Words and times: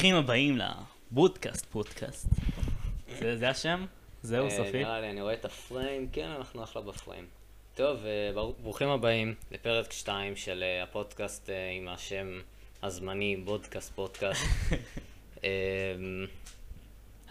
ברוכים 0.00 0.16
הבאים 0.16 0.58
לבודקאסט 1.12 1.66
פודקאסט. 1.66 2.26
זה, 3.18 3.36
זה 3.36 3.48
השם? 3.50 3.86
זהו, 4.22 4.44
אה, 4.44 4.50
סופי? 4.50 4.78
נראה 4.78 5.00
לי, 5.00 5.10
אני 5.10 5.20
רואה 5.22 5.34
את 5.34 5.44
הפריים, 5.44 6.08
כן, 6.12 6.28
אנחנו 6.28 6.62
אחלה 6.64 6.82
בפריים. 6.82 7.26
טוב, 7.74 8.04
אה, 8.04 8.30
בר- 8.34 8.52
ברוכים 8.62 8.88
הבאים 8.88 9.34
לפרק 9.50 9.92
2 9.92 10.36
של 10.36 10.62
אה, 10.62 10.82
הפודקאסט 10.82 11.50
עם 11.76 11.88
השם 11.88 12.40
הזמני, 12.82 13.36
בודקאסט 13.36 13.92
פודקאסט. 13.94 14.42
אה, 15.44 15.48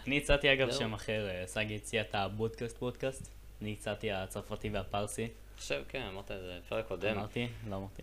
אני 0.06 0.18
הצעתי 0.18 0.52
אגב. 0.52 0.72
שם 0.72 0.94
אחר, 0.94 1.28
סגי 1.46 1.76
הציע 1.76 2.00
את 2.00 2.14
הבודקאסט 2.14 2.78
פודקאסט. 2.78 3.28
אני 3.62 3.72
הצעתי 3.72 4.12
הצרפתי 4.12 4.68
והפרסי. 4.68 5.28
עכשיו, 5.56 5.82
כן, 5.88 6.02
אמרת 6.02 6.30
את 6.30 6.40
זה 6.40 6.58
בפרק 6.66 6.86
קודם. 6.88 7.16
אמרתי? 7.18 7.48
לא 7.68 7.76
אמרתי. 7.76 8.02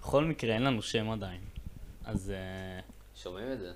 בכל 0.00 0.24
מקרה, 0.24 0.54
אין 0.54 0.62
לנו 0.62 0.82
שם 0.82 1.10
עדיין. 1.10 1.40
אז 2.04 2.32
שומעים 3.22 3.52
את 3.52 3.60
זה? 3.60 3.72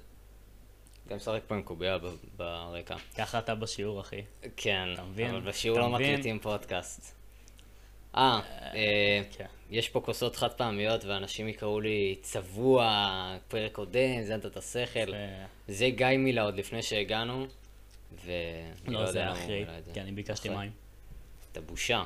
גם 1.08 1.16
משחק 1.16 1.40
פה 1.46 1.54
עם 1.54 1.62
קובייה 1.62 1.98
ב- 1.98 2.14
ברקע. 2.36 2.96
ככה 3.16 3.38
אתה 3.38 3.54
בשיעור, 3.54 4.00
אחי. 4.00 4.22
כן, 4.56 4.88
אתה 4.94 5.02
מבין? 5.02 5.30
אבל 5.34 5.40
בשיעור 5.40 5.78
לא? 5.78 5.88
מקליטים 5.88 6.38
פודקאסט. 6.38 7.14
אה, 8.16 8.40
אה, 8.74 9.22
כן. 9.36 9.46
יש 9.70 9.88
פה 9.88 10.00
כוסות 10.00 10.36
חד 10.36 10.52
פעמיות 10.52 11.04
ואנשים 11.04 11.48
יקראו 11.48 11.80
לי 11.80 12.16
צבוע, 12.22 13.36
פרק 13.48 13.72
קודם, 13.72 14.22
זיינת 14.22 14.46
את 14.46 14.56
השכל. 14.56 15.12
זה 15.68 15.90
גיא 15.90 16.06
מילה 16.06 16.42
עוד 16.42 16.54
לפני 16.54 16.82
שהגענו, 16.82 17.46
ואני 18.24 18.94
לא 18.94 18.98
יודע 18.98 19.12
זה 19.12 19.20
למה 19.20 19.38
הוא 19.38 19.50
מילה 19.50 19.78
את 19.78 19.84
זה. 19.84 19.92
כי 19.92 20.00
אני 20.00 20.12
ביקשתי. 20.12 20.48
מים. 20.48 20.70
אתה 21.52 21.60
בושה. 21.60 22.04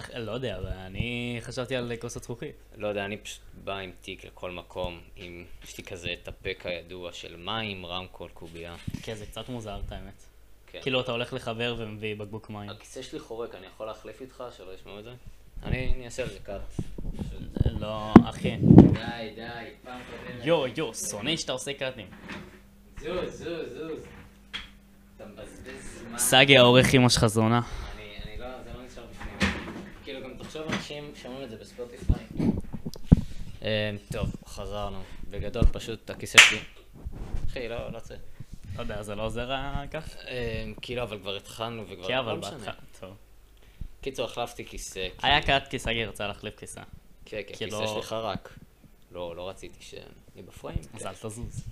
לא 0.26 0.32
יודע, 0.32 0.58
אבל 0.58 0.66
אני 0.66 1.38
חשבתי 1.40 1.76
על 1.76 1.92
כוס 2.00 2.16
הזכוכית. 2.16 2.54
לא 2.76 2.88
יודע, 2.88 3.04
אני 3.04 3.16
פשוט 3.16 3.40
בא 3.64 3.76
עם 3.76 3.92
תיק 4.00 4.24
לכל 4.24 4.50
מקום, 4.50 5.00
עם, 5.16 5.44
יש 5.64 5.78
לי 5.78 5.84
כזה 5.84 6.12
את 6.22 6.28
הפק 6.28 6.62
הידוע 6.64 7.12
של 7.12 7.36
מים, 7.36 7.86
רמקול, 7.86 8.28
קובייה. 8.34 8.76
כן, 9.02 9.14
זה 9.14 9.26
קצת 9.26 9.48
מוזר, 9.48 9.80
את 9.86 9.92
האמת. 9.92 10.22
כן. 10.66 10.78
כאילו, 10.82 11.00
אתה 11.00 11.12
הולך 11.12 11.32
לחבר 11.32 11.74
ומביא 11.78 12.16
בקבוק 12.16 12.50
מים. 12.50 12.70
הכיסא 12.70 13.02
שלי 13.02 13.20
חורק, 13.20 13.54
אני 13.54 13.66
יכול 13.66 13.86
להחליף 13.86 14.20
איתך 14.20 14.44
שלא 14.56 14.72
ישמעו 14.74 14.98
את 14.98 15.04
זה? 15.04 15.12
אני 15.62 16.04
אעשה 16.04 16.22
על 16.22 16.28
זה 16.28 16.38
קאט. 16.42 16.60
לא, 17.80 18.12
אחי. 18.24 18.56
די, 18.56 19.32
די, 19.34 19.42
פעם 19.84 20.00
קודמת. 20.10 20.44
יו, 20.44 20.64
יו, 20.76 20.94
שונא 20.94 21.36
שאתה 21.36 21.52
עושה 21.52 21.74
קאטים. 21.74 22.06
זוז, 23.00 23.32
זוז, 23.32 23.72
זוז. 23.72 24.04
אתה 25.16 25.24
מבזבז 25.26 26.00
זמן. 26.08 26.18
סגי 26.18 26.58
העורך 26.58 26.94
עם 26.94 27.06
השחזונה. 27.06 27.60
אני, 27.96 28.02
אני 28.24 28.38
לא, 28.38 28.46
זה 28.64 28.70
לא 28.78 28.86
נשאר 28.86 29.04
בפנים. 29.10 29.52
כאילו, 30.04 30.22
גם 30.22 30.35
תחשוב, 30.46 30.62
אנשים 30.72 31.12
שומעים 31.22 31.44
את 31.44 31.50
זה 31.50 31.56
בספוטיפיי. 31.56 32.24
טוב, 34.12 34.34
חזרנו. 34.46 35.02
בגדול, 35.30 35.62
פשוט 35.72 36.10
הכיסא 36.10 36.38
שלי... 36.38 36.58
אחי, 37.48 37.68
לא, 37.68 37.92
לא 37.92 38.00
צריך. 38.00 38.20
לא 38.76 38.80
יודע, 38.82 39.02
זה 39.02 39.14
לא 39.14 39.22
עוזר 39.22 39.50
אה, 39.52 39.84
כך? 39.90 40.16
כאילו, 40.82 41.02
אבל 41.02 41.18
כבר 41.18 41.36
התחלנו 41.36 41.84
וכבר... 41.88 42.06
כן, 42.08 42.16
אבל 42.18 42.32
לא. 42.32 42.40
בהתחלה, 42.40 42.72
טוב. 43.00 43.16
קיצור, 44.00 44.26
החלפתי 44.26 44.64
כיסא. 44.66 45.08
כי- 45.18 45.26
היה 45.26 45.42
קאט 45.42 45.68
כי 45.68 45.78
סגי 45.78 46.04
רצה 46.04 46.26
להחליף 46.28 46.58
כיסא. 46.58 46.80
כן, 47.24 47.42
כי 47.46 47.54
כי 47.54 47.64
הכיסא 47.64 47.76
לא- 47.80 47.86
שלי 47.86 48.02
חרק. 48.02 48.58
לא, 49.12 49.36
לא 49.36 49.48
רציתי 49.48 49.78
שאני 49.84 50.42
בפריים. 50.42 50.78
אז 50.94 51.02
כן. 51.02 51.08
אל 51.08 51.14
תזוז. 51.14 51.64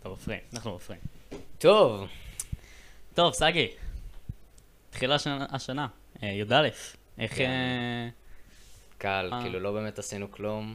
אתה 0.00 0.08
בפריים, 0.08 0.40
אנחנו 0.54 0.74
בפריים. 0.76 1.02
טוב, 1.58 2.06
טוב, 3.14 3.32
סגי. 3.32 3.68
התחילה 4.90 5.14
השנה- 5.14 5.46
השנה, 5.50 5.86
אה, 6.22 6.28
י"א. 6.28 6.68
איך... 7.18 7.34
כן. 7.34 7.50
אה, 7.50 8.08
קל, 8.98 9.30
אה. 9.32 9.42
כאילו, 9.42 9.60
לא 9.60 9.72
באמת 9.72 9.98
עשינו 9.98 10.32
כלום. 10.32 10.74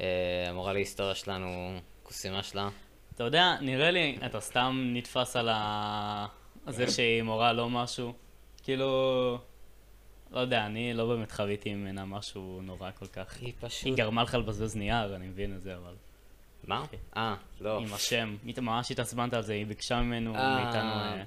אה, 0.00 0.06
המורה 0.48 0.72
להיסטוריה 0.72 1.14
שלנו, 1.14 1.78
כוסימה 2.02 2.42
שלה. 2.42 2.68
אתה 3.14 3.24
יודע, 3.24 3.56
נראה 3.60 3.90
לי, 3.90 4.18
אתה 4.26 4.40
סתם 4.40 4.90
נתפס 4.92 5.36
על 5.36 5.48
ה... 5.52 6.26
זה 6.66 6.90
שהיא 6.90 7.22
מורה 7.22 7.52
לא 7.52 7.70
משהו. 7.70 8.12
כאילו... 8.62 9.38
לא 10.30 10.40
יודע, 10.40 10.66
אני 10.66 10.94
לא 10.94 11.06
באמת 11.06 11.32
חוויתי 11.32 11.74
ממנה 11.74 12.04
משהו 12.04 12.60
נורא 12.62 12.90
כל 12.98 13.06
כך. 13.06 13.36
היא 13.40 13.52
פשוט... 13.60 13.86
היא 13.86 13.94
גרמה 13.94 14.22
לך 14.22 14.34
לבזבז 14.34 14.76
נייר, 14.76 15.16
אני 15.16 15.26
מבין 15.26 15.56
את 15.56 15.62
זה, 15.62 15.76
אבל... 15.76 15.94
מה? 16.64 16.84
אה, 17.16 17.34
לא. 17.60 17.78
עם 17.78 17.94
השם, 17.94 18.36
ממש 18.62 18.90
התעצבנת 18.90 19.34
על 19.34 19.42
זה, 19.42 19.52
היא 19.52 19.66
ביקשה 19.66 20.00
ממנו. 20.00 20.32
מאיתנו, 20.32 21.24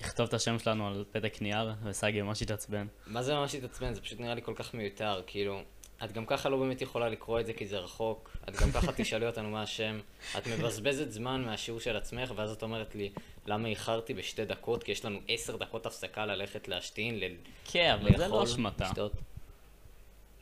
לכתוב 0.00 0.26
את 0.28 0.34
השם 0.34 0.58
שלנו 0.58 0.86
על 0.86 1.04
פתק 1.12 1.42
נייר, 1.42 1.72
וסגי 1.84 2.22
ממש 2.22 2.42
התעצבן. 2.42 2.86
מה 3.06 3.22
זה 3.22 3.34
ממש 3.34 3.54
התעצבן? 3.54 3.94
זה 3.94 4.00
פשוט 4.00 4.20
נראה 4.20 4.34
לי 4.34 4.42
כל 4.42 4.54
כך 4.54 4.74
מיותר, 4.74 5.22
כאילו... 5.26 5.62
את 6.04 6.12
גם 6.12 6.26
ככה 6.26 6.48
לא 6.48 6.56
באמת 6.56 6.82
יכולה 6.82 7.08
לקרוא 7.08 7.40
את 7.40 7.46
זה 7.46 7.52
כי 7.52 7.66
זה 7.66 7.78
רחוק, 7.78 8.36
את 8.48 8.56
גם 8.56 8.72
ככה 8.72 8.92
תשאלי 8.96 9.26
אותנו 9.26 9.50
מה 9.50 9.62
השם, 9.62 10.00
את 10.38 10.46
מבזבזת 10.46 11.10
זמן 11.10 11.44
מהשיעור 11.44 11.80
של 11.80 11.96
עצמך, 11.96 12.32
ואז 12.36 12.52
את 12.52 12.62
אומרת 12.62 12.94
לי, 12.94 13.12
למה 13.46 13.68
איחרתי 13.68 14.14
בשתי 14.14 14.44
דקות, 14.44 14.82
כי 14.82 14.92
יש 14.92 15.04
לנו 15.04 15.18
עשר 15.28 15.56
דקות 15.56 15.86
הפסקה 15.86 16.26
ללכת 16.26 16.68
להשתין, 16.68 17.20
ל... 17.20 17.24
כן, 17.64 17.96
אבל 18.00 18.16
זה 18.16 18.28
לא 18.28 18.44
אשמתה. 18.44 18.90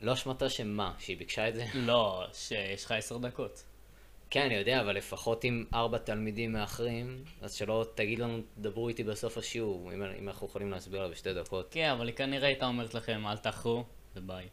לא 0.01 0.13
אשמתה 0.13 0.49
שמה? 0.49 0.93
שהיא 0.99 1.17
ביקשה 1.17 1.49
את 1.49 1.55
זה? 1.55 1.65
לא, 1.73 2.25
שיש 2.33 2.85
לך 2.85 2.91
עשר 2.91 3.17
דקות. 3.17 3.63
כן, 4.29 4.45
אני 4.45 4.55
יודע, 4.55 4.81
אבל 4.81 4.95
לפחות 4.95 5.43
עם 5.43 5.65
ארבע 5.73 5.97
תלמידים 5.97 6.51
מאחרים, 6.51 7.23
אז 7.41 7.53
שלא 7.53 7.85
תגיד 7.95 8.19
לנו, 8.19 8.41
דברו 8.57 8.89
איתי 8.89 9.03
בסוף 9.03 9.37
השיעור, 9.37 9.93
אם, 9.93 10.03
אם 10.03 10.29
אנחנו 10.29 10.47
יכולים 10.47 10.71
להסביר 10.71 11.01
לה 11.01 11.09
בשתי 11.09 11.33
דקות. 11.33 11.67
כן, 11.71 11.89
אבל 11.89 12.07
היא 12.07 12.15
כנראה 12.15 12.47
הייתה 12.47 12.65
אומרת 12.65 12.93
לכם, 12.93 13.27
אל 13.27 13.37
תאחרו, 13.37 13.83
וביי. 14.15 14.47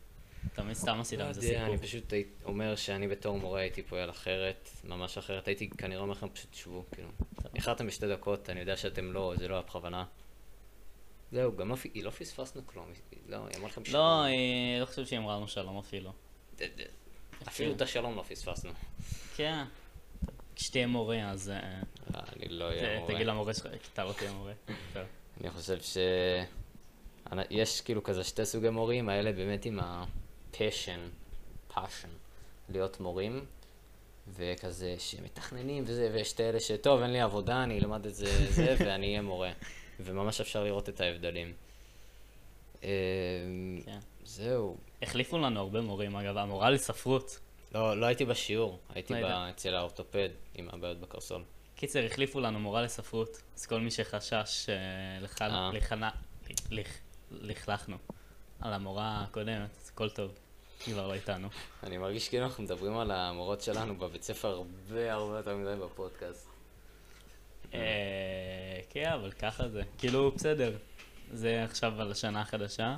תמיד 0.55 0.75
סתם 0.75 1.01
עשית 1.01 1.19
לא 1.19 1.29
מזה 1.29 1.41
יודע, 1.41 1.59
סיפור. 1.59 1.75
אני 1.75 1.79
פשוט 1.79 2.13
אומר 2.45 2.77
שאני 2.77 3.09
בתור 3.09 3.39
מורה 3.39 3.61
הייתי 3.61 3.83
פועל 3.83 4.11
אחרת, 4.11 4.71
ממש 4.85 5.19
אחרת. 5.19 5.49
הייתי 5.49 5.71
כנראה 5.71 6.01
אומר 6.01 6.13
לכם 6.13 6.29
פשוט 6.29 6.55
שבו, 6.55 6.85
כאילו. 6.93 7.09
איחרתם 7.55 7.87
בשתי 7.87 8.09
דקות, 8.09 8.51
אני 8.51 8.61
יודע 8.61 8.77
שאתם 8.77 9.13
לא, 9.13 9.35
זה 9.39 9.49
לא 9.49 9.55
היה 9.55 9.63
בכוונה. 9.63 10.05
זהו, 11.33 11.57
גם 11.57 11.69
לא, 11.69 11.77
לא 12.03 12.11
פספסנו 12.11 12.67
כלום, 12.67 12.87
לא, 13.29 13.37
היא 13.37 13.57
אמרה 13.57 13.69
לכם 13.69 13.83
לא, 13.93 14.23
היא 14.23 14.81
לא 14.81 14.87
חושב 14.87 15.07
שהיא 15.07 15.19
אמרה 15.19 15.37
לנו 15.37 15.49
שלום 15.49 15.79
אפילו. 15.79 16.13
אפילו 17.49 17.73
את 17.73 17.83
השלום 17.83 18.17
לא 18.17 18.23
פספסנו. 18.23 18.71
כן. 19.37 19.65
כשתהיה 20.57 20.87
מורה, 20.87 21.31
אז 21.31 21.51
אה, 21.51 21.57
אה, 21.57 22.21
אני 22.37 22.49
לא 22.49 22.65
אהיה 22.65 22.99
מורה. 22.99 23.15
תגיד 23.15 23.27
למורה 23.27 23.55
שלך, 23.55 23.67
אתה 23.93 24.05
לא 24.05 24.13
תהיה 24.13 24.33
מורה. 24.33 24.53
אני 25.41 25.51
חושב 25.51 25.81
ש... 25.81 25.97
יש 27.51 27.81
כאילו 27.81 28.03
כזה 28.03 28.25
שתי 28.25 28.45
סוגי 28.45 28.69
מורים, 28.69 29.09
האלה 29.09 29.33
באמת 29.33 29.65
עם 29.65 29.81
ה-passion, 29.81 31.01
passion, 31.75 32.09
להיות 32.69 33.01
מורים, 33.01 33.45
וכזה 34.29 34.95
שמתכננים 34.99 35.85
וזה, 35.87 36.11
ויש 36.13 36.33
את 36.33 36.41
אלה 36.41 36.61
שטוב, 36.61 37.03
אין 37.03 37.13
לי 37.13 37.21
עבודה, 37.21 37.63
אני 37.63 37.79
אלמד 37.79 38.07
את 38.07 38.15
זה, 38.15 38.27
זה, 38.57 38.77
ואני 38.79 39.07
אהיה 39.07 39.23
מורה. 39.23 39.53
וממש 40.01 40.41
אפשר 40.41 40.65
לראות 40.65 40.89
את 40.89 41.01
ההבדלים. 41.01 41.53
אמ, 42.83 42.89
כן. 43.85 43.99
זהו. 44.25 44.77
החליפו 45.05 45.39
לנו 45.39 45.61
הרבה 45.61 45.81
מורים, 45.81 46.17
אגב, 46.17 46.37
המורה 46.37 46.71
לספרות. 46.71 47.39
לא, 47.75 48.01
לא 48.01 48.07
הייתי 48.07 48.25
בשיעור, 48.25 48.79
הייתי 48.95 49.15
לא 49.15 49.29
ב-. 49.29 49.51
אצל 49.51 49.75
האורתופד 49.75 50.29
עם 50.55 50.69
הבעיות 50.73 51.01
בקרסול. 51.01 51.43
קיצר, 51.77 52.05
החליפו 52.05 52.41
לנו 52.41 52.61
מורה 52.61 52.83
לספרות, 52.83 53.43
אז 53.57 53.67
כל 53.67 53.81
מי 53.81 53.91
שחשש 53.91 54.69
אה, 54.69 54.75
אה. 55.41 55.71
לכלכנו 57.31 57.97
על 58.61 58.73
המורה 58.73 59.25
הקודמת, 59.29 59.71
אז 59.83 59.91
הכל 59.95 60.11
טוב, 60.11 60.31
היא 60.87 60.95
כבר 60.95 61.09
לא 61.09 61.15
איתנו. 61.15 61.49
אני 61.83 61.99
מרגיש 61.99 62.29
כאילו 62.29 62.45
אנחנו 62.45 62.63
מדברים 62.63 62.99
על 62.99 63.11
המורות 63.11 63.61
שלנו 63.61 63.99
בבית 63.99 64.23
ספר 64.23 64.49
הרבה 64.49 65.13
הרבה 65.13 65.37
יותר 65.37 65.57
מדי 65.57 65.75
בפודקאסט. 65.85 66.49
אה, 67.75 68.81
כן, 68.91 69.13
אבל 69.13 69.33
ככה 69.33 69.69
זה. 69.69 69.83
כאילו, 69.99 70.31
בסדר. 70.31 70.77
זה 71.33 71.65
עכשיו 71.65 72.01
על 72.01 72.11
השנה 72.11 72.41
החדשה, 72.41 72.97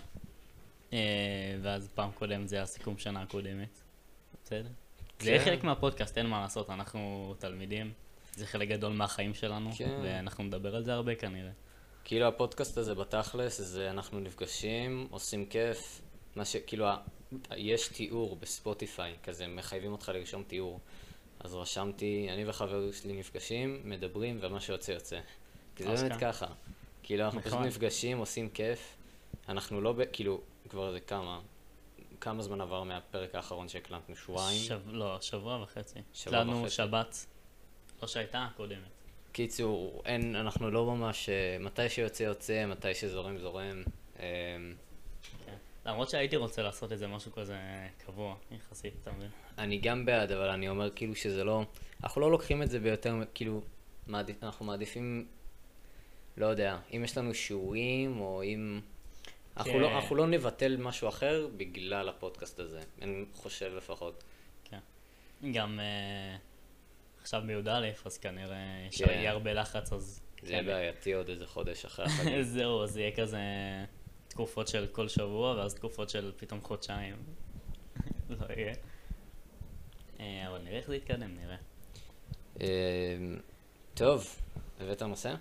ואז 1.62 1.89
פעם 1.95 2.11
קודמת 2.15 2.49
זה 2.49 2.62
הסיכום 2.62 2.99
שנה 2.99 3.23
הקודמת. 3.23 3.81
בסדר. 4.45 4.69
זה 5.21 5.37
כן. 5.39 5.45
חלק 5.45 5.65
מהפודקאסט, 5.65 6.19
אין 6.19 6.27
מה 6.27 6.41
לעשות, 6.41 6.71
אנחנו 6.71 7.34
תלמידים, 7.39 7.93
זה 8.34 8.47
חלק 8.47 8.69
גדול 8.69 8.93
מהחיים 8.93 9.34
שלנו, 9.34 9.71
כן. 9.78 9.98
ואנחנו 10.03 10.45
נדבר 10.45 10.77
על 10.77 10.84
זה 10.84 10.93
הרבה 10.95 11.15
כנראה. 11.15 11.51
כאילו 12.04 12.27
הפודקאסט 12.28 12.78
הזה 12.78 12.95
בתכלס, 12.95 13.60
זה 13.60 13.91
אנחנו 13.91 14.21
נפגשים, 14.21 15.07
עושים 15.10 15.47
כיף, 15.47 16.01
מה 16.37 16.45
ש... 16.45 16.57
כאילו, 16.57 16.87
ה- 16.87 16.97
יש 17.57 17.89
תיאור 17.89 18.37
בספוטיפיי, 18.37 19.15
כזה 19.22 19.47
מחייבים 19.47 19.92
אותך 19.92 20.09
לרשום 20.15 20.42
תיאור. 20.42 20.81
אז 21.41 21.54
רשמתי, 21.54 22.28
אני 22.31 22.49
וחבר 22.49 22.92
שלי 22.92 23.13
נפגשים, 23.13 23.81
מדברים, 23.84 24.39
ומה 24.41 24.60
שיוצא 24.60 24.92
יוצא. 24.92 25.21
כי 25.77 25.84
זה. 25.97 26.09
באמת 26.09 26.21
ככה. 26.21 26.47
כאילו, 27.03 27.25
אנחנו 27.25 27.41
פשוט 27.41 27.53
נחמד. 27.53 27.66
נפגשים, 27.66 28.19
עושים 28.19 28.49
כיף. 28.51 28.97
אנחנו 29.49 29.81
לא. 29.81 29.95
כאילו, 30.13 30.41
כבר 30.68 30.92
זה 30.92 31.01
כמה, 31.01 31.41
כמה 32.21 32.42
זמן 32.42 32.60
עבר 32.60 32.83
מהפרק 32.83 33.34
האחרון 33.34 33.68
שהקלטנו? 33.68 34.16
שבועיים? 34.16 34.60
שב... 34.60 34.80
לא, 34.86 35.21
שבוע 35.21 35.63
וחצי. 35.63 35.98
שבוע 36.15 36.39
הקלטנו 36.39 36.63
וחצי. 36.63 36.74
שבת, 36.74 37.27
לא 38.03 38.09
שהייתה 38.09 38.45
הקודמת. 38.45 38.97
קיצור, 39.33 40.03
אין, 40.04 40.36
אנחנו 40.36 40.71
לא 40.71 40.86
ממש, 40.86 41.28
אה, 41.28 41.57
מתי 41.60 41.89
שיוצא 41.89 42.22
יוצא, 42.22 42.66
מתי 42.66 42.95
שזורם 42.95 43.39
זורם. 43.39 43.83
אה, 44.18 44.24
כן. 45.47 45.57
למרות 45.86 46.10
שהייתי 46.10 46.36
רוצה 46.36 46.63
לעשות 46.63 46.92
איזה 46.92 47.07
משהו 47.07 47.33
כזה 47.33 47.59
קבוע, 48.07 48.36
יחסית, 48.51 48.95
אתה 49.03 49.13
מבין? 49.13 49.28
אני 49.59 49.78
גם 49.78 50.07
בעד, 50.07 50.33
אבל 50.33 50.48
אני 50.48 50.68
אומר 50.68 50.91
כאילו 50.91 51.15
שזה 51.15 51.45
לא... 51.45 51.63
אנחנו 52.03 52.21
לא 52.21 52.30
לוקחים 52.30 52.63
את 52.63 52.71
זה 52.71 52.80
ביותר, 52.80 53.15
כאילו, 53.34 53.60
מעדיף, 54.07 54.45
אנחנו 54.45 54.66
מעדיפים, 54.66 55.27
לא 56.36 56.47
יודע, 56.47 56.78
אם 56.97 57.04
יש 57.04 57.18
לנו 57.18 57.34
שיעורים, 57.34 58.21
או 58.21 58.42
אם... 58.42 58.80
אנחנו, 59.56 59.72
כן. 59.72 59.78
לא, 59.80 59.97
אנחנו 59.97 60.16
לא 60.16 60.26
נבטל 60.26 60.76
משהו 60.76 61.08
אחר 61.08 61.48
בגלל 61.56 62.08
הפודקאסט 62.08 62.58
הזה, 62.58 62.80
אני 63.03 63.24
חושב 63.32 63.72
לפחות. 63.76 64.24
כן. 64.64 64.78
גם 65.53 65.80
אה, 65.80 66.36
עכשיו 67.20 67.42
בי"א, 67.47 67.91
אז 68.04 68.18
כנראה 68.18 68.88
כן. 68.92 69.26
הרבה 69.26 69.53
לחץ, 69.53 69.92
אז... 69.92 70.20
זה 70.42 70.53
יהיה 70.53 70.62
כן. 70.62 70.66
בעייתי 70.66 71.12
עוד 71.12 71.28
איזה 71.28 71.47
חודש 71.47 71.84
אחרי 71.84 72.04
החגים. 72.08 72.42
זהו, 72.42 72.82
אז 72.82 72.97
יהיה 72.97 73.16
כזה 73.16 73.38
תקופות 74.28 74.68
של 74.68 74.86
כל 74.92 75.08
שבוע, 75.08 75.54
ואז 75.56 75.74
תקופות 75.74 76.10
של 76.10 76.32
פתאום 76.36 76.60
חודשיים. 76.60 77.16
לא 78.30 78.47
יהיה. 78.56 78.74
אה, 80.20 80.48
אבל 80.48 80.58
נראה 80.58 80.76
איך 80.76 80.86
זה 80.86 80.97
יתקדם, 80.97 81.34
נראה. 81.34 81.56
אה, 82.60 83.16
טוב, 83.94 84.36
הבאת 84.80 85.03
נושא? 85.03 85.34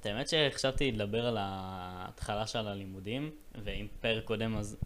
את 0.00 0.06
האמת 0.06 0.28
שחשבתי 0.28 0.92
לדבר 0.92 1.26
על 1.26 1.36
ההתחלה 1.40 2.46
של 2.46 2.68
הלימודים, 2.68 3.30
ואם 3.64 3.86
פרק 4.00 4.24
קודם 4.24 4.56
אז 4.56 4.76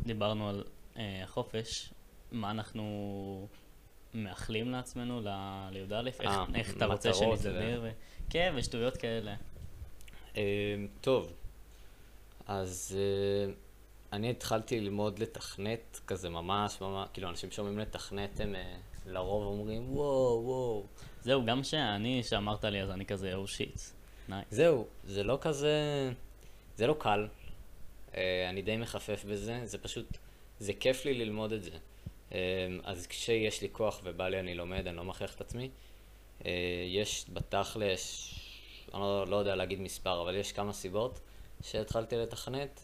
דיברנו 0.00 0.48
על 0.48 0.64
אה, 0.96 1.20
החופש, 1.24 1.92
מה 2.32 2.50
אנחנו 2.50 3.48
מאחלים 4.14 4.70
לעצמנו 4.70 5.20
ל- 5.20 5.68
לי"א, 5.70 6.06
איך, 6.06 6.20
אה, 6.20 6.44
איך 6.54 6.76
אתה 6.76 6.86
רוצה 6.86 7.14
שנתגבר, 7.14 7.80
ו... 7.82 7.90
כן, 8.30 8.54
ושטויות 8.56 8.96
כאלה. 8.96 9.34
אה, 10.36 10.42
טוב, 11.00 11.32
אז 12.46 12.98
אה, 12.98 13.52
אני 14.12 14.30
התחלתי 14.30 14.80
ללמוד 14.80 15.18
לתכנת 15.18 16.00
כזה 16.06 16.28
ממש 16.28 16.80
ממש, 16.80 17.08
כאילו 17.12 17.28
אנשים 17.28 17.50
שומעים 17.50 17.78
לתכנת 17.78 18.40
הם 18.40 18.54
אה, 18.54 18.76
לרוב 19.06 19.44
אומרים 19.44 19.96
וואו 19.96 20.42
וואו. 20.44 20.86
זהו, 21.20 21.44
גם 21.46 21.64
שאני, 21.64 22.22
שאמרת 22.22 22.64
לי, 22.64 22.82
אז 22.82 22.90
אני 22.90 23.06
כזה, 23.06 23.34
oh 23.34 23.46
shit. 23.46 23.80
Nice. 24.32 24.46
זהו, 24.50 24.86
זה 25.04 25.22
לא 25.22 25.38
כזה, 25.40 25.78
זה 26.76 26.86
לא 26.86 26.96
קל, 26.98 27.28
אה, 28.16 28.48
אני 28.50 28.62
די 28.62 28.76
מחפף 28.76 29.24
בזה, 29.24 29.60
זה 29.64 29.78
פשוט, 29.78 30.06
זה 30.58 30.72
כיף 30.72 31.04
לי 31.04 31.14
ללמוד 31.14 31.52
את 31.52 31.62
זה. 31.62 31.70
אה, 32.32 32.38
אז 32.84 33.06
כשיש 33.06 33.62
לי 33.62 33.68
כוח 33.72 34.00
ובא 34.04 34.28
לי 34.28 34.40
אני 34.40 34.54
לומד, 34.54 34.86
אני 34.86 34.96
לא 34.96 35.04
מכריח 35.04 35.34
את 35.34 35.40
עצמי. 35.40 35.70
אה, 36.46 36.50
יש 36.88 37.26
בתכלס, 37.32 38.34
אני 38.94 39.00
לא, 39.00 39.26
לא 39.26 39.36
יודע 39.36 39.56
להגיד 39.56 39.80
מספר, 39.80 40.22
אבל 40.22 40.34
יש 40.36 40.52
כמה 40.52 40.72
סיבות 40.72 41.20
שהתחלתי 41.62 42.16
לתכנת. 42.16 42.80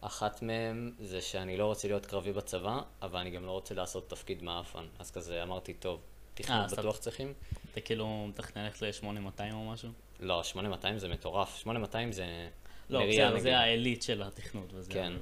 אחת 0.00 0.42
מהן 0.42 0.92
זה 1.00 1.20
שאני 1.20 1.56
לא 1.56 1.66
רוצה 1.66 1.88
להיות 1.88 2.06
קרבי 2.06 2.32
בצבא, 2.32 2.80
אבל 3.02 3.20
אני 3.20 3.30
גם 3.30 3.46
לא 3.46 3.50
רוצה 3.50 3.74
לעשות 3.74 4.10
תפקיד 4.10 4.42
מעפן. 4.42 4.84
אז 4.98 5.10
כזה 5.10 5.42
אמרתי, 5.42 5.74
טוב, 5.74 6.00
אה, 6.40 6.44
תכנות 6.44 6.64
אז 6.64 6.72
אתה- 6.72 6.82
בטוח 6.82 6.98
צריכים. 6.98 7.32
אתה 7.72 7.80
כאילו 7.80 8.26
מתכנן 8.28 8.64
ללכת 8.64 8.82
ל-8200 8.82 9.52
או 9.52 9.70
משהו? 9.70 9.88
לא, 10.20 10.42
8200 10.44 10.98
זה 10.98 11.08
מטורף. 11.08 11.56
8200 11.56 12.12
זה... 12.12 12.48
לא, 12.90 13.00
בסדר. 13.08 13.38
זה 13.38 13.58
העילית 13.58 14.02
של 14.02 14.22
התכנות, 14.22 14.70
וזה 14.74 14.92
כן. 14.92 15.12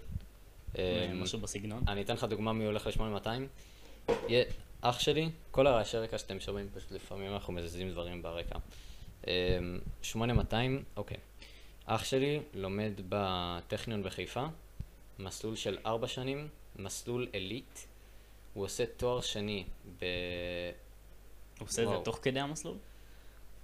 אה, 0.78 1.10
משהו 1.14 1.38
בסגנון. 1.38 1.82
אני 1.88 2.02
אתן 2.02 2.14
לך 2.14 2.24
דוגמה 2.24 2.52
מי 2.52 2.64
הולך 2.64 2.86
ל-8200. 2.86 3.28
יה- 4.28 4.44
אח 4.80 5.00
שלי, 5.00 5.28
כל 5.50 5.66
הרעשי 5.66 5.96
רקע 5.98 6.18
שאתם 6.18 6.40
שומעים, 6.40 6.68
פשוט 6.74 6.92
לפעמים 6.92 7.32
אנחנו 7.32 7.52
מזיזים 7.52 7.90
דברים 7.90 8.22
ברקע. 8.22 8.58
אמ, 9.26 9.30
8200, 10.02 10.84
אוקיי. 10.96 11.16
אח 11.86 12.04
שלי 12.04 12.40
לומד 12.54 12.92
בטכניון 13.08 14.02
בחיפה, 14.02 14.44
מסלול 15.18 15.56
של 15.56 15.78
ארבע 15.86 16.06
שנים, 16.08 16.48
מסלול 16.76 17.26
עילית. 17.32 17.86
הוא 18.54 18.64
עושה 18.64 18.84
תואר 18.96 19.20
שני. 19.20 19.64
הוא 21.64 21.68
עושה 21.70 21.82
את 21.82 21.88
זה. 21.88 21.94
תוך 22.04 22.18
כדי 22.22 22.40
המסלול? 22.40 22.76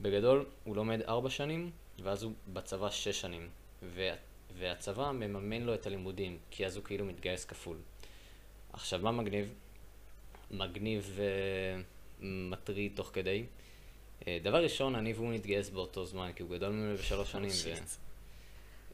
בגדול, 0.00 0.46
הוא 0.64 0.76
לומד 0.76 1.02
ארבע 1.02 1.30
שנים, 1.30 1.70
ואז 2.02 2.22
הוא 2.22 2.32
בצבא 2.52 2.90
שש 2.90 3.20
שנים. 3.20 3.48
וה, 3.82 4.14
והצבא 4.58 5.12
מממן 5.12 5.62
לו 5.62 5.74
את 5.74 5.86
הלימודים, 5.86 6.38
כי 6.50 6.66
אז 6.66 6.76
הוא 6.76 6.84
כאילו 6.84 7.04
מתגייס 7.04 7.44
כפול. 7.44 7.76
עכשיו, 8.72 9.00
מה 9.02 9.12
מגניב? 9.12 9.54
מגניב 10.50 11.18
ומטריד 12.20 12.92
תוך 12.94 13.10
כדי. 13.12 13.44
אה, 14.26 14.38
דבר 14.42 14.62
ראשון, 14.62 14.94
אני 14.94 15.12
והוא 15.12 15.32
נתגייס 15.32 15.70
באותו 15.70 16.06
זמן, 16.06 16.32
כי 16.36 16.42
הוא 16.42 16.50
גדול 16.50 16.72
ממנו 16.72 16.96
בשלוש 16.96 17.32
שנים. 17.32 17.50
ו... 17.50 17.70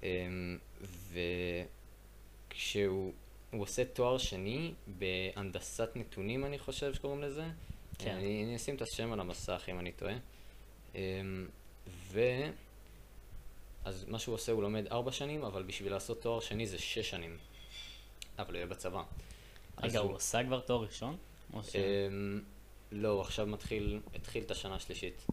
אמ, 0.02 0.58
וכשהוא 2.50 3.12
הוא 3.50 3.62
עושה 3.62 3.84
תואר 3.84 4.18
שני 4.18 4.72
בהנדסת 4.86 5.88
נתונים, 5.94 6.44
אני 6.44 6.58
חושב 6.58 6.94
שקוראים 6.94 7.22
לזה. 7.22 7.44
כן. 7.98 8.10
אני, 8.16 8.44
אני 8.44 8.56
אשים 8.56 8.74
את 8.76 8.82
השם 8.82 9.12
על 9.12 9.20
המסך 9.20 9.64
אם 9.68 9.78
אני 9.78 9.92
טועה. 9.92 10.14
אמ, 10.94 11.00
ו... 11.88 12.20
אז 13.84 14.04
מה 14.08 14.18
שהוא 14.18 14.34
עושה, 14.34 14.52
הוא 14.52 14.62
לומד 14.62 14.86
ארבע 14.86 15.12
שנים, 15.12 15.44
אבל 15.44 15.62
בשביל 15.62 15.92
לעשות 15.92 16.22
תואר 16.22 16.40
שני 16.40 16.66
זה 16.66 16.78
שש 16.78 17.10
שנים. 17.10 17.36
אבל 18.38 18.48
הוא 18.48 18.56
יהיה 18.56 18.66
בצבא. 18.66 19.02
רגע, 19.82 19.98
הוא 20.00 20.16
עשה 20.16 20.44
כבר 20.44 20.60
תואר 20.60 20.82
ראשון? 20.82 21.16
ש- 21.62 21.76
אמ, 21.76 22.40
לא, 22.92 23.08
הוא 23.08 23.20
עכשיו 23.20 23.46
מתחיל, 23.46 24.00
התחיל 24.14 24.42
את 24.42 24.50
השנה 24.50 24.74
השלישית 24.74 25.26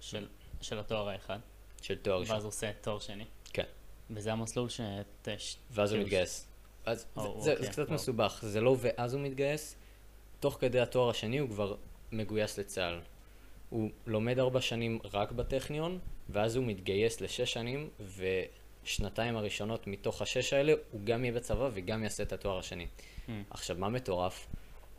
של- 0.00 0.28
של 0.60 0.78
התואר 0.78 1.08
האחד? 1.08 1.38
של 1.82 1.98
תואר 1.98 2.20
ראשון. 2.20 2.34
ואז 2.34 2.42
הוא 2.44 2.48
עושה 2.48 2.72
תואר 2.80 2.98
שני? 2.98 3.24
כן. 3.52 3.64
וזה 4.10 4.32
המסלול. 4.32 4.68
ש- 4.68 4.80
ואז 4.80 5.90
הוא 5.90 5.96
כאילו, 5.96 6.02
מתגייס. 6.02 6.46
אז 6.86 6.98
זה, 7.00 7.06
או, 7.20 7.40
זה, 7.42 7.50
אוקיי, 7.52 7.66
זה 7.66 7.72
קצת 7.72 7.82
וואו. 7.82 7.94
מסובך, 7.94 8.38
זה 8.46 8.60
לא 8.60 8.76
ואז 8.80 9.14
הוא 9.14 9.22
מתגייס, 9.22 9.76
תוך 10.46 10.56
כדי 10.60 10.80
התואר 10.80 11.10
השני 11.10 11.38
הוא 11.38 11.48
כבר 11.50 11.74
מגויס 12.12 12.58
לצה"ל. 12.58 13.00
הוא 13.70 13.90
לומד 14.06 14.38
ארבע 14.38 14.60
שנים 14.60 14.98
רק 15.12 15.32
בטכניון, 15.32 15.98
ואז 16.28 16.56
הוא 16.56 16.64
מתגייס 16.64 17.20
לשש 17.20 17.52
שנים, 17.52 17.90
ושנתיים 18.84 19.36
הראשונות 19.36 19.86
מתוך 19.86 20.22
השש 20.22 20.52
האלה 20.52 20.72
הוא 20.90 21.00
גם 21.04 21.24
יהיה 21.24 21.34
בצבא 21.34 21.70
וגם 21.74 22.02
יעשה 22.02 22.22
את 22.22 22.32
התואר 22.32 22.58
השני. 22.58 22.86
Hmm. 22.86 23.30
עכשיו, 23.50 23.76
מה 23.78 23.88
מטורף? 23.88 24.46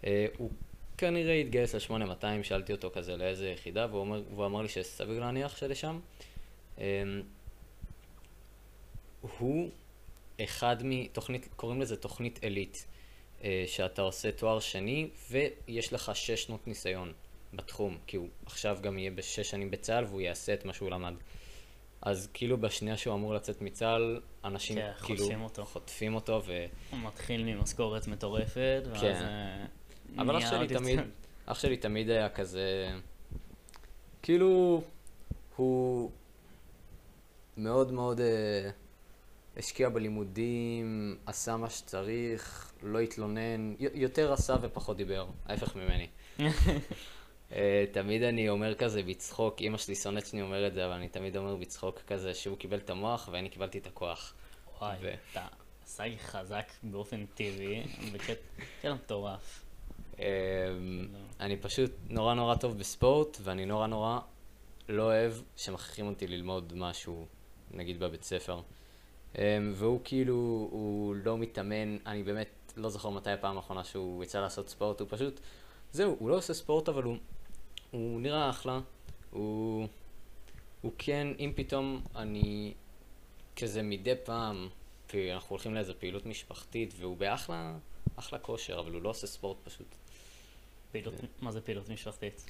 אה, 0.04 0.26
הוא 0.38 0.52
כנראה 0.98 1.34
התגייס 1.34 1.76
ל-8200, 1.76 2.44
שאלתי 2.44 2.72
אותו 2.72 2.92
כזה 2.94 3.18
לאיזה 3.18 3.50
יחידה, 3.50 3.88
והוא, 3.90 4.00
אומר, 4.00 4.24
והוא 4.34 4.46
אמר 4.46 4.62
לי 4.62 4.68
שסביר 4.68 5.20
להניח 5.20 5.58
שלשם. 5.58 6.00
אה, 6.80 7.04
הוא 9.22 9.70
אחד 10.44 10.76
מתוכנית, 10.84 11.48
קוראים 11.56 11.82
לזה 11.82 11.98
תוכנית 11.98 12.44
עילית, 12.44 12.86
שאתה 13.68 14.02
עושה 14.02 14.32
תואר 14.32 14.60
שני 14.60 15.10
ויש 15.30 15.94
לך 15.94 16.12
שש 16.16 16.44
שנות 16.44 16.68
ניסיון 16.68 17.14
בתחום, 17.54 17.98
כי 18.08 18.18
הוא 18.18 18.28
עכשיו 18.46 18.78
גם 18.82 18.98
יהיה 18.98 19.12
בשש 19.12 19.50
שנים 19.50 19.72
בצה"ל 19.72 20.06
והוא 20.06 20.22
יעשה 20.22 20.54
את 20.54 20.66
מה 20.66 20.74
שהוא 20.74 20.90
למד. 20.90 21.14
אז 22.02 22.30
כאילו 22.34 22.58
בשנייה 22.58 22.98
שהוא 22.98 23.14
אמור 23.14 23.34
לצאת 23.34 23.62
מצה"ל, 23.62 24.22
אנשים 24.44 24.76
כן, 24.76 24.92
כאילו 25.04 25.20
חוטפים 25.20 25.44
אותו. 25.44 25.66
חוטפים 25.66 26.16
אותו 26.16 26.42
ו... 26.46 26.66
הוא 26.92 27.00
מתחיל 27.00 27.44
מממשכורת 27.44 28.08
מטורפת, 28.08 28.84
ואז... 28.92 29.02
כן. 29.02 29.16
אה, 29.16 29.66
אבל 30.22 30.38
אח 30.38 30.50
שלי 30.50 30.68
תמיד, 30.68 31.00
אח 31.46 31.60
שלי 31.60 31.78
תמיד 31.78 32.10
היה 32.10 32.30
כזה, 32.30 32.90
כאילו, 34.22 34.82
הוא 35.56 36.12
מאוד 37.58 37.92
מאוד 37.92 38.20
אה, 38.20 38.70
השקיע 39.58 39.90
בלימודים, 39.90 41.18
עשה 41.26 41.58
מה 41.58 41.70
שצריך, 41.70 42.72
לא 42.84 43.00
התלונן, 43.00 43.74
יותר 43.80 44.34
עשה 44.34 44.56
ופחות 44.62 44.98
דיבר, 44.98 45.28
ההפך 45.46 45.76
ממני. 45.76 46.08
אה, 47.52 47.86
תמיד 47.92 48.24
אני 48.24 48.50
אומר 48.50 48.76
כזה 48.76 49.04
בצחוק, 49.04 49.62
אמא 49.62 49.78
שלי 49.78 49.96
שונאת 49.96 50.26
שאני 50.26 50.42
אומר 50.42 50.68
את 50.68 50.74
זה, 50.74 50.86
אבל 50.86 50.94
אני 50.94 51.10
תמיד 51.10 51.38
אומר 51.38 51.56
בצחוק 51.56 52.00
כזה 52.08 52.34
שהוא 52.34 52.58
קיבל 52.58 52.78
את 52.78 52.90
המוח 52.90 53.30
ואני 53.32 53.50
קיבלתי 53.50 53.78
את 53.78 53.88
הכוח. 53.88 54.34
וואי, 54.80 54.98
ו- 55.02 55.14
אתה 55.32 55.48
סאי 55.86 56.18
חזק 56.20 56.72
באופן 56.84 57.26
טבעי, 57.26 57.84
בקטע 58.14 58.94
מטורף. 58.94 59.64
אמ, 60.20 60.24
אני 61.40 61.58
פשוט 61.58 61.92
נורא 62.10 62.34
נורא 62.34 62.56
טוב 62.56 62.78
בספורט, 62.78 63.38
ואני 63.42 63.66
נורא 63.66 63.88
נורא 63.88 64.20
לא 64.90 65.04
אוהב 65.04 65.34
שמכריחים 65.56 66.08
אותי 66.08 66.28
ללמוד 66.28 66.74
משהו, 66.76 67.26
נגיד 67.72 68.00
בבית 68.00 68.24
ספר. 68.24 68.62
אמ, 69.38 69.74
והוא 69.76 70.00
כאילו, 70.04 70.68
הוא 70.72 71.16
לא 71.16 71.38
מתאמן, 71.38 71.98
אני 72.06 72.24
באמת 72.24 72.74
לא 72.78 72.90
זוכר 72.90 73.10
מתי 73.10 73.32
הפעם 73.32 73.58
האחרונה 73.58 73.84
שהוא 73.84 74.24
יצא 74.24 74.42
לעשות 74.42 74.70
ספורט, 74.70 75.00
הוא 75.00 75.08
פשוט, 75.12 75.40
זהו, 75.92 76.16
הוא 76.20 76.30
לא 76.30 76.36
עושה 76.36 76.54
ספורט, 76.54 76.90
אבל 76.90 77.04
הוא, 77.04 77.18
הוא 77.92 78.22
נראה 78.22 78.50
אחלה, 78.50 78.80
הוא, 79.32 79.88
הוא 80.82 80.92
כן, 80.98 81.28
אם 81.40 81.52
פתאום 81.56 82.02
אני 82.16 82.74
כזה 83.56 83.82
מדי 83.82 84.14
פעם, 84.24 84.70
כי 85.08 85.34
אנחנו 85.34 85.50
הולכים 85.50 85.74
לאיזו 85.74 85.94
פעילות 86.00 86.26
משפחתית, 86.26 86.94
והוא 86.98 87.18
באחלה, 87.18 87.76
אחלה 88.16 88.40
כושר, 88.40 88.80
אבל 88.80 88.92
הוא 88.92 89.02
לא 89.02 89.10
עושה 89.10 89.28
ספורט 89.28 89.58
פשוט. 89.64 89.96
פעילות, 90.92 91.14
מה 91.42 91.52
זה 91.52 91.62
פעילות 91.62 91.90
משפחתית? 91.90 92.46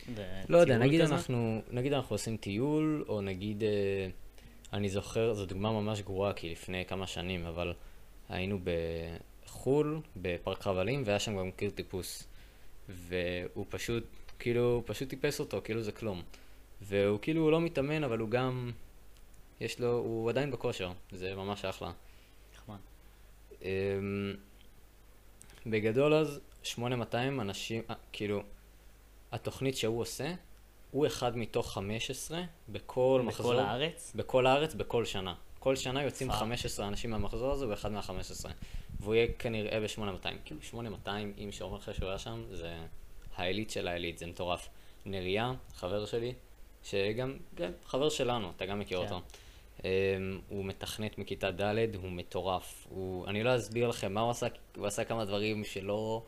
לא 0.49 0.57
יודע, 0.57 0.77
נגיד? 0.77 1.01
אנחנו, 1.01 1.61
נגיד 1.71 1.93
אנחנו 1.93 2.13
עושים 2.13 2.37
טיול, 2.37 3.05
או 3.07 3.21
נגיד, 3.21 3.63
אה, 3.63 4.09
אני 4.73 4.89
זוכר, 4.89 5.33
זו 5.33 5.45
דוגמה 5.45 5.71
ממש 5.71 6.01
גרועה, 6.01 6.33
כי 6.33 6.49
לפני 6.49 6.85
כמה 6.85 7.07
שנים, 7.07 7.45
אבל 7.45 7.73
היינו 8.29 8.59
בחו"ל, 9.45 10.01
בפארק 10.15 10.61
חבלים, 10.61 11.03
והיה 11.05 11.19
שם 11.19 11.37
גם 11.37 11.51
קיר 11.51 11.69
טיפוס. 11.69 12.27
והוא 12.89 13.65
פשוט, 13.69 14.03
כאילו, 14.39 14.83
פשוט 14.85 15.09
טיפס 15.09 15.39
אותו, 15.39 15.61
כאילו 15.63 15.83
זה 15.83 15.91
כלום. 15.91 16.21
והוא 16.81 17.19
כאילו 17.21 17.41
הוא 17.41 17.51
לא 17.51 17.61
מתאמן, 17.61 18.03
אבל 18.03 18.19
הוא 18.19 18.29
גם, 18.29 18.71
יש 19.61 19.79
לו, 19.79 19.97
הוא 19.97 20.29
עדיין 20.29 20.51
בכושר, 20.51 20.91
זה 21.11 21.35
ממש 21.35 21.65
אחלה. 21.65 21.91
נחמד. 22.55 22.77
אמ, 23.61 23.67
בגדול 25.65 26.13
אז, 26.13 26.39
8200 26.63 27.41
אנשים, 27.41 27.83
אה, 27.89 27.95
כאילו, 28.11 28.43
התוכנית 29.31 29.77
שהוא 29.77 30.01
עושה, 30.01 30.33
הוא 30.91 31.07
אחד 31.07 31.37
מתוך 31.37 31.73
15 31.73 32.41
בכל 32.69 33.21
מחזור. 33.25 33.53
בכל 33.53 33.59
הארץ? 33.59 34.13
בכל 34.15 34.47
הארץ, 34.47 34.73
בכל 34.73 35.05
שנה. 35.05 35.33
כל 35.59 35.75
שנה 35.75 36.03
יוצאים 36.03 36.29
fuck. 36.29 36.39
15 36.39 36.87
אנשים 36.87 37.11
מהמחזור 37.11 37.51
הזה, 37.51 37.65
הוא 37.65 37.73
אחד 37.73 37.91
מה-15. 37.91 38.47
והוא 38.99 39.15
יהיה 39.15 39.27
כנראה 39.39 39.79
ב-8200. 39.79 40.27
כאילו 40.45 40.61
8200, 40.61 41.33
אם 41.43 41.51
שאומר 41.51 41.77
לך 41.77 41.91
שהוא 41.93 42.09
היה 42.09 42.19
שם, 42.19 42.43
זה 42.51 42.77
העילית 43.35 43.69
של 43.69 43.87
העילית, 43.87 44.17
זה 44.17 44.25
מטורף. 44.25 44.69
נריה, 45.05 45.53
חבר 45.75 46.05
שלי, 46.05 46.33
שגם, 46.83 47.37
כן, 47.55 47.71
חבר 47.85 48.09
שלנו, 48.09 48.51
אתה 48.55 48.65
גם 48.65 48.79
מכיר 48.79 49.07
כן. 49.07 49.13
אותו. 49.13 49.21
Um, 49.77 49.81
הוא 50.49 50.65
מתכנת 50.65 51.17
מכיתה 51.17 51.51
ד', 51.51 51.95
הוא 51.95 52.11
מטורף. 52.11 52.87
הוא, 52.89 53.27
אני 53.27 53.43
לא 53.43 53.55
אסביר 53.55 53.87
לכם 53.87 54.13
מה 54.13 54.21
הוא 54.21 54.31
עשה, 54.31 54.47
הוא 54.75 54.87
עשה 54.87 55.03
כמה 55.03 55.25
דברים 55.25 55.63
שלא 55.63 56.23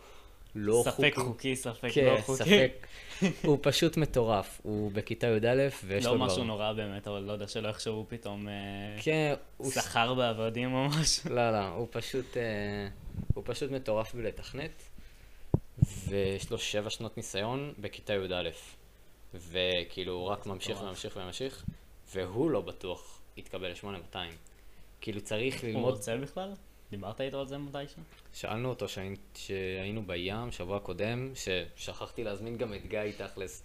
לא 0.55 0.81
ספק 0.85 1.13
חוקיים. 1.15 1.27
חוקי, 1.27 1.55
ספק 1.55 1.89
כן, 1.93 2.05
לא 2.05 2.21
חוקי. 2.21 2.43
ספק. 2.43 2.87
הוא 3.47 3.57
פשוט 3.61 3.97
מטורף. 3.97 4.61
הוא 4.63 4.91
בכיתה 4.91 5.27
י"א, 5.27 5.67
ויש 5.85 6.05
לו 6.05 6.11
לא 6.11 6.17
כבר... 6.17 6.25
משהו 6.25 6.43
נורא 6.43 6.73
באמת, 6.73 7.07
אבל 7.07 7.19
לא 7.19 7.31
יודע 7.31 7.47
שלא 7.47 7.67
יחשבו 7.67 8.05
פתאום 8.09 8.47
אה, 8.47 8.53
כן, 9.01 9.33
הוא... 9.57 9.71
שכר 9.71 10.13
בעבדים 10.13 10.73
או 10.73 10.87
משהו. 11.01 11.29
לא, 11.29 11.51
לא, 11.51 11.67
הוא 11.67 11.87
פשוט, 11.91 12.37
אה, 12.37 12.87
הוא 13.33 13.43
פשוט 13.47 13.71
מטורף 13.71 14.15
בלתכנת, 14.15 14.83
ויש 16.07 16.51
לו 16.51 16.57
שבע 16.57 16.89
שנות 16.89 17.17
ניסיון 17.17 17.73
בכיתה 17.79 18.13
י"א. 18.13 18.49
וכאילו, 19.33 20.13
הוא 20.13 20.27
רק 20.27 20.45
ממשיך 20.45 20.71
מטורף. 20.71 20.85
וממשיך 20.85 21.17
וממשיך, 21.17 21.65
והוא 22.15 22.51
לא 22.51 22.61
בטוח 22.61 23.21
יתקבל 23.37 23.67
ל-8200. 23.71 24.17
כאילו, 25.01 25.21
צריך 25.21 25.61
הוא 25.61 25.69
ללמוד... 25.69 25.93
רוצה 25.93 26.17
בכלל? 26.17 26.53
דיברת 26.91 27.21
איתו 27.21 27.39
על 27.39 27.47
זה 27.47 27.57
מתישהו? 27.57 28.01
שאלנו 28.33 28.69
אותו 28.69 28.89
שהי- 28.89 29.15
שהיינו 29.35 30.03
בים 30.07 30.51
שבוע 30.51 30.79
קודם, 30.79 31.31
ששכחתי 31.35 32.23
להזמין 32.23 32.57
גם 32.57 32.73
את 32.73 32.85
גיא 32.87 32.99
תכלס, 33.17 33.63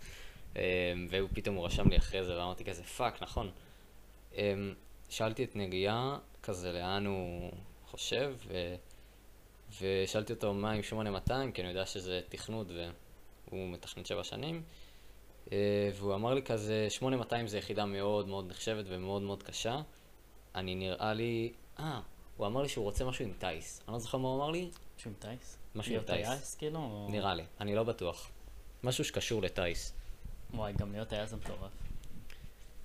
אה, 0.56 0.62
והוא 1.10 1.28
פתאום 1.34 1.56
הוא 1.56 1.66
רשם 1.66 1.88
לי 1.88 1.96
אחרי 1.96 2.24
זה, 2.24 2.38
ואמרתי 2.38 2.64
כזה, 2.64 2.82
fuck, 2.84 3.22
נכון. 3.22 3.50
אה, 4.36 4.54
שאלתי 5.08 5.44
את 5.44 5.56
נריה, 5.56 6.18
כזה 6.42 6.72
לאן 6.72 7.06
הוא 7.06 7.52
חושב, 7.86 8.34
ו... 8.46 8.74
ושאלתי 9.80 10.32
אותו 10.32 10.54
מה 10.54 10.72
עם 10.72 10.82
8200, 10.82 11.52
כי 11.52 11.62
אני 11.62 11.68
יודע 11.68 11.86
שזה 11.86 12.20
תכנות 12.28 12.66
והוא 12.70 13.68
מתכנת 13.70 14.06
שבע 14.06 14.24
שנים, 14.24 14.62
אה, 15.52 15.90
והוא 15.94 16.14
אמר 16.14 16.34
לי 16.34 16.42
כזה, 16.42 16.86
8200 16.90 17.46
זה 17.46 17.58
יחידה 17.58 17.84
מאוד 17.84 18.28
מאוד 18.28 18.48
נחשבת 18.48 18.84
ומאוד 18.88 19.22
מאוד 19.22 19.42
קשה. 19.42 19.80
אני 20.54 20.74
נראה 20.74 21.14
לי... 21.14 21.52
אה, 21.78 22.00
הוא 22.36 22.46
אמר 22.46 22.62
לי 22.62 22.68
שהוא 22.68 22.84
רוצה 22.84 23.04
משהו 23.04 23.24
עם 23.24 23.32
טייס. 23.38 23.82
אני 23.88 23.92
לא 23.92 23.98
זוכר 23.98 24.18
מה 24.18 24.28
הוא 24.28 24.36
אמר 24.36 24.50
לי, 24.50 24.70
משהו 24.98 25.10
עם 25.10 25.16
טייס? 25.18 25.58
משהו 25.74 25.90
עם 25.92 25.96
להיות 25.96 26.06
טייס. 26.06 26.54
כאילו? 26.54 26.78
או- 26.78 27.08
נראה 27.10 27.34
לי, 27.34 27.42
אני 27.60 27.74
לא 27.74 27.82
בטוח. 27.82 28.30
משהו 28.82 29.04
שקשור 29.04 29.42
לטייס. 29.42 29.92
וואי, 30.54 30.72
גם 30.72 30.92
להיות 30.92 31.08
טייס 31.08 31.30
זה 31.30 31.36
מטורף. 31.36 31.70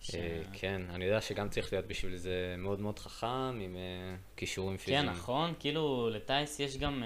ש- 0.02 0.16
אה, 0.16 0.42
כן, 0.54 0.82
אני 0.90 1.06
יודע 1.06 1.22
שגם 1.22 1.50
צריך 1.50 1.74
להיות 1.74 1.86
בשביל 1.88 2.16
זה 2.18 2.56
מאוד 2.58 2.80
מאוד 2.80 3.00
חכם, 3.00 3.28
עם 3.62 3.76
אה, 3.76 4.16
כישורים 4.36 4.78
כן, 4.78 4.84
פיזיים. 4.84 5.06
נכון, 5.06 5.54
כאילו 5.60 6.10
לטייס 6.10 6.60
יש 6.60 6.78
גם, 6.78 7.04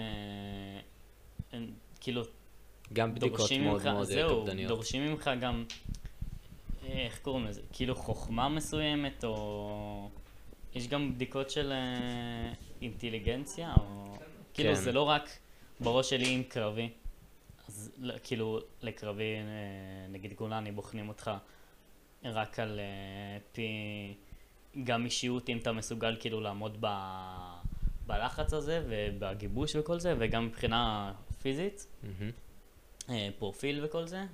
אין- 1.53 1.73
כאילו, 1.99 2.21
גם 2.93 3.15
בדיקות 3.15 3.51
מאוד 3.51 3.73
ממך, 3.81 3.85
מאוד 3.85 4.03
זהו, 4.07 4.41
קפדניות. 4.41 4.67
דורשים 4.67 5.05
ממך 5.05 5.31
גם, 5.41 5.65
איך 6.85 7.19
קוראים 7.21 7.45
לזה, 7.45 7.61
כאילו 7.73 7.95
חוכמה 7.95 8.49
מסוימת, 8.49 9.23
או... 9.23 10.09
יש 10.75 10.87
גם 10.87 11.13
בדיקות 11.13 11.49
של 11.49 11.71
אה, 11.71 12.53
אינטליגנציה, 12.81 13.73
או... 13.79 14.15
כאילו 14.53 14.75
כן. 14.75 14.81
זה 14.81 14.91
לא 14.91 15.01
רק 15.01 15.29
בראש 15.79 16.09
שלי 16.09 16.29
עם 16.29 16.43
קרבי, 16.43 16.89
אז 17.67 17.91
לא- 17.97 18.13
כאילו 18.23 18.59
לקרבי, 18.81 19.35
אה, 19.35 20.07
נגיד 20.09 20.33
גולני, 20.33 20.71
בוחנים 20.71 21.09
אותך 21.09 21.31
רק 22.23 22.59
על 22.59 22.79
אה, 22.79 23.37
פי, 23.51 23.67
גם 24.83 25.05
אישיות, 25.05 25.49
אם 25.49 25.57
אתה 25.57 25.71
מסוגל 25.71 26.15
כאילו 26.19 26.41
לעמוד 26.41 26.77
ב... 26.79 26.87
בלחץ 28.05 28.53
הזה 28.53 28.83
ובגיבוש 28.89 29.75
וכל 29.75 29.99
זה, 29.99 30.15
וגם 30.17 30.45
מבחינה 30.45 31.13
פיזית. 31.41 31.87
אה, 33.09 33.29
פרופיל 33.39 33.85
וכל 33.85 34.07
זה, 34.07 34.25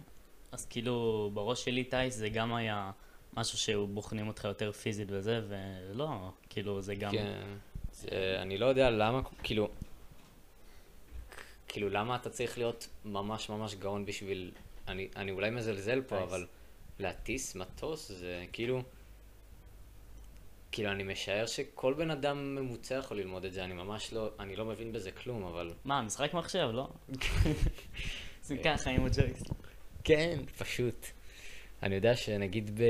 אז 0.52 0.66
כאילו 0.66 1.32
בראש 1.34 1.66
שלי 1.66 1.84
טייס 1.84 2.16
זה 2.16 2.30
גם 2.30 2.54
היה 2.54 2.92
משהו 3.34 3.58
שבוחנים 3.58 4.28
אותך 4.28 4.44
יותר 4.44 4.72
פיזית 4.72 5.08
וזה, 5.12 5.42
ולא, 5.48 6.32
כאילו 6.50 6.82
זה 6.82 6.96
גם... 6.96 7.12
כן, 7.12 7.42
זה, 7.92 8.38
אני 8.42 8.58
לא 8.58 8.66
יודע 8.66 8.90
למה, 8.90 9.22
כאילו, 9.44 9.70
כאילו 11.68 11.90
למה 11.90 12.16
אתה 12.16 12.30
צריך 12.30 12.58
להיות 12.58 12.88
ממש 13.06 13.50
ממש 13.50 13.76
גאון 13.76 14.06
בשביל, 14.06 14.52
אני, 14.88 15.08
אני 15.16 15.32
אולי 15.32 15.50
מזלזל 15.50 16.02
פה, 16.02 16.18
טייס. 16.18 16.30
אבל 16.30 16.46
להטיס 17.00 17.56
מטוס 17.56 18.12
זה 18.12 18.46
כאילו, 18.52 18.82
כאילו 20.72 20.92
אני 20.92 21.04
משער 21.04 21.46
שכל 21.46 21.94
בן 21.94 22.12
אדם 22.12 22.56
ממוצע 22.56 22.96
יכול 22.96 23.18
ללמוד 23.18 23.46
את 23.46 23.54
זה, 23.54 23.64
אני 23.64 23.74
ממש 23.74 24.14
לא, 24.14 24.30
אני 24.40 24.56
לא 24.56 24.66
מבין 24.66 24.92
בזה 24.92 25.12
כלום, 25.12 25.44
אבל 25.44 25.74
מה, 25.86 26.02
משחק 26.02 26.34
מחשב, 26.34 26.70
לא? 26.74 26.88
זה 28.44 28.56
ככה 28.64 28.90
עם 28.90 29.06
הג'ויס. 29.06 29.44
כן, 30.04 30.40
פשוט. 30.58 31.06
אני 31.84 31.96
יודע 31.96 32.16
שנגיד 32.16 32.80
ב... 32.80 32.84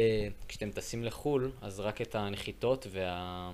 כשאתם 0.48 0.72
טסים 0.72 1.04
לחו"ל, 1.04 1.52
אז 1.62 1.80
רק 1.80 2.02
את 2.02 2.16
הנחיתות 2.16 2.88
וה... 2.90 3.52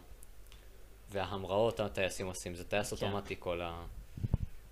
וההמראות 1.11 1.79
הטייסים 1.79 2.27
עושים, 2.27 2.55
זה 2.55 2.63
טייס 2.63 2.93
כן. 2.93 3.05
אוטומטי 3.05 3.35
כל 3.39 3.61
ה... 3.61 3.85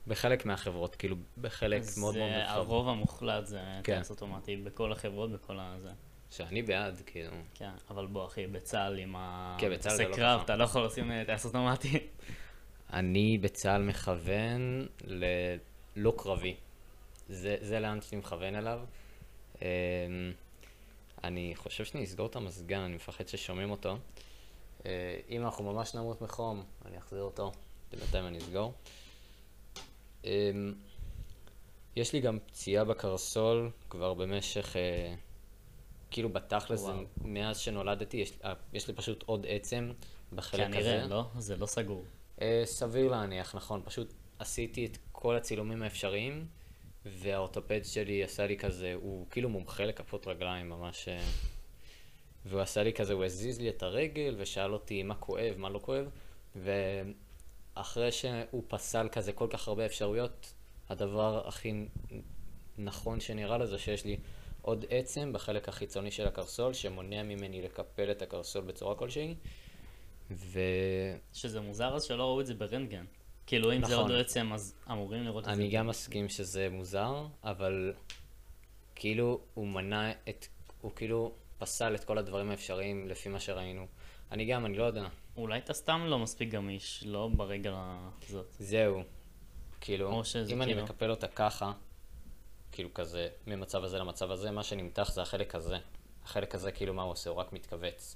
בחלק 0.08 0.46
מהחברות, 0.46 0.96
כאילו 0.96 1.16
בחלק 1.42 1.82
מאוד 2.00 2.18
מאוד 2.18 2.30
זה 2.32 2.38
נרחב. 2.38 2.54
הרוב 2.56 2.90
המוחלט 2.90 3.46
זה 3.46 3.60
כן. 3.84 3.96
טייס 3.96 4.10
אוטומטי 4.10 4.56
בכל 4.56 4.92
החברות, 4.92 5.32
בכל 5.32 5.60
הזה. 5.60 5.92
שאני 6.30 6.62
בעד, 6.62 7.02
כאילו. 7.06 7.32
כן, 7.54 7.70
אבל 7.90 8.08
בוא 8.08 8.26
אחי, 8.26 8.48
בצה"ל 8.48 9.00
עם 9.00 9.16
ה... 9.16 9.56
כן, 9.60 9.72
בצה"ל 9.72 9.96
זה 9.96 10.08
לא 10.08 10.16
קרב. 10.16 10.42
אתה 10.46 10.56
לא 10.56 10.64
יכול 10.64 10.86
לשים 10.86 11.12
אה, 11.12 11.24
טייס 11.26 11.46
אוטומטי. 11.46 12.00
אני 12.94 13.38
בצה"ל 13.38 13.82
מכוון 13.82 14.88
ללא 15.04 16.14
קרבי. 16.18 16.56
זה, 17.30 17.58
זה 17.62 17.80
לאן 17.80 18.02
שאני 18.02 18.22
מכוון 18.22 18.56
אליו. 18.56 18.80
אני 21.24 21.54
חושב 21.56 21.86
שאני 21.86 22.04
אסגור 22.04 22.28
את 22.28 22.36
המזגן, 22.36 22.80
אני 22.80 22.96
מפחד 22.96 23.28
ששומעים 23.28 23.72
אותו. 23.72 23.98
אה, 24.86 25.20
אם 25.30 25.46
אנחנו 25.46 25.74
ממש 25.74 25.96
נמות 25.96 26.22
מחום, 26.22 26.64
אני 26.86 26.98
אחזיר 26.98 27.22
אותו. 27.22 27.52
בינתיים 27.92 28.26
אני 28.26 28.38
אסגור. 28.38 28.74
אמ, 30.24 30.74
יש 31.96 32.14
לי 32.14 32.20
גם 32.20 32.40
פציעה 32.48 32.84
בקרסול 32.84 33.72
כבר 33.90 34.14
במשך, 34.14 34.76
אה, 34.76 35.16
כאילו 36.12 36.30
בתכלס. 36.30 36.86
מאז 37.22 37.58
שנולדתי, 37.58 38.18
יש, 38.18 38.32
אה, 38.44 38.54
יש 38.74 38.88
לי 38.88 38.94
פשוט 38.94 39.24
עוד 39.24 39.46
עצם 39.50 39.92
בחלק 40.34 40.68
הזה. 40.68 40.74
כנראה, 40.74 41.08
לא? 41.08 41.26
זה 41.38 41.56
לא 41.56 41.66
סגור. 41.66 42.04
סביר 42.66 43.12
להניח, 43.12 43.56
נכון. 43.56 43.82
פשוט 43.86 44.14
עשיתי 44.40 44.86
את 44.86 44.98
כל 45.12 45.36
הצילומים 45.36 45.84
האפשריים, 45.84 46.48
והאורתופד 47.06 47.82
שלי 47.84 48.24
עשה 48.24 48.48
לי 48.48 48.58
כזה, 48.58 48.94
הוא 48.94 49.28
כאילו 49.30 49.50
מומחה 49.50 49.86
לכפות 49.86 50.28
רגליים, 50.28 50.70
ממש... 50.70 51.08
אה, 51.08 51.24
והוא 52.46 52.62
עשה 52.62 52.84
לי 52.84 52.94
כזה, 52.94 53.14
הוא 53.14 53.26
הזיז 53.26 53.60
לי 53.60 53.70
את 53.70 53.84
הרגל, 53.84 54.36
ושאל 54.38 54.74
אותי 54.74 55.04
מה 55.04 55.16
כואב, 55.16 55.56
מה 55.58 55.70
לא 55.70 55.80
כואב, 55.80 56.10
ואחרי 56.56 58.12
שהוא 58.12 58.64
פסל 58.68 59.08
כזה 59.12 59.34
כל 59.34 59.48
כך 59.50 59.68
הרבה 59.68 59.86
אפשרויות, 59.86 60.54
הדבר 60.90 61.48
הכי 61.48 61.86
נכון 62.78 63.20
שנראה 63.20 63.58
לו 63.58 63.66
זה 63.66 63.80
שיש 63.80 64.06
לי 64.06 64.18
עוד 64.62 64.86
עצם 64.90 65.34
בחלק 65.34 65.70
החיצוני 65.70 66.12
של 66.12 66.28
הקרסול, 66.28 66.74
שמונע 66.74 67.24
ממני 67.24 67.62
לקפל 67.62 68.12
את 68.12 68.22
הקרסול 68.22 68.64
בצורה 68.64 68.96
כלשהי, 68.96 69.36
ו... 70.32 70.60
שזה 71.34 71.62
מוזר 71.62 71.96
אז 71.96 72.04
שלא 72.04 72.24
ראו 72.24 72.42
את 72.42 72.46
זה 72.46 72.54
ברנטגן. 72.54 73.06
כאילו 73.46 73.74
אם 73.74 73.86
זה 73.86 73.94
נכון. 73.94 74.12
עוד 74.12 74.20
עצם 74.22 74.54
אז 74.54 74.76
אמורים 74.92 75.24
לראות 75.24 75.44
את 75.44 75.56
זה. 75.56 75.62
אני 75.62 75.70
גם 75.70 75.88
מסכים 75.88 76.30
שזה 76.30 76.68
מוזר, 76.72 77.26
אבל 77.44 77.94
כאילו 78.96 79.40
הוא 79.54 79.68
מנע 79.68 80.12
את, 80.30 80.48
הוא 80.82 80.92
כאילו 80.96 81.32
פסל 81.58 81.96
את 81.96 82.04
כל 82.04 82.18
הדברים 82.18 82.50
האפשריים 82.50 83.08
לפי 83.08 83.30
מה 83.30 83.40
שראינו. 83.40 83.86
אני 84.32 84.46
גם, 84.46 84.66
אני 84.66 84.78
לא 84.78 84.84
יודע. 84.84 85.08
אולי 85.38 85.58
אתה 85.58 85.74
סתם 85.74 86.06
לא 86.08 86.20
מספיק 86.20 86.50
גמיש, 86.50 87.04
לא 87.06 87.30
ברגל 87.36 87.74
הזאת. 88.28 88.46
זהו. 88.60 89.04
כאילו, 89.82 90.22
אם 90.52 90.62
אני 90.62 90.72
כאילו- 90.72 90.84
מקפל 90.84 91.10
אותה 91.10 91.28
ככה, 91.28 91.72
כאילו 92.72 92.94
כזה, 92.94 93.30
ממצב 93.48 93.84
הזה 93.84 94.00
למצב 94.00 94.32
הזה, 94.32 94.52
מה 94.52 94.64
שנמתח 94.64 95.12
זה 95.12 95.22
החלק 95.22 95.56
הזה. 95.56 95.78
החלק 96.24 96.56
הזה, 96.56 96.72
כאילו, 96.72 96.94
מה 96.94 97.02
הוא 97.04 97.12
עושה? 97.12 97.30
הוא 97.30 97.38
רק 97.40 97.54
מתכווץ. 97.54 98.16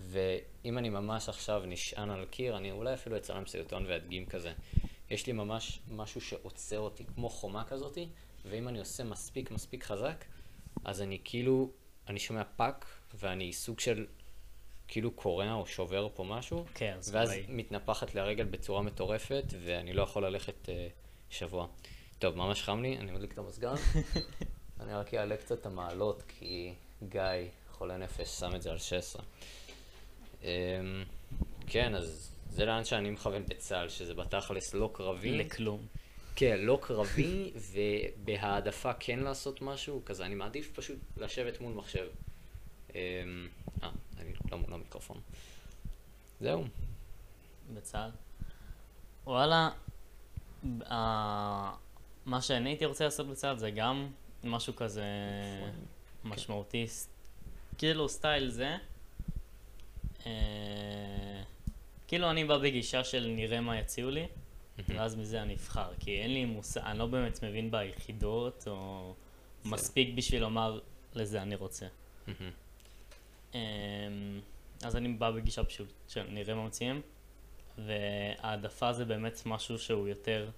ואם 0.00 0.78
אני 0.78 0.88
ממש 0.88 1.28
עכשיו 1.28 1.62
נשען 1.66 2.10
על 2.10 2.24
קיר, 2.24 2.56
אני 2.56 2.70
אולי 2.72 2.94
אפילו 2.94 3.16
אצלם 3.16 3.46
סרטון 3.46 3.84
ואדגים 3.88 4.26
כזה. 4.26 4.52
יש 5.10 5.26
לי 5.26 5.32
ממש 5.32 5.78
משהו 5.90 6.20
שעוצר 6.20 6.78
אותי, 6.78 7.04
כמו 7.14 7.28
חומה 7.28 7.64
כזאתי, 7.64 8.08
ואם 8.44 8.68
אני 8.68 8.78
עושה 8.78 9.04
מספיק 9.04 9.50
מספיק 9.50 9.84
חזק, 9.84 10.24
אז 10.84 11.02
אני 11.02 11.18
כאילו, 11.24 11.70
אני 12.08 12.18
שומע 12.18 12.42
פאק, 12.56 12.86
ואני 13.14 13.52
סוג 13.52 13.80
של 13.80 14.06
כאילו 14.88 15.10
קורע 15.10 15.52
או 15.52 15.66
שובר 15.66 16.08
פה 16.14 16.24
משהו, 16.24 16.64
כן, 16.74 16.96
אז 16.98 17.14
ואז 17.14 17.28
אולי- 17.30 17.44
מתנפחת 17.48 18.14
לי 18.14 18.20
הרגל 18.20 18.44
בצורה 18.44 18.82
מטורפת, 18.82 19.44
ואני 19.64 19.92
לא 19.92 20.02
יכול 20.02 20.26
ללכת 20.26 20.68
אה, 20.68 20.88
שבוע. 21.30 21.66
טוב, 22.18 22.34
ממש 22.36 22.62
חם 22.62 22.82
לי, 22.82 22.98
אני 22.98 23.12
מדליק 23.12 23.32
את 23.32 23.38
המזגן. 23.38 23.74
אני 24.80 24.94
רק 24.94 25.14
אעלה 25.14 25.36
קצת 25.36 25.60
את 25.60 25.66
המעלות, 25.66 26.22
כי 26.28 26.74
גיא, 27.08 27.20
חולה 27.70 27.96
נפש, 27.96 28.28
שם 28.28 28.54
את 28.54 28.62
זה 28.62 28.70
על 28.70 28.78
16. 28.78 29.22
אמ, 30.42 30.48
כן, 31.66 31.94
אז 31.94 32.34
זה 32.50 32.64
לאן 32.64 32.84
שאני 32.84 33.10
מכוון 33.10 33.42
בצה"ל, 33.48 33.88
שזה 33.88 34.14
בתכלס 34.14 34.74
לא 34.74 34.90
קרבי. 34.92 35.38
לכלום. 35.38 35.86
כן, 36.36 36.58
לא 36.60 36.78
קרבי, 36.82 37.52
ובהעדפה 37.72 38.92
כן 38.94 39.18
לעשות 39.18 39.62
משהו, 39.62 40.02
כזה, 40.06 40.26
אני 40.26 40.34
מעדיף 40.34 40.72
פשוט 40.74 40.98
לשבת 41.16 41.60
מול 41.60 41.72
מחשב. 41.72 42.06
אמ, 42.94 42.98
אה, 43.82 43.90
אני 44.18 44.32
לא 44.52 44.58
מול 44.58 44.72
המיקרופון. 44.74 45.20
זהו. 46.40 46.64
בצה"ל. 47.74 48.10
וואלה, 49.26 49.70
ה- 50.90 51.74
מה 52.26 52.42
שאני 52.42 52.70
הייתי 52.70 52.84
רוצה 52.84 53.04
לעשות 53.04 53.26
בצה"ל 53.26 53.58
זה 53.58 53.70
גם 53.70 54.08
משהו 54.44 54.76
כזה 54.76 55.04
משמעותי, 56.24 56.86
ס- 56.88 57.08
כאילו 57.78 58.08
סטייל 58.08 58.48
זה. 58.50 58.76
אה, 60.26 61.42
כאילו 62.08 62.30
אני 62.30 62.44
בא 62.44 62.58
בגישה 62.58 63.04
של 63.04 63.26
נראה 63.36 63.60
מה 63.60 63.78
יציעו 63.78 64.10
לי, 64.10 64.26
ואז 64.88 65.16
מזה 65.16 65.42
אני 65.42 65.54
אבחר, 65.54 65.90
כי 66.00 66.20
אין 66.20 66.34
לי 66.34 66.44
מושג, 66.44 66.80
אני 66.84 66.98
לא 66.98 67.06
באמת 67.06 67.42
מבין 67.44 67.70
ביחידות, 67.70 68.64
או 68.66 69.14
זה- 69.64 69.70
מספיק 69.70 70.14
בשביל 70.14 70.42
לומר 70.42 70.78
לזה 71.14 71.42
אני 71.42 71.54
רוצה. 71.54 71.86
אמ, 73.54 73.58
אז 74.84 74.96
אני 74.96 75.08
בא 75.08 75.30
בגישה 75.30 75.64
פשוט 75.64 75.88
של 76.08 76.22
נראה 76.30 76.54
מה 76.54 76.64
מציעים, 76.66 77.00
והעדפה 77.78 78.92
זה 78.92 79.04
באמת 79.04 79.42
משהו 79.46 79.78
שהוא 79.78 80.08
יותר 80.08 80.50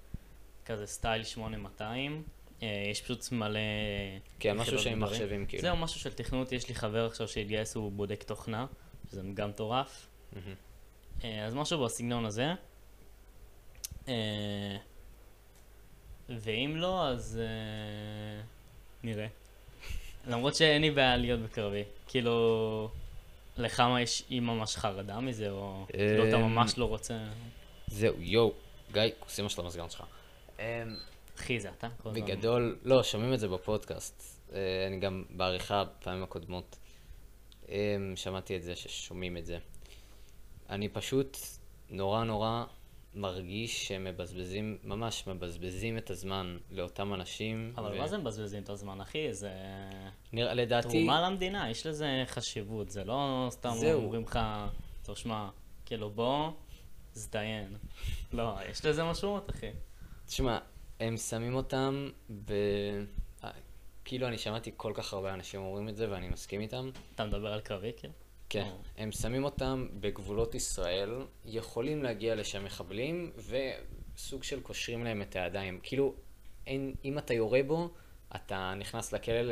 כזה 0.67 0.87
סטייל 0.87 1.25
8200. 1.25 2.23
אה, 2.63 2.87
יש 2.91 3.01
פשוט 3.03 3.33
מלא... 3.33 3.59
כן, 4.39 4.57
משהו 4.57 4.77
ודברים. 4.79 5.01
מחשבים, 5.01 5.47
כאילו. 5.47 5.63
זהו, 5.63 5.77
משהו 5.77 6.01
של 6.01 6.13
תכנות, 6.13 6.53
יש 6.53 6.69
לי 6.69 6.75
חבר 6.75 7.07
עכשיו 7.07 7.29
שהתגייס, 7.29 7.75
הוא 7.77 7.93
בודק 7.93 8.23
תוכנה, 8.23 8.67
שזה 9.13 9.23
גם 9.35 9.49
מטורף. 9.49 10.07
אה, 11.25 11.45
אז 11.45 11.55
משהו 11.55 11.85
בסגנון 11.85 12.25
הזה. 12.25 12.53
אה, 14.09 14.77
ואם 16.29 16.75
לא, 16.77 17.09
אז 17.09 17.41
אה, 17.43 18.43
נראה. 19.03 19.27
למרות 20.27 20.55
שאין 20.55 20.83
לי 20.83 20.91
בעיה 20.91 21.17
להיות 21.17 21.41
בקרבי. 21.41 21.85
כאילו, 22.07 22.91
לך 23.57 23.81
מה 23.81 24.03
יש 24.03 24.25
אי 24.31 24.41
ממש 24.41 24.77
חרדה 24.77 25.21
מזה, 25.21 25.51
או 25.51 25.87
כאילו 25.89 26.29
אתה 26.29 26.37
אמ, 26.37 26.43
ממש 26.43 26.79
לא 26.79 26.85
רוצה... 26.85 27.15
זהו, 27.87 28.15
יואו, 28.19 28.53
גיא, 28.93 29.03
שים 29.29 29.49
של 29.49 29.61
המזגן 29.61 29.91
שלך. 29.91 30.03
אמ, 30.59 30.65
אחי, 31.39 31.61
זה 31.61 31.71
אתה? 31.71 31.89
בגדול, 32.05 32.79
לא, 32.85 33.03
שומעים 33.03 33.35
את 33.35 33.41
זה 33.41 33.49
בפודקאסט. 33.49 34.43
אני 34.87 35.01
גם 35.01 35.25
בעריכה 35.31 35.85
בפעמים 35.85 36.23
הקודמות. 36.23 36.77
אמ, 37.73 38.17
שמעתי 38.17 38.57
את 38.57 38.63
זה 38.63 38.77
ששומעים 38.77 39.37
את 39.37 39.47
זה. 39.47 39.59
אני 40.71 40.89
פשוט 40.89 41.39
נורא 41.91 42.25
נורא 42.25 42.65
מרגיש 43.15 43.89
שהם 43.89 44.05
מבזבזים, 44.05 44.79
ממש 44.85 45.27
מבזבזים 45.27 45.99
את 45.99 46.11
הזמן 46.11 46.59
לאותם 46.71 47.15
אנשים. 47.15 47.73
אבל 47.77 47.93
ו- 47.93 47.99
מה 47.99 48.09
זה 48.09 48.19
מבזבזים 48.19 48.63
את 48.63 48.69
הזמן, 48.69 49.01
אחי? 49.01 49.33
זה 49.35 49.51
נראה, 50.33 50.55
לדעתי, 50.55 50.89
תרומה 50.89 51.31
למדינה, 51.31 51.71
יש 51.71 51.87
לזה 51.87 52.25
חשיבות. 52.27 52.91
זה 52.91 53.05
לא 53.05 53.47
סתם 53.51 53.73
זהו. 53.75 54.03
אומרים 54.05 54.23
לך, 54.23 54.39
טוב, 55.03 55.17
שמע, 55.17 55.49
כאילו 55.87 56.11
בוא, 56.11 56.51
זדיין. 57.15 57.77
לא, 58.33 58.55
יש 58.71 58.85
לזה 58.85 59.05
משמעות, 59.05 59.51
אחי. 59.51 59.71
תשמע, 60.27 60.59
הם 61.01 61.17
שמים 61.17 61.55
אותם 61.55 62.09
ב... 62.45 62.53
אה, 64.03 64.09
כאילו 64.09 64.29
אני 64.29 64.39
שמעתי 64.39 64.71
כל 64.77 64.93
כך 64.95 65.13
הרבה 65.13 65.35
אנשים 65.35 65.61
אומרים 65.61 65.89
את 65.89 65.97
זה 65.97 66.11
ואני 66.11 66.29
מסכים 66.29 66.61
איתם. 66.61 66.91
אתה 67.15 67.25
מדבר 67.25 67.53
על 67.53 67.61
קרבי, 67.61 67.93
כאילו? 67.97 68.13
כן, 68.49 68.67
או. 68.73 68.77
הם 68.97 69.13
שמים 69.13 69.45
אותם 69.45 69.87
בגבולות 70.01 70.55
ישראל, 70.55 71.11
יכולים 71.45 72.03
להגיע 72.03 72.35
לשם 72.35 72.65
מחבלים, 72.65 73.33
וסוג 74.17 74.43
של 74.43 74.61
קושרים 74.61 75.05
להם 75.05 75.23
את 75.23 75.37
הידיים. 75.37 75.81
כאילו, 75.83 76.15
אין, 76.67 76.95
אם 77.05 77.19
אתה 77.19 77.35
יורה 77.35 77.63
בו, 77.63 77.91
אתה 78.37 78.75
נכנס 78.77 79.13
לכלא 79.13 79.41
ל... 79.43 79.51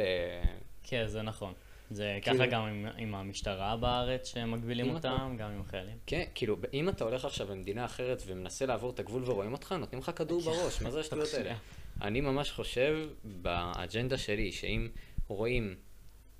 כן, 0.82 1.06
זה 1.06 1.22
נכון. 1.22 1.52
זה 1.90 2.18
כאילו- 2.22 2.36
ככה 2.36 2.46
גם 2.46 2.62
עם, 2.62 2.86
עם 2.98 3.14
המשטרה 3.14 3.76
בארץ 3.76 4.28
שמגבילים 4.28 4.88
אם 4.90 4.96
אתה- 4.96 5.12
אותם, 5.12 5.36
גם 5.38 5.50
עם 5.50 5.60
החיילים. 5.60 5.96
כן, 6.06 6.24
כאילו, 6.34 6.56
אם 6.72 6.88
אתה 6.88 7.04
הולך 7.04 7.24
עכשיו 7.24 7.50
למדינה 7.50 7.84
אחרת 7.84 8.22
ומנסה 8.26 8.66
לעבור 8.66 8.90
את 8.90 8.98
הגבול 9.00 9.22
ורואים 9.30 9.52
אותך, 9.52 9.72
נותנים 9.72 10.00
לך 10.02 10.10
כדור 10.16 10.40
בראש, 10.40 10.82
מה 10.82 10.90
זה 10.90 11.00
השטויות 11.04 11.34
האלה? 11.34 11.54
אני 12.02 12.20
ממש 12.20 12.50
חושב 12.50 13.08
באג'נדה 13.24 14.18
שלי, 14.18 14.52
שאם 14.52 14.88
רואים 15.28 15.74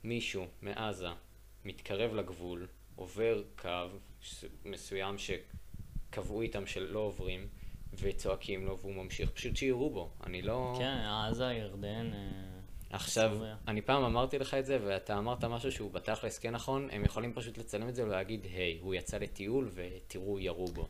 מישהו 0.04 0.46
מעזה 0.62 1.08
מתקרב 1.64 2.14
לגבול, 2.14 2.66
עובר 2.96 3.42
קו 3.56 3.86
מסוים 4.64 5.16
שקבעו 5.18 6.42
איתם 6.42 6.66
שלא 6.66 6.98
עוברים, 6.98 7.48
וצועקים 7.94 8.66
לו 8.66 8.78
והוא 8.78 8.94
ממשיך, 8.94 9.30
פשוט 9.30 9.56
שיראו 9.56 9.90
בו. 9.90 10.10
אני 10.26 10.42
לא... 10.42 10.74
כן, 10.78 10.98
עזה, 11.28 11.44
ירדן, 11.44 12.10
אה, 12.12 12.50
עכשיו, 12.90 13.30
סוריה. 13.34 13.56
אני 13.68 13.82
פעם 13.82 14.04
אמרתי 14.04 14.38
לך 14.38 14.54
את 14.54 14.66
זה, 14.66 14.78
ואתה 14.84 15.18
אמרת 15.18 15.44
משהו 15.44 15.72
שהוא 15.72 15.90
בתכלס 15.90 16.38
כן 16.38 16.50
נכון, 16.50 16.88
הם 16.92 17.04
יכולים 17.04 17.32
פשוט 17.32 17.58
לצלם 17.58 17.88
את 17.88 17.94
זה 17.94 18.04
ולהגיד, 18.04 18.44
היי, 18.44 18.78
הוא 18.82 18.94
יצא 18.94 19.18
לטיול 19.18 19.70
ותראו, 19.74 20.40
ירו 20.40 20.66
בו. 20.66 20.88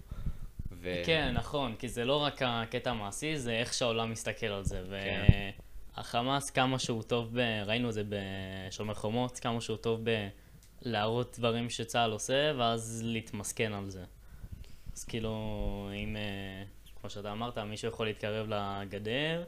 ו... 0.80 1.02
כן, 1.06 1.32
נכון, 1.34 1.74
כי 1.78 1.88
זה 1.88 2.04
לא 2.04 2.16
רק 2.16 2.42
הקטע 2.44 2.90
המעשי, 2.90 3.36
זה 3.36 3.52
איך 3.52 3.74
שהעולם 3.74 4.10
מסתכל 4.10 4.46
על 4.46 4.64
זה. 4.64 4.82
כן. 4.90 5.50
והחמאס, 5.96 6.50
כמה 6.50 6.78
שהוא 6.78 7.02
טוב 7.02 7.28
ב... 7.32 7.40
ראינו 7.66 7.88
את 7.88 7.94
זה 7.94 8.02
בשומר 8.08 8.94
חומות, 8.94 9.38
כמה 9.38 9.60
שהוא 9.60 9.76
טוב 9.76 10.00
בלהראות 10.82 11.36
דברים 11.38 11.70
שצה"ל 11.70 12.12
עושה, 12.12 12.52
ואז 12.58 13.02
להתמסכן 13.04 13.72
על 13.72 13.90
זה. 13.90 14.04
אז 14.96 15.04
כאילו, 15.04 15.30
אם, 15.94 16.16
אה, 16.16 16.64
כמו 17.00 17.10
שאתה 17.10 17.32
אמרת, 17.32 17.58
מישהו 17.58 17.88
יכול 17.88 18.06
להתקרב 18.06 18.46
לגדר, 18.48 19.44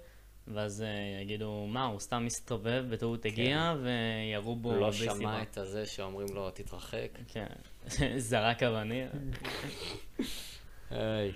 ואז 0.49 0.83
אה, 0.83 1.23
יגידו, 1.23 1.67
מה, 1.69 1.85
הוא 1.85 2.01
סתם 2.01 2.25
מסתובב, 2.27 2.85
בטעות 2.91 3.25
הגיע, 3.25 3.75
וירו 3.83 4.57
בו 4.57 4.77
לא 4.77 4.91
בלי 4.91 4.99
סיבה. 4.99 5.15
שמע 5.15 5.43
את 5.43 5.59
הזה 5.59 5.87
שאומרים 5.87 6.29
לו, 6.35 6.51
תתרחק. 6.51 7.09
כן, 7.29 7.47
זרק 8.19 8.63
אבנים. 8.63 9.07
היי. 10.93 11.33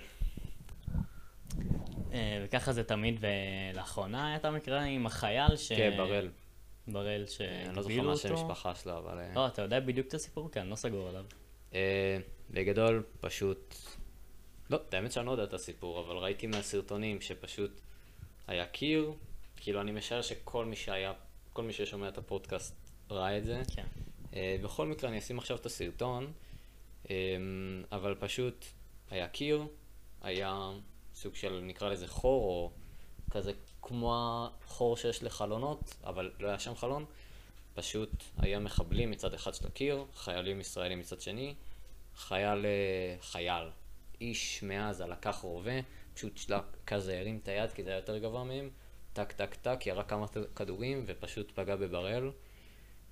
אה, 2.13 2.45
וככה 2.45 2.73
זה 2.73 2.83
תמיד, 2.83 3.19
ולאחרונה 3.19 4.27
היה 4.27 4.35
את 4.35 4.45
המקרה 4.45 4.83
עם 4.83 5.05
החייל 5.05 5.55
ש... 5.55 5.71
כן, 5.71 5.93
בראל. 5.97 6.29
בראל 6.87 7.25
אני 7.39 7.75
לא 7.75 7.81
זוכר 7.81 7.93
שהגבילו 7.93 8.03
מה 8.03 8.09
אותו. 8.09 8.21
שם 8.21 8.35
המשפחה 8.35 8.75
שלו, 8.75 8.97
אבל... 8.97 9.19
אה, 9.19 9.31
לא, 9.35 9.47
אתה 9.47 9.61
יודע 9.61 9.79
בדיוק 9.79 10.07
את 10.07 10.13
הסיפור? 10.13 10.51
כן, 10.51 10.59
אני 10.59 10.69
לא 10.69 10.75
סגור 10.75 11.07
עליו. 11.07 11.25
אה, 11.73 12.17
בגדול, 12.49 13.03
פשוט... 13.19 13.75
לא, 14.69 14.79
האמת 14.91 15.11
שאני 15.11 15.25
לא 15.25 15.31
יודע 15.31 15.43
את 15.43 15.53
הסיפור, 15.53 15.99
אבל 15.99 16.15
ראיתי 16.15 16.47
מהסרטונים 16.47 17.21
שפשוט 17.21 17.81
היה 18.47 18.65
קיר, 18.65 19.13
כאילו 19.57 19.81
אני 19.81 19.91
משער 19.91 20.21
שכל 20.21 20.65
מי 20.65 20.75
שהיה, 20.75 21.13
כל 21.53 21.63
מי 21.63 21.73
ששומע 21.73 22.07
את 22.07 22.17
הפודקאסט 22.17 22.75
ראה 23.11 23.37
את 23.37 23.45
זה. 23.45 23.61
כן. 23.75 23.85
אה, 24.33 24.57
בכל 24.63 24.87
מקרה, 24.87 25.09
אני 25.09 25.19
אשים 25.19 25.37
עכשיו 25.37 25.57
את 25.57 25.65
הסרטון, 25.65 26.31
אה, 27.09 27.15
אבל 27.91 28.15
פשוט 28.19 28.65
היה 29.09 29.27
קיר, 29.27 29.67
היה 30.21 30.71
סוג 31.15 31.35
של, 31.35 31.61
נקרא 31.63 31.89
לזה 31.89 32.07
חור, 32.07 32.43
או 32.43 32.71
כזה 33.31 33.51
כמו 33.81 34.13
החור 34.65 34.97
שיש 34.97 35.23
לחלונות, 35.23 35.95
אבל 36.03 36.31
לא 36.39 36.47
היה 36.47 36.59
שם 36.59 36.75
חלון. 36.75 37.05
פשוט 37.73 38.09
היה 38.37 38.59
מחבלים 38.59 39.11
מצד 39.11 39.33
אחד 39.33 39.53
של 39.53 39.67
הקיר, 39.67 40.05
חיילים 40.13 40.59
ישראלים 40.59 40.99
מצד 40.99 41.21
שני, 41.21 41.55
חייל, 42.15 42.65
אה, 42.65 43.15
חייל, 43.21 43.69
איש 44.21 44.63
מעזה 44.63 45.05
לקח 45.05 45.39
רובה, 45.43 45.71
פשוט 46.13 46.37
שלק 46.37 46.63
כזה 46.87 47.19
הרים 47.19 47.39
את 47.43 47.47
היד 47.47 47.71
כי 47.71 47.83
זה 47.83 47.89
היה 47.89 47.97
יותר 47.97 48.17
גבוה 48.17 48.43
מהם, 48.43 48.69
טק 49.13 49.31
טק 49.31 49.55
טק, 49.55 49.79
ירה 49.85 50.03
כמה 50.03 50.25
כדורים 50.55 51.03
ופשוט 51.07 51.51
פגע 51.51 51.75
בבראל. 51.75 52.31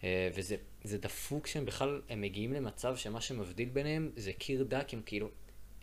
אה, 0.04 0.30
וזה 0.36 0.56
זה 0.84 0.98
דפוק 0.98 1.48
שהם 1.48 1.66
בכלל, 1.66 2.02
הם 2.10 2.22
מגיעים 2.22 2.54
למצב 2.54 2.98
שמה 2.98 3.22
שמבדיל 3.22 3.70
ביניהם 3.70 4.12
זה 4.16 4.34
קיר 4.34 4.64
דק, 4.64 4.94
הם 4.94 5.02
כאילו, 5.06 5.30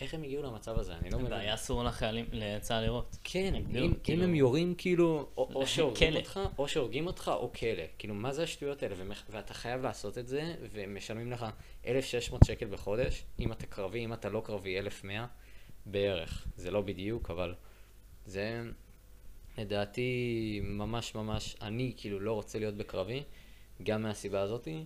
איך 0.03 0.15
הם 0.15 0.23
הגיעו 0.23 0.43
למצב 0.43 0.79
הזה? 0.79 0.95
אני 0.97 1.11
לא 1.11 1.19
מבין. 1.19 1.33
והיה 1.33 1.55
אסור 1.55 1.85
לחיילים, 1.85 2.25
לצה"ל 2.33 2.85
לראות. 2.85 3.17
כן, 3.25 3.55
אם, 3.55 3.77
אם 3.77 3.93
כאילו- 4.03 4.25
הם 4.25 4.35
יורים 4.35 4.75
כאילו, 4.79 5.29
או, 5.37 5.49
או 5.55 5.67
שהורגים. 5.67 6.17
אותך, 6.17 6.41
או 6.59 6.69
שהורגים 6.69 7.07
אותך, 7.07 7.31
או 7.35 7.53
כלא. 7.53 7.83
כאילו, 7.99 8.15
מה 8.15 8.33
זה 8.33 8.43
השטויות 8.43 8.83
האלה? 8.83 8.95
ומח- 8.99 9.25
ואתה 9.31 9.55
חייב 9.55 9.83
לעשות 9.83 10.19
את 10.19 10.29
זה, 10.29 10.55
ומשלמים 10.73 11.33
לך 11.33 11.47
1,600 11.87 12.45
שקל 12.47 12.67
בחודש, 12.67 13.25
אם 13.41 13.53
אתה 13.53 13.67
קרבי, 13.67 14.05
אם 14.05 14.13
אתה 14.13 14.29
לא 14.29 14.43
קרבי, 14.45 14.79
1,100 14.79 15.27
בערך. 15.87 16.47
זה 16.57 16.71
לא 16.71 16.81
בדיוק, 16.81 17.31
אבל 17.31 17.55
זה... 18.27 18.63
לדעתי 19.59 20.11
ממש 20.63 21.15
ממש, 21.15 21.57
אני 21.63 21.93
כאילו 21.97 22.21
לא 22.21 22.33
רוצה 22.33 22.59
להיות 22.59 22.75
בקרבי, 22.75 23.23
גם 23.83 24.03
מהסיבה 24.03 24.41
הזאתי, 24.41 24.85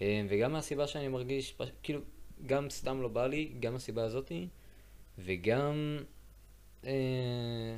אה, 0.00 0.22
וגם 0.28 0.52
מהסיבה 0.52 0.86
שאני 0.86 1.08
מרגיש, 1.08 1.54
כאילו, 1.82 2.00
גם 2.46 2.70
סתם 2.70 3.02
לא 3.02 3.08
בא 3.08 3.26
לי, 3.26 3.52
גם 3.60 3.72
מהסיבה 3.72 4.04
הזאתי, 4.04 4.48
וגם... 5.18 5.98
אה, 6.84 7.76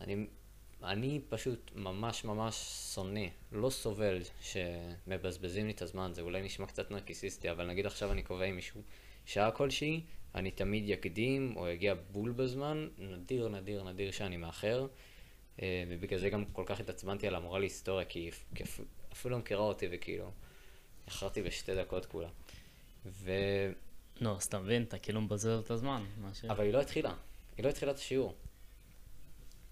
אני, 0.00 0.26
אני 0.84 1.20
פשוט 1.28 1.70
ממש 1.74 2.24
ממש 2.24 2.54
שונא, 2.94 3.26
לא 3.52 3.70
סובל 3.70 4.18
שמבזבזים 4.40 5.66
לי 5.66 5.72
את 5.72 5.82
הזמן, 5.82 6.10
זה 6.14 6.22
אולי 6.22 6.42
נשמע 6.42 6.66
קצת 6.66 6.90
נרקיסיסטי, 6.90 7.50
אבל 7.50 7.66
נגיד 7.66 7.86
עכשיו 7.86 8.12
אני 8.12 8.22
קובע 8.22 8.44
עם 8.44 8.56
מישהו 8.56 8.82
שעה 9.26 9.50
כלשהי, 9.50 10.00
אני 10.34 10.50
תמיד 10.50 10.84
יקדים 10.88 11.56
או 11.56 11.72
אגיע 11.72 11.94
בול 12.12 12.32
בזמן, 12.32 12.88
נדיר 12.98 13.48
נדיר 13.48 13.82
נדיר 13.82 14.10
שאני 14.10 14.36
מאחר, 14.36 14.86
אה, 15.62 15.84
ובגלל 15.88 16.18
זה 16.18 16.30
גם 16.30 16.44
כל 16.44 16.62
כך 16.66 16.80
התעצבנתי 16.80 17.26
על 17.26 17.34
המורה 17.34 17.58
להיסטוריה, 17.58 18.04
כי 18.04 18.30
אפ- 18.62 18.80
אפילו 19.12 19.32
לא 19.32 19.38
מכירה 19.38 19.60
אותי 19.62 19.88
וכאילו, 19.90 20.30
איחרתי 21.06 21.42
בשתי 21.42 21.74
דקות 21.74 22.06
כולה. 22.06 22.28
ו... 23.06 23.32
נו, 24.20 24.36
אז 24.36 24.44
אתה 24.44 24.58
מבין, 24.58 24.82
אתה 24.82 24.98
כאילו 24.98 25.20
מבזבז 25.20 25.64
את 25.64 25.70
הזמן. 25.70 26.04
ש- 26.34 26.44
אבל 26.44 26.64
היא 26.64 26.72
לא 26.72 26.80
התחילה, 26.80 27.14
היא 27.56 27.64
לא 27.64 27.70
התחילה 27.70 27.92
את 27.92 27.96
השיעור. 27.96 28.34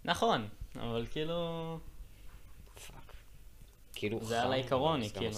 נכון, 0.04 0.48
אבל 0.76 1.06
כאילו... 1.10 1.80
fuck. 2.86 3.12
כאילו 3.94 4.24
זה 4.24 4.42
על 4.42 4.52
העיקרון, 4.52 5.02
היא 5.02 5.10
כאילו. 5.10 5.32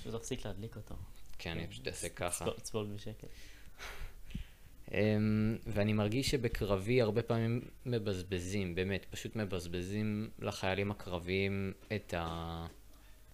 פשוט 0.00 0.14
תפסיק 0.14 0.46
להדליק 0.46 0.76
אותו. 0.76 0.94
כן, 1.38 1.50
אני 1.50 1.66
פשוט 1.66 1.86
אעשה 1.88 2.08
ככה. 2.08 2.44
צפול 2.62 2.86
בשקט. 2.86 3.24
אמ, 4.92 5.56
ואני 5.66 5.92
מרגיש 5.92 6.30
שבקרבי 6.30 7.02
הרבה 7.02 7.22
פעמים 7.22 7.60
מבזבזים, 7.86 8.74
באמת, 8.74 9.06
פשוט 9.10 9.36
מבזבזים 9.36 10.30
לחיילים 10.38 10.90
הקרביים 10.90 11.72
את 11.96 12.14
ה... 12.16 12.66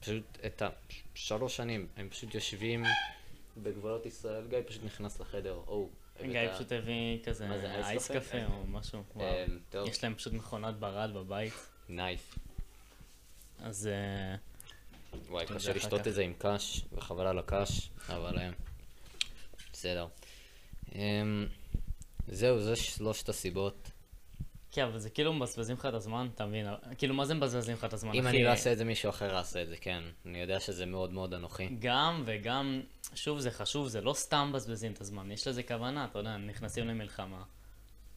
פשוט 0.01 0.39
את 0.47 0.63
ה... 0.63 0.69
שלוש 1.15 1.57
שנים, 1.57 1.87
הם 1.97 2.09
פשוט 2.09 2.35
יושבים 2.35 2.85
בגבולות 3.63 4.07
ישראל, 4.07 4.47
גיא 4.49 4.59
פשוט 4.67 4.85
נכנס 4.85 5.21
לחדר, 5.21 5.55
או... 5.67 5.89
גיא 6.23 6.53
פשוט 6.55 6.73
הביא 6.73 7.25
כזה 7.25 7.47
אייס 7.85 8.11
קפה? 8.11 8.45
או 8.47 8.67
משהו. 8.67 9.03
וואו. 9.15 9.27
אמ, 9.27 9.59
טוב, 9.71 9.89
יש 9.89 10.05
להם 10.05 10.15
פשוט 10.15 10.33
מכונת 10.33 10.75
ברד 10.75 11.15
בבית, 11.15 11.53
nice. 11.89 12.35
אז 13.59 13.87
אה, 13.87 14.37
וואי, 15.29 15.47
קשה 15.47 15.73
לשתות. 15.73 16.07
את 16.07 16.15
זה 16.15 16.23
עם 16.23 16.33
קש, 16.39 16.85
וחבל 16.93 17.27
על 17.27 17.39
הקש, 17.39 17.91
אבל 18.09 18.39
אה, 18.39 18.51
בסדר. 19.73 20.07
אמ, 20.95 21.47
זהו, 22.29 22.61
זה 22.61 22.77
שלושת 22.77 23.29
הסיבות. 23.29 23.91
כן, 24.77 24.85
אבל 24.85 24.99
זה 24.99 25.11
כאילו 25.11 25.33
מבזבזים 25.33 25.77
לך 25.77 25.87
את 25.87 25.95
הזמן, 25.95 26.29
אתה 26.35 26.47
מבין? 26.47 26.67
כאילו, 26.99 27.15
מה 27.15 27.25
זה 27.25 27.35
מבזבזים 27.35 27.75
לך 27.75 27.85
את 27.85 27.93
הזמן, 27.93 28.15
אם? 28.15 28.27
אני 28.27 28.45
לא 28.45 28.49
אעשה 28.49 28.73
את 28.73 28.79
זה, 28.79 28.85
מישהו 28.85 29.11
אחר 29.11 29.35
יעשה 29.35 29.63
את 29.63 29.69
זה, 29.69 29.77
כן. 29.77 30.03
אני 30.27 30.41
יודע 30.41 30.61
שזה 30.61 30.87
מאוד 30.87 31.13
מאוד 31.13 31.35
אנוכי. 31.35 31.69
גם 31.79 32.23
וגם, 32.27 32.81
שוב, 33.15 33.39
זה 33.39 33.51
חשוב, 33.51 33.89
זה 33.89 34.01
לא 34.01 34.13
סתם 34.13 34.47
מבזבזים 34.51 34.93
את 34.93 35.01
הזמן, 35.01 35.31
יש 35.31 35.49
לזה 35.49 35.63
כוונה, 35.63 36.05
אתה 36.05 36.19
יודע, 36.19 36.37
נכנסים 36.37 36.87
למלחמה. 36.87 37.43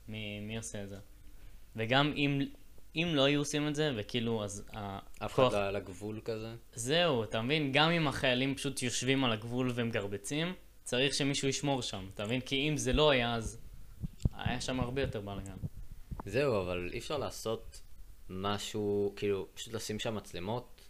מי, 0.08 0.40
מי 0.40 0.58
עושה 0.58 0.84
את 0.84 0.90
זה? 0.90 0.98
וגם 1.76 2.14
אם, 2.16 2.42
אם 2.96 3.12
לא 3.14 3.24
היו 3.24 3.40
עושים 3.40 3.68
את 3.68 3.76
זה, 3.76 3.92
וכאילו, 3.96 4.44
אז 4.44 4.66
אף. 5.18 5.40
אחד 5.40 5.54
לא 5.54 5.68
על 5.68 5.76
הגבול 5.76 6.22
כזה. 6.26 6.56
זהו, 6.74 7.24
אתה 7.24 7.42
מבין? 7.42 7.72
גם 7.72 7.92
אם 7.92 8.08
החיילים 8.08 8.56
פשוט 8.56 8.84
יושבים 8.84 9.24
על 9.24 9.32
הגבול 9.32 9.72
והם 9.76 9.92
גרבצים, 9.92 10.54
צריך 10.84 11.14
שמישהו 11.14 11.48
ישמור 11.48 11.82
שם, 11.82 12.08
אתה 12.14 12.26
מבין? 12.26 12.42
כי 12.42 12.70
אם 12.70 12.78
זה 12.78 12.94
לא 12.94 13.10
היה, 13.10 13.36
אז 13.36 13.60
היה 14.34 14.62
שם 14.62 14.80
הרבה 14.80 15.02
יותר 15.02 15.22
בלאגן. 15.22 15.56
זהו, 16.30 16.62
אבל 16.62 16.90
אי 16.94 17.00
אפשר 17.00 17.18
לעשות 17.18 17.82
משהו, 18.30 19.14
כאילו, 19.16 19.48
פשוט 19.54 19.74
לשים 19.74 20.00
שם 20.00 20.16
מצלמות, 20.16 20.82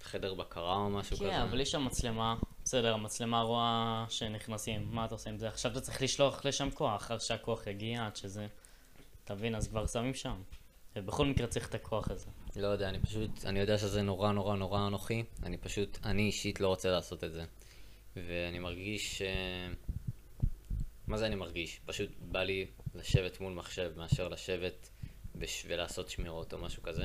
וחדר 0.00 0.34
בקרה 0.34 0.76
או 0.76 0.90
משהו 0.90 1.16
כזה. 1.16 1.24
כן, 1.24 1.40
אבל 1.40 1.60
יש 1.60 1.70
שם 1.70 1.84
מצלמה, 1.84 2.36
בסדר, 2.64 2.94
המצלמה 2.94 3.42
רואה 3.42 4.04
שנכנסים, 4.08 4.88
מה 4.90 5.04
אתה 5.04 5.14
עושה 5.14 5.30
עם 5.30 5.38
זה? 5.38 5.48
עכשיו 5.48 5.72
אתה 5.72 5.80
צריך 5.80 6.02
לשלוח 6.02 6.44
לשם 6.44 6.70
כוח, 6.70 7.10
עד 7.10 7.20
שהכוח 7.20 7.66
יגיע, 7.66 8.06
עד 8.06 8.16
שזה... 8.16 8.46
אתה 9.24 9.34
מבין? 9.34 9.54
אז 9.54 9.68
כבר 9.68 9.86
שמים 9.86 10.14
שם. 10.14 10.42
ובכל 10.96 11.26
מקרה 11.26 11.46
צריך 11.46 11.68
את 11.68 11.74
הכוח 11.74 12.10
הזה. 12.10 12.26
לא 12.56 12.66
יודע, 12.66 12.88
אני 12.88 13.00
פשוט, 13.00 13.30
אני 13.44 13.60
יודע 13.60 13.78
שזה 13.78 14.02
נורא 14.02 14.32
נורא 14.32 14.56
נורא 14.56 14.86
אנוכי, 14.86 15.22
אני 15.42 15.56
פשוט, 15.56 15.98
אני 16.04 16.22
אישית 16.22 16.60
לא 16.60 16.68
רוצה 16.68 16.90
לעשות 16.90 17.24
את 17.24 17.32
זה. 17.32 17.44
ואני 18.16 18.58
מרגיש, 18.58 19.22
אה, 19.22 19.68
מה 21.06 21.16
זה 21.16 21.26
אני 21.26 21.34
מרגיש? 21.34 21.80
פשוט 21.86 22.10
בא 22.20 22.42
לי 22.42 22.66
לשבת 22.94 23.40
מול 23.40 23.52
מחשב 23.52 23.92
מאשר 23.96 24.28
לשבת 24.28 24.88
בש... 25.34 25.64
ולעשות 25.68 26.10
שמירות 26.10 26.52
או 26.52 26.58
משהו 26.58 26.82
כזה. 26.82 27.04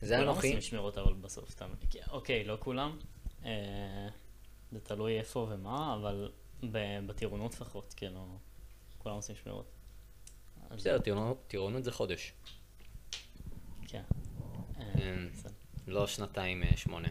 זה 0.00 0.16
כולם 0.16 0.28
אנוכי. 0.28 0.46
עושים 0.46 0.60
שמירות 0.60 0.98
אבל 0.98 1.12
בסוף? 1.12 1.54
כי- 1.90 1.98
אוקיי, 2.10 2.44
לא 2.44 2.56
כולם. 2.60 2.98
אה, 3.44 4.08
זה 4.72 4.80
תלוי 4.80 5.18
איפה 5.18 5.46
ומה, 5.50 5.94
אבל 5.94 6.32
בטירונות 7.06 7.54
לפחות, 7.54 7.94
כאילו, 7.96 8.38
כולם 8.98 9.14
עושים 9.16 9.36
שמירות. 9.36 9.66
בסדר, 10.70 10.98
טירונות- 10.98 11.54
זה 11.84 11.92
חודש. 11.92 12.32
כן. 13.88 14.02
אה, 14.80 15.26
בסדר. 15.32 15.50
לא 15.86 16.06
שנתיים 16.06 16.62
אה, 16.62 16.76
שמונה. 16.76 17.08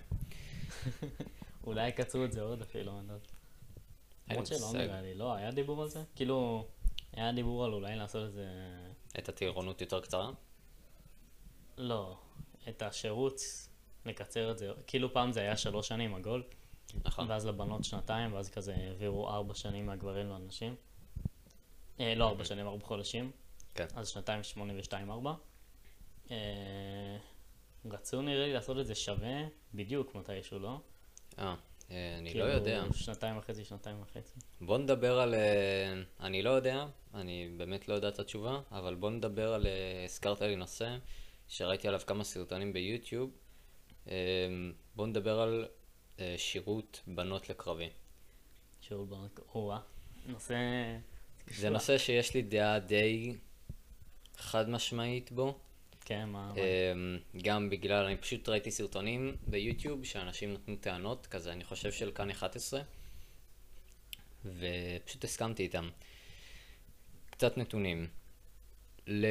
אולי 1.63 1.87
יקצרו 1.87 2.25
את 2.25 2.31
זה 2.31 2.41
עוד 2.41 2.61
אפילו, 2.61 2.99
אני 2.99 3.07
לא 3.07 3.13
יודע. 3.13 3.25
אין 4.29 4.35
למרות 4.37 4.47
שלא. 4.47 4.71
נראה 4.73 5.01
לי, 5.01 5.13
לא, 5.13 5.33
היה 5.35 5.51
דיבור 5.51 5.81
על 5.81 5.89
זה? 5.89 6.03
כאילו, 6.15 6.67
היה 7.15 7.31
דיבור 7.31 7.65
על 7.65 7.73
אולי 7.73 7.95
לעשות 7.95 8.23
איזה... 8.25 8.47
את 9.19 9.29
הטירונות 9.29 9.81
יותר 9.81 10.01
קצרה? 10.01 10.31
לא, 11.77 12.17
את 12.69 12.81
השירות, 12.81 13.39
לקצר 14.05 14.51
את 14.51 14.57
זה. 14.57 14.71
כאילו 14.87 15.13
פעם 15.13 15.31
זה 15.31 15.39
היה 15.39 15.57
שלוש 15.57 15.87
שנים 15.87 16.15
עגול, 16.15 16.43
נכון. 17.05 17.31
ואז 17.31 17.45
לבנות 17.45 17.83
שנתיים, 17.83 18.33
ואז 18.33 18.49
כזה 18.49 18.75
העבירו 18.75 19.29
ארבע 19.29 19.53
שנים 19.53 19.85
מהגברים 19.85 20.29
לנשים. 20.29 20.75
אה, 21.99 22.15
לא 22.15 22.29
ארבע 22.29 22.45
שנים, 22.45 22.67
ארבע 22.67 22.85
חודשים. 22.85 23.31
כן. 23.75 23.85
אז 23.95 24.07
שנתיים 24.07 24.43
שמונה 24.43 24.73
ושתיים 24.77 25.11
ארבע. 25.11 25.33
אה, 26.31 27.17
רצו 27.85 28.21
נראה 28.21 28.45
לי 28.45 28.53
לעשות 28.53 28.79
את 28.79 28.85
זה 28.85 28.95
שווה, 28.95 29.37
בדיוק 29.73 30.15
מתישהו, 30.15 30.59
לא? 30.59 30.79
אה, 31.39 31.55
אני 31.89 32.23
לא 32.23 32.29
כאילו, 32.29 32.45
יודע. 32.45 32.83
שנתיים 32.93 33.37
וחצי, 33.37 33.65
שנתיים 33.65 34.01
וחצי. 34.01 34.39
בוא 34.61 34.77
נדבר 34.77 35.19
על... 35.19 35.33
אה, 35.33 35.93
אני 36.19 36.41
לא 36.41 36.49
יודע, 36.49 36.85
אני 37.13 37.49
באמת 37.57 37.87
לא 37.87 37.93
יודע 37.93 38.07
את 38.07 38.19
התשובה, 38.19 38.61
אבל 38.71 38.95
בוא 38.95 39.09
נדבר 39.09 39.53
על... 39.53 39.67
אה, 39.67 40.03
הזכרת 40.05 40.41
לי 40.41 40.55
נושא 40.55 40.97
שראיתי 41.47 41.87
עליו 41.87 42.01
כמה 42.07 42.23
סרטונים 42.23 42.73
ביוטיוב. 42.73 43.31
אה, 44.07 44.13
בוא 44.95 45.07
נדבר 45.07 45.39
על 45.39 45.67
אה, 46.19 46.35
שירות 46.37 47.01
בנות 47.07 47.49
לקרבי. 47.49 47.89
שיעור 48.81 49.05
בנק, 49.05 49.39
או-אה, 49.53 49.79
נושא... 50.25 50.55
זה 51.47 51.69
נושא 51.69 51.97
שיש 51.97 52.33
לי 52.33 52.41
דעה 52.41 52.79
די 52.79 53.35
חד 54.37 54.69
משמעית 54.69 55.31
בו. 55.31 55.59
כן, 56.05 56.29
מה... 56.29 56.53
אמ, 56.55 57.17
גם 57.41 57.69
בגלל, 57.69 58.05
אני 58.05 58.17
פשוט 58.17 58.49
ראיתי 58.49 58.71
סרטונים 58.71 59.35
ביוטיוב 59.47 60.03
שאנשים 60.03 60.53
נתנו 60.53 60.75
טענות, 60.75 61.27
כזה, 61.27 61.51
אני 61.51 61.63
חושב 61.63 61.91
של 61.91 62.11
כאן 62.11 62.29
11, 62.29 62.81
ופשוט 64.45 65.23
הסכמתי 65.23 65.63
איתם. 65.63 65.89
קצת 67.29 67.57
נתונים. 67.57 68.07
ל... 69.07 69.25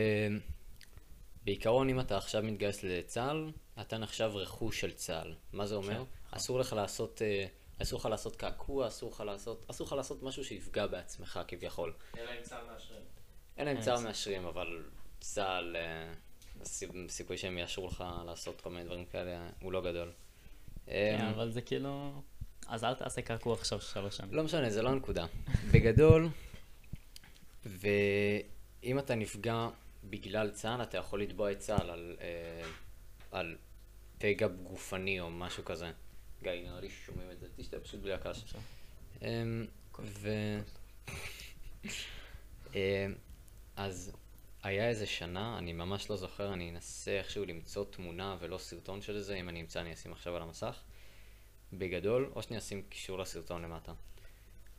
בעיקרון, 1.45 1.89
אם 1.89 2.01
אתה 2.01 2.17
עכשיו 2.17 2.43
מתגייס 2.43 2.83
לצה"ל, 2.83 3.51
אתה 3.81 3.99
נחשב 3.99 4.31
רכוש 4.35 4.81
של 4.81 4.93
צה"ל. 4.93 5.35
מה 5.53 5.67
זה 5.67 5.75
אומר? 5.75 6.05
כן, 6.05 6.37
אסור 6.37 6.59
לך 6.59 6.73
לעשות, 6.73 7.23
אה, 7.23 7.47
אסור 7.83 7.99
לך 7.99 8.07
לעשות 8.07 8.37
קעקוע, 8.37 8.89
אסור 8.89 9.11
לך 9.11 9.21
לעשות, 9.21 9.67
אסור 9.71 9.87
לך 9.87 9.93
לעשות 9.93 10.23
משהו 10.23 10.45
שיפגע 10.45 10.87
בעצמך 10.87 11.41
כביכול. 11.49 11.93
אלא 12.19 12.31
אם 12.39 12.43
צה"ל 12.43 12.65
מאשרים. 12.67 13.03
להם 13.59 13.69
אין 13.69 13.81
צה"ל 13.81 13.97
צה"ל. 13.97 14.07
מאשרים, 14.07 14.47
אבל 14.47 14.85
צה"ל, 15.21 15.77
אה, 15.77 16.13
הסיכוי 17.07 17.37
שהם 17.37 17.59
יאשרו 17.59 17.87
לך 17.87 18.05
לעשות 18.27 18.61
כל 18.61 18.71
מיני 18.71 18.85
דברים 18.85 19.05
כאלה 19.05 19.49
הוא 19.61 19.73
לא 19.73 19.81
גדול. 19.81 20.13
כן, 20.87 21.19
אמ, 21.21 21.27
אבל 21.27 21.51
זה 21.51 21.61
כאילו... 21.61 22.23
אז 22.67 22.85
אל 22.85 22.95
תעשה 22.95 23.23
קעקוע 23.23 23.55
עכשיו 23.55 23.81
שלוש 23.81 24.17
שנים. 24.17 24.35
לא 24.35 24.45
משנה, 24.45 24.71
זה 24.71 24.83
לא 24.83 24.89
הנקודה. 24.89 25.27
בגדול, 25.73 26.29
ואם 27.67 28.99
אתה 28.99 29.15
נפגע 29.15 29.69
בגלל 30.05 30.51
צה"ל, 30.51 30.83
אתה 30.83 30.99
יכול 30.99 31.23
לתבוע 31.23 31.53
את 31.53 31.59
צה"ל 31.59 31.91
על, 31.91 32.17
אה, 32.21 32.69
על 33.31 33.57
פגע 34.19 34.49
גופני 34.49 35.21
או 35.21 35.31
משהו 35.31 35.65
כזה. 35.65 35.91
גיא, 36.43 36.53
נראה 36.53 36.81
לי 36.81 36.91
ששומעים 36.91 37.31
את 37.31 37.41
זה, 37.41 37.47
תשתה 37.57 37.81
פשוט 37.81 38.01
בלי 38.01 38.13
הקש. 38.13 38.45
אמ, 39.23 39.67
ו... 40.01 40.29
אמ, 42.75 43.15
אז 43.77 44.13
היה 44.65 44.89
איזה 44.89 45.07
שנה, 45.07 45.59
אני 45.59 45.73
ממש 45.73 46.11
לא 46.11 46.17
זוכר, 46.17 46.53
אני 46.53 46.71
אנסה 46.71 47.11
איכשהו 47.11 47.45
למצוא 47.45 47.85
תמונה 47.85 48.37
ולא 48.41 48.59
סרטון 48.59 49.03
של 49.03 49.21
זה, 49.21 49.35
אם 49.35 49.49
אני 49.49 49.61
אמצא 49.61 49.81
אני 49.81 49.93
אשים 49.93 50.13
עכשיו 50.13 50.37
על 50.37 50.43
המסך. 50.43 50.83
בגדול, 51.73 52.33
או 52.35 52.43
שאני 52.43 52.59
אשים 52.59 52.83
קישור 52.83 53.19
לסרטון 53.19 53.63
למטה. 53.63 53.93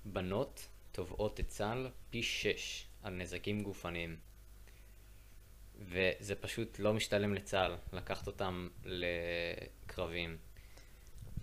בנות 0.05 0.67
תובעות 0.91 1.39
את 1.39 1.47
צה"ל 1.47 1.89
פי 2.09 2.23
שש 2.23 2.85
על 3.03 3.13
נזקים 3.13 3.63
גופניים. 3.63 4.17
וזה 5.79 6.35
פשוט 6.35 6.79
לא 6.79 6.93
משתלם 6.93 7.33
לצה"ל 7.33 7.75
לקחת 7.93 8.27
אותם 8.27 8.69
לקרבים. 8.85 10.37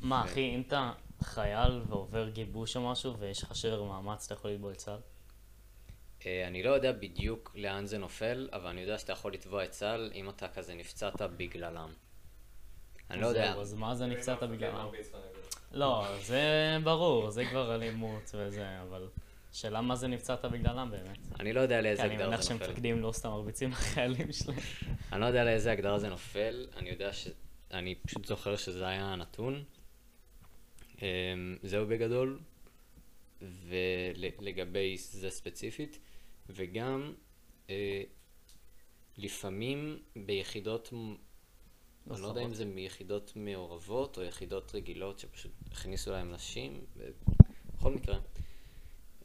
מה, 0.01 0.25
אחי, 0.25 0.55
אם 0.55 0.61
אתה 0.61 0.93
חייל 1.23 1.83
ועובר 1.89 2.29
גיבוש 2.29 2.77
או 2.77 2.91
משהו 2.91 3.19
ויש 3.19 3.43
לך 3.43 3.57
שבר 3.57 3.83
מאמץ, 3.83 4.25
אתה 4.25 4.35
יכול 4.35 4.51
לתבוע 4.51 4.73
את 4.73 4.77
צה"ל? 4.77 5.01
אני 6.27 6.63
לא 6.63 6.71
יודע 6.71 6.93
בדיוק 6.93 7.53
לאן 7.55 7.87
זה 7.87 7.99
נופל, 7.99 8.49
אבל 8.53 8.67
אני 8.67 8.81
יודע 8.81 8.99
שאתה 8.99 9.13
יכול 9.13 9.33
לתבוע 9.33 9.65
את 9.65 9.71
צה"ל 9.71 10.11
אם 10.15 10.29
אתה 10.29 10.49
כזה 10.49 10.75
נפצעת 10.75 11.23
בגללם. 11.37 11.93
אני 13.11 13.21
לא 13.21 13.27
יודע. 13.27 13.53
אז 13.53 13.75
מה 13.75 13.95
זה 13.95 14.07
נפצעת 14.07 14.43
בגללם? 14.43 14.89
לא, 15.73 16.07
זה 16.21 16.77
ברור, 16.85 17.31
זה 17.31 17.45
כבר 17.45 17.75
אלימות 17.75 18.31
וזה, 18.35 18.83
אבל 18.83 19.09
שאלה 19.53 19.81
מה 19.81 19.97
זה 19.97 20.09
נפצעת 20.09 20.45
בגללם 20.45 20.91
באמת. 20.91 21.19
אני 21.41 21.53
לא 21.53 21.61
יודע 21.61 21.77
כי 21.77 21.83
לאיזה 21.83 22.03
אני 22.03 22.13
הגדרה 22.13 22.29
מניח 22.29 22.43
זה 22.43 22.53
נופל. 22.53 22.67
שמפקדים 22.67 23.01
לא 23.01 23.13
סתם 23.13 23.29
מרביצים 23.29 23.71
לחיילים 23.73 24.33
שלהם. 24.33 24.59
אני 25.13 25.21
לא 25.21 25.27
יודע 25.27 25.45
לאיזה 25.45 25.73
הגדרה 25.73 25.99
זה 25.99 26.09
נופל, 26.09 26.67
אני 26.77 26.91
יודע 26.91 27.13
ש... 27.13 27.29
אני 27.71 27.95
פשוט 27.95 28.25
זוכר 28.25 28.57
שזה 28.57 28.87
היה 28.87 29.05
הנתון. 29.05 29.65
אמ, 31.03 31.07
זהו 31.63 31.87
בגדול, 31.87 32.39
ולגבי 33.43 34.97
זה 34.99 35.31
ספציפית, 35.31 35.99
וגם 36.49 37.13
אה, 37.71 38.03
לפעמים 39.19 39.99
ביחידות, 40.27 40.93
מ- 40.93 41.15
אני 42.11 42.21
לא 42.21 42.27
יודע 42.27 42.43
אם 42.45 42.55
זה 42.55 42.65
מיחידות 42.65 43.33
מעורבות 43.37 44.19
או 44.19 44.23
יחידות 44.23 44.75
רגילות 44.75 45.19
שפשוט 45.19 45.53
הכניסו 45.73 46.11
להם 46.11 46.33
נשים, 46.33 46.85
בכל 47.77 47.93
מקרה. 47.95 48.19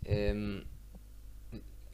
אמ, 0.07 0.61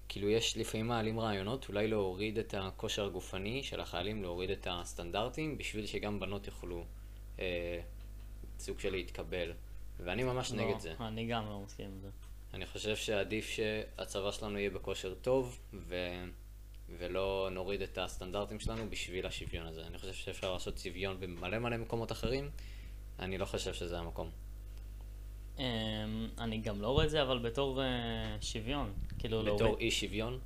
כאילו 0.10 0.30
יש 0.30 0.58
לפעמים 0.58 0.88
מעלים 0.88 1.20
רעיונות 1.20 1.68
אולי 1.70 1.88
להוריד 1.88 2.38
את 2.40 2.54
הכושר 2.58 3.06
הגופני 3.06 3.64
של 3.64 3.80
החיילים, 3.80 4.22
להוריד 4.22 4.50
את 4.50 4.68
הסטנדרטים, 4.72 5.58
בשביל 5.58 5.86
שגם 5.86 6.20
בנות 6.20 6.48
יוכלו 6.48 6.86
אה, 7.40 7.82
סוג 8.60 8.80
של 8.80 8.92
להתקבל. 8.92 9.54
ואני 10.00 10.24
ממש 10.24 10.52
לא, 10.52 10.58
נגד 10.66 10.80
זה. 10.80 10.94
אני 11.00 11.28
גם 11.28 11.46
לא 11.46 11.60
מסכים 11.60 11.86
עם 11.86 12.00
זה. 12.02 12.10
אני 12.54 12.66
חושב 12.66 12.96
שעדיף 12.96 13.50
שהצבא 13.50 14.32
שלנו 14.32 14.58
יהיה 14.58 14.70
בכושר 14.70 15.13
טוב, 15.13 15.60
ו... 15.74 15.96
ולא 16.98 17.50
נוריד 17.52 17.82
את 17.82 17.98
הסטנדרטים 17.98 18.60
שלנו 18.60 18.89
בשביל 18.89 19.26
השוויון 19.26 19.68
הזה. 19.68 19.88
אני 19.88 19.98
חושב 19.98 20.13
שאפשר 20.13 20.54
לעשות 20.54 20.78
שוויון 20.78 21.20
במלא 21.20 21.60
מלא 21.60 21.78
מקומות 21.78 22.12
אחרים, 22.12 22.50
אני 23.20 23.38
לא 23.38 23.46
חושב 23.46 23.74
שזה 23.74 24.00
המקום. 24.00 24.30
אמ, 25.60 25.63
אני 26.38 26.58
גם 26.58 26.82
לא 26.82 26.88
רואה 26.88 27.06
את 27.06 27.10
זה, 27.10 27.22
אבל 27.22 27.39
בתור 27.39 27.82
אה, 27.82 28.38
שוויון. 28.42 28.94
כאילו 29.20 29.44
בתור. 29.44 29.78
אי 29.80 29.92
שוויון, 29.92 30.39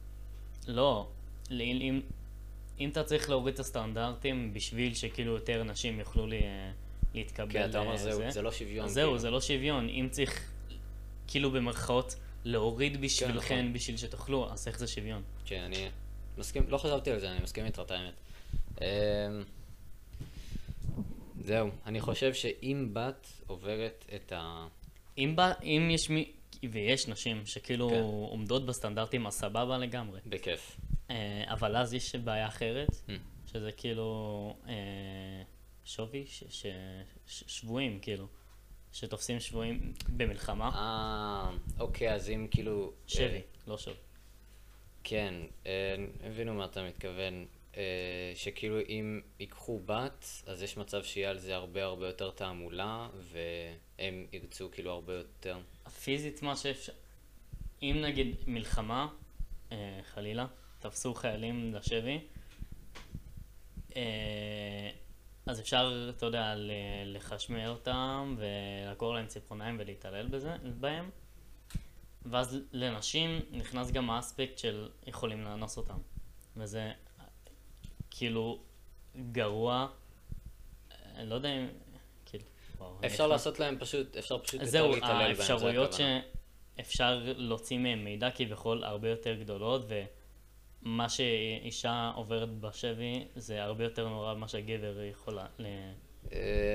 לא, 0.67 1.07
אם, 1.51 2.01
אם 2.79 2.89
אתה 2.89 3.03
צריך 3.03 3.29
להוריד 3.29 3.53
את 3.53 3.59
הסטנדרטים 3.59 4.53
בשביל 4.53 4.93
שכאילו 4.93 5.31
יותר 5.31 5.63
נשים 5.63 5.99
יוכלו 5.99 6.27
לי, 6.27 6.41
להתקבל 7.13 7.51
כי 7.51 7.65
אתה 7.65 7.79
אומר 7.79 7.91
אה, 7.91 7.97
זהו, 7.97 8.31
זה 8.31 8.41
לא 8.41 8.51
שוויון. 8.51 8.87
זהו, 8.87 9.07
כאילו. 9.07 9.19
זה 9.19 9.29
לא 9.29 9.41
שוויון. 9.41 9.89
אם 9.89 10.07
צריך, 10.11 10.51
כאילו 11.27 11.51
במרכאות, 11.51 12.15
להוריד 12.45 13.01
בשבילכן 13.01 13.59
נכון. 13.59 13.73
בשביל 13.73 13.97
שתוכלו, 13.97 14.51
אז 14.51 14.67
איך 14.67 14.79
זה 14.79 14.87
שוויון? 14.87 15.23
כן, 15.45 15.61
אני 15.61 15.89
מסכים, 16.37 16.63
לא 16.69 16.77
חשבתי 16.77 17.11
על 17.11 17.19
זה, 17.19 17.31
אני 17.31 17.39
מסכים 17.43 17.65
איתך 17.65 17.81
את 17.85 17.91
האמת. 17.91 18.13
אמ, 18.81 18.85
זהו, 21.41 21.69
אני 21.85 22.01
חושב 22.01 22.33
שאם 22.33 22.89
בת 22.93 23.27
עוברת 23.47 24.05
את 24.15 24.31
ה... 24.31 24.67
אם, 25.17 25.35
בא, 25.35 25.53
אם 25.63 25.89
יש 25.91 26.09
מי, 26.09 26.31
ויש 26.71 27.07
נשים 27.07 27.45
שכאילו 27.45 27.89
כן. 27.89 28.01
עומדות 28.01 28.65
בסטנדרטים, 28.65 29.27
אז 29.27 29.33
סבבה 29.33 29.77
לגמרי. 29.77 30.19
בכיף. 30.25 30.77
אה, 31.09 31.43
אבל 31.47 31.75
אז 31.77 31.93
יש 31.93 32.15
בעיה 32.15 32.47
אחרת, 32.47 32.89
Hmm. 32.89 33.11
שזה 33.51 33.71
כאילו 33.71 34.55
אה, 34.67 34.73
שווי, 35.85 36.25
ש, 36.27 36.43
ש, 36.49 36.65
שבויים, 37.47 37.99
כאילו, 38.01 38.27
שתופסים 38.99 39.39
שבויים 39.39 39.93
במלחמה, 40.17 40.69
אה, 40.73 41.57
אוקיי, 41.79 42.13
אז 42.13 42.29
אם 42.29 42.47
כאילו... 42.51 42.91
שבי, 43.07 43.23
אה, 43.23 43.39
לא 43.67 43.77
שווי. 43.77 43.95
כן, 45.03 45.33
אה, 45.65 45.95
הבינו 46.23 46.53
מה 46.53 46.65
אתה 46.65 46.83
מתכוון. 46.83 47.45
אה, 47.77 48.31
שכאילו 48.35 48.79
אם 48.89 49.21
ייקחו 49.39 49.79
בת, 49.85 50.25
אז 50.47 50.63
יש 50.63 50.77
מצב 50.77 51.03
שיהיה 51.03 51.29
על 51.29 51.37
זה 51.37 51.55
הרבה 51.55 51.83
הרבה 51.83 52.07
יותר 52.07 52.31
תעמולה, 52.31 53.09
והם 53.31 54.25
ירצו 54.33 54.69
כאילו 54.71 54.91
הרבה 54.91 55.13
יותר... 55.13 55.59
פיזית 56.03 56.41
מה 56.41 56.55
שאפשר, 56.55 56.93
אם 57.81 57.97
נגיד 58.01 58.35
מלחמה, 58.47 59.07
אה, 59.71 59.99
חלילה, 60.13 60.45
תפסו 60.79 61.13
חיילים 61.13 61.73
לשבי, 61.75 62.19
אה, 63.95 64.89
אז 65.47 65.59
אפשר, 65.59 66.09
אתה 66.17 66.25
יודע, 66.25 66.55
ל- 66.55 66.71
לחשמל 67.05 67.67
אותם 67.69 68.35
ולעקור 68.37 69.13
להם 69.13 69.27
ציפורניים 69.27 69.77
ולהתעלל 69.79 70.27
בזה, 70.27 70.55
בהם. 70.79 71.09
ואז 72.25 72.59
לנשים 72.71 73.39
נכנס 73.51 73.91
גם 73.91 74.09
האספקט 74.09 74.57
של 74.57 74.89
יכולים 75.05 75.41
לאנוס 75.43 75.77
אותם. 75.77 75.97
וזה 76.55 76.91
כאילו 78.09 78.59
גרוע, 79.31 79.87
אני 81.15 81.29
לא 81.29 81.35
יודע 81.35 81.49
אם, 81.49 81.67
כאילו, 82.25 82.43
וואו. 82.77 82.97
אפשר 83.05 83.13
יכול- 83.13 83.27
לעשות 83.27 83.59
להם 83.59 83.77
פשוט, 83.79 84.17
אפשר 84.17 84.37
פשוט 84.39 84.63
זהו, 84.63 84.91
להתעלל 84.91 85.17
בהם, 85.17 85.33
זה 85.35 85.41
האפשרויות. 85.53 85.93
שאפשר 86.77 87.21
להוציא 87.37 87.77
מהם 87.77 88.03
מידע 88.03 88.29
כביכול 88.31 88.83
הרבה 88.83 89.09
יותר 89.09 89.33
גדולות, 89.33 89.85
ומה 90.87 91.09
שאישה 91.09 92.11
עוברת 92.15 92.49
בשבי 92.59 93.25
זה 93.35 93.63
הרבה 93.63 93.83
יותר 93.83 94.09
נורא 94.09 94.33
ממה 94.33 94.47
שהגבר 94.47 95.01
יכול 95.11 95.39
ל- 95.59 95.65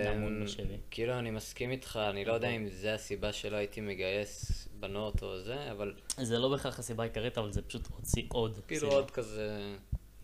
לעמוד 0.05 0.33
אמ, 0.33 0.45
בשבי. 0.45 0.77
כאילו, 0.91 1.19
אני 1.19 1.31
מסכים 1.31 1.71
איתך, 1.71 2.01
אני 2.11 2.25
לא 2.25 2.33
יודע 2.33 2.49
אם 2.49 2.69
זה 2.69 2.95
הסיבה 2.95 3.33
שלא 3.33 3.57
הייתי 3.57 3.81
מגייס 3.81 4.69
בנות 4.81 5.23
או 5.23 5.41
זה, 5.41 5.71
אבל 5.71 5.95
זה 6.17 6.39
לא 6.39 6.49
בהכרח 6.49 6.79
הסיבה 6.79 7.03
העיקרית, 7.03 7.39
אבל 7.39 7.53
זה 7.53 7.63
פשוט 7.63 7.87
הוציא 7.87 8.23
עוד 8.29 8.59
כאילו. 8.69 8.89
עוד 8.91 9.11
כזה... 9.11 9.77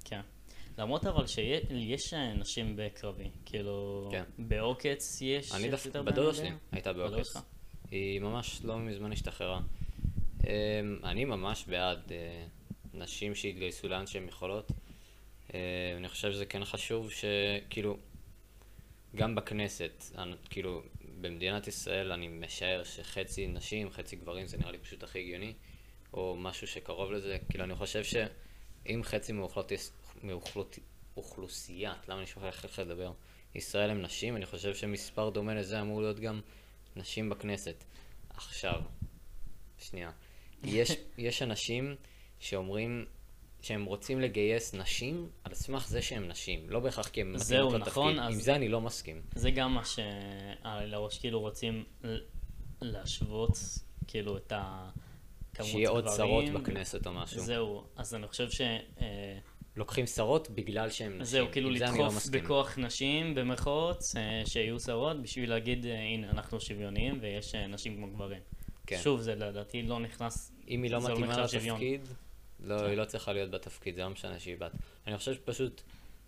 כן. 0.05 0.21
למרות 0.79 1.07
אבל 1.07 1.27
שיש 1.27 2.15
נשים 2.15 2.75
בקרבי, 2.77 3.31
כאילו, 3.45 4.09
כן. 4.13 4.25
בעוקץ 4.39 5.19
יש 5.23 5.53
אני 5.53 5.71
דווקא, 5.71 6.03
בדודה 6.03 6.35
שלי? 6.35 6.51
הייתה 6.73 6.93
בעוקץ. 6.93 7.37
היא 7.91 8.21
ממש 8.21 8.65
לא 8.65 8.79
מזמן 8.79 9.13
השתחררה. 9.13 9.61
אמ, 10.45 10.51
אני 11.05 11.25
ממש 11.25 11.65
בעד 11.69 12.13
אה, 12.13 12.45
נשים 12.99 13.35
שיתגייסו 13.35 13.89
לאן 13.89 14.07
שהן 14.07 14.29
יכולות. 14.29 14.73
אה, 15.55 15.61
אני 15.97 16.09
חושב 16.09 16.33
שזה 16.33 16.47
כן 16.47 16.65
חשוב 16.65 17.11
שכאילו, 17.11 17.97
גם 19.17 19.35
בכנסת, 19.35 20.05
כאילו, 20.51 20.83
במדינת 21.21 21.69
ישראל 21.69 22.13
אני 22.13 22.29
משער 22.29 22.85
שחצי 22.85 23.47
נשים, 23.47 23.91
חצי 23.91 24.17
גברים, 24.17 24.47
זה 24.47 24.57
נראה 24.57 24.73
לי 24.73 24.79
פשוט 24.79 25.03
הכי 25.03 25.19
הגיוני, 25.19 25.53
או 26.13 26.37
משהו 26.39 26.67
שקרוב 26.67 27.13
לזה. 27.13 27.39
כאילו, 27.51 27.65
אני 27.65 27.75
חושב 27.75 28.05
שאם 28.05 29.01
חצי 29.05 29.33
מאוכלות, 29.33 29.73
מאוכלות, 30.23 30.79
אוכלוסיית, 31.17 32.09
למה 32.09 32.19
אני 32.19 32.27
שוכח 32.27 32.65
איך 32.65 32.79
לדבר? 32.79 33.13
ישראל 33.55 33.91
הם 33.91 34.03
נשים, 34.03 34.37
אני 34.37 34.47
חושב 34.47 34.75
שמספר 34.75 35.31
דומה 35.31 35.55
לזה 35.55 35.81
אמור 35.81 36.01
להיות 36.01 36.21
גם 36.21 36.41
נשים 36.97 37.31
בכנסת. 37.31 37.85
עכשיו, 38.31 38.83
שנייה. 39.79 40.11
יש, 40.65 40.91
יש 41.19 41.43
אנשים 41.43 41.97
שאומרים 42.41 43.07
שהם 43.61 43.85
רוצים 43.85 44.21
לגייס 44.21 44.75
נשים 44.75 45.29
על 45.45 45.55
סמך 45.55 45.89
זה 45.89 46.03
שהם 46.03 46.29
נשים, 46.29 46.71
לא 46.71 46.81
בהכרח 46.81 47.09
כי 47.09 47.23
זהו, 47.35 47.67
מתאימות 47.67 47.75
לתפקיד. 47.75 47.89
נכון, 47.89 48.19
עם 48.19 48.33
אז- 48.33 48.43
זה 48.45 48.55
אני 48.57 48.69
לא 48.69 48.81
מסכים. 48.81 49.23
זה 49.35 49.51
גם 49.51 49.75
מה 49.75 49.85
שעל 49.85 50.95
הראש 50.95 51.19
כאילו 51.19 51.41
רוצים 51.41 51.85
להשוות 52.83 53.59
כאילו 54.07 54.37
את 54.37 54.53
הכמות 54.57 55.71
שיהיה 55.71 55.89
עוד 55.89 56.05
שרות. 56.17 56.45
בכנסת 56.49 57.07
או 57.07 57.13
משהו. 57.13 57.41
זהו, 57.41 57.85
אז 57.97 58.15
אני 58.15 58.27
חושב 58.27 58.51
ש... 58.51 58.61
אה, 58.61 59.39
לוקחים 59.77 60.07
שרות 60.07 60.51
בגלל 60.51 60.91
שהם 60.91 61.13
נשים. 61.13 61.25
זהו, 61.25 61.47
כאילו 61.53 61.69
עם 61.71 61.79
זה 61.79 61.85
לא 61.85 61.91
לדחוף 61.91 62.17
מסכים. 62.17 62.43
בכוח 62.45 62.79
נשים 62.79 63.35
במרכאות 63.35 64.03
אה, 64.17 64.43
שיהיו 64.47 64.81
שרות 64.81 65.23
בשביל 65.23 65.51
להגיד 65.51 65.87
אה, 65.87 65.99
הנה 66.01 66.31
אנחנו 66.31 66.61
שוויוניים 66.61 67.19
ויש 67.21 67.55
נשים 67.55 67.97
כמו 67.97 68.07
גברים. 68.11 68.41
כן. 68.87 68.99
שוב, 69.03 69.21
זה 69.21 69.35
לדעתי 69.35 69.83
לא 69.83 70.01
נכנס... 70.01 70.53
אם 70.69 70.83
היא 70.83 70.91
לא 70.91 70.99
לא 70.99 71.11
מתאימה. 71.11 71.37
לתפקיד, 71.37 72.09
לא, 72.61 72.79
כן. 72.79 72.85
היא 72.85 72.97
לא 72.97 73.05
צריכה 73.05 73.33
להיות 73.33 73.51
בתפקיד, 73.51 73.95
זה 73.95 74.03
לא 74.03 74.11
משנה 74.11 74.41
שהיא 74.41 74.57
בת. 74.59 74.73
אני 75.07 75.19
חושב 75.19 75.35
שפשוט 75.35 75.83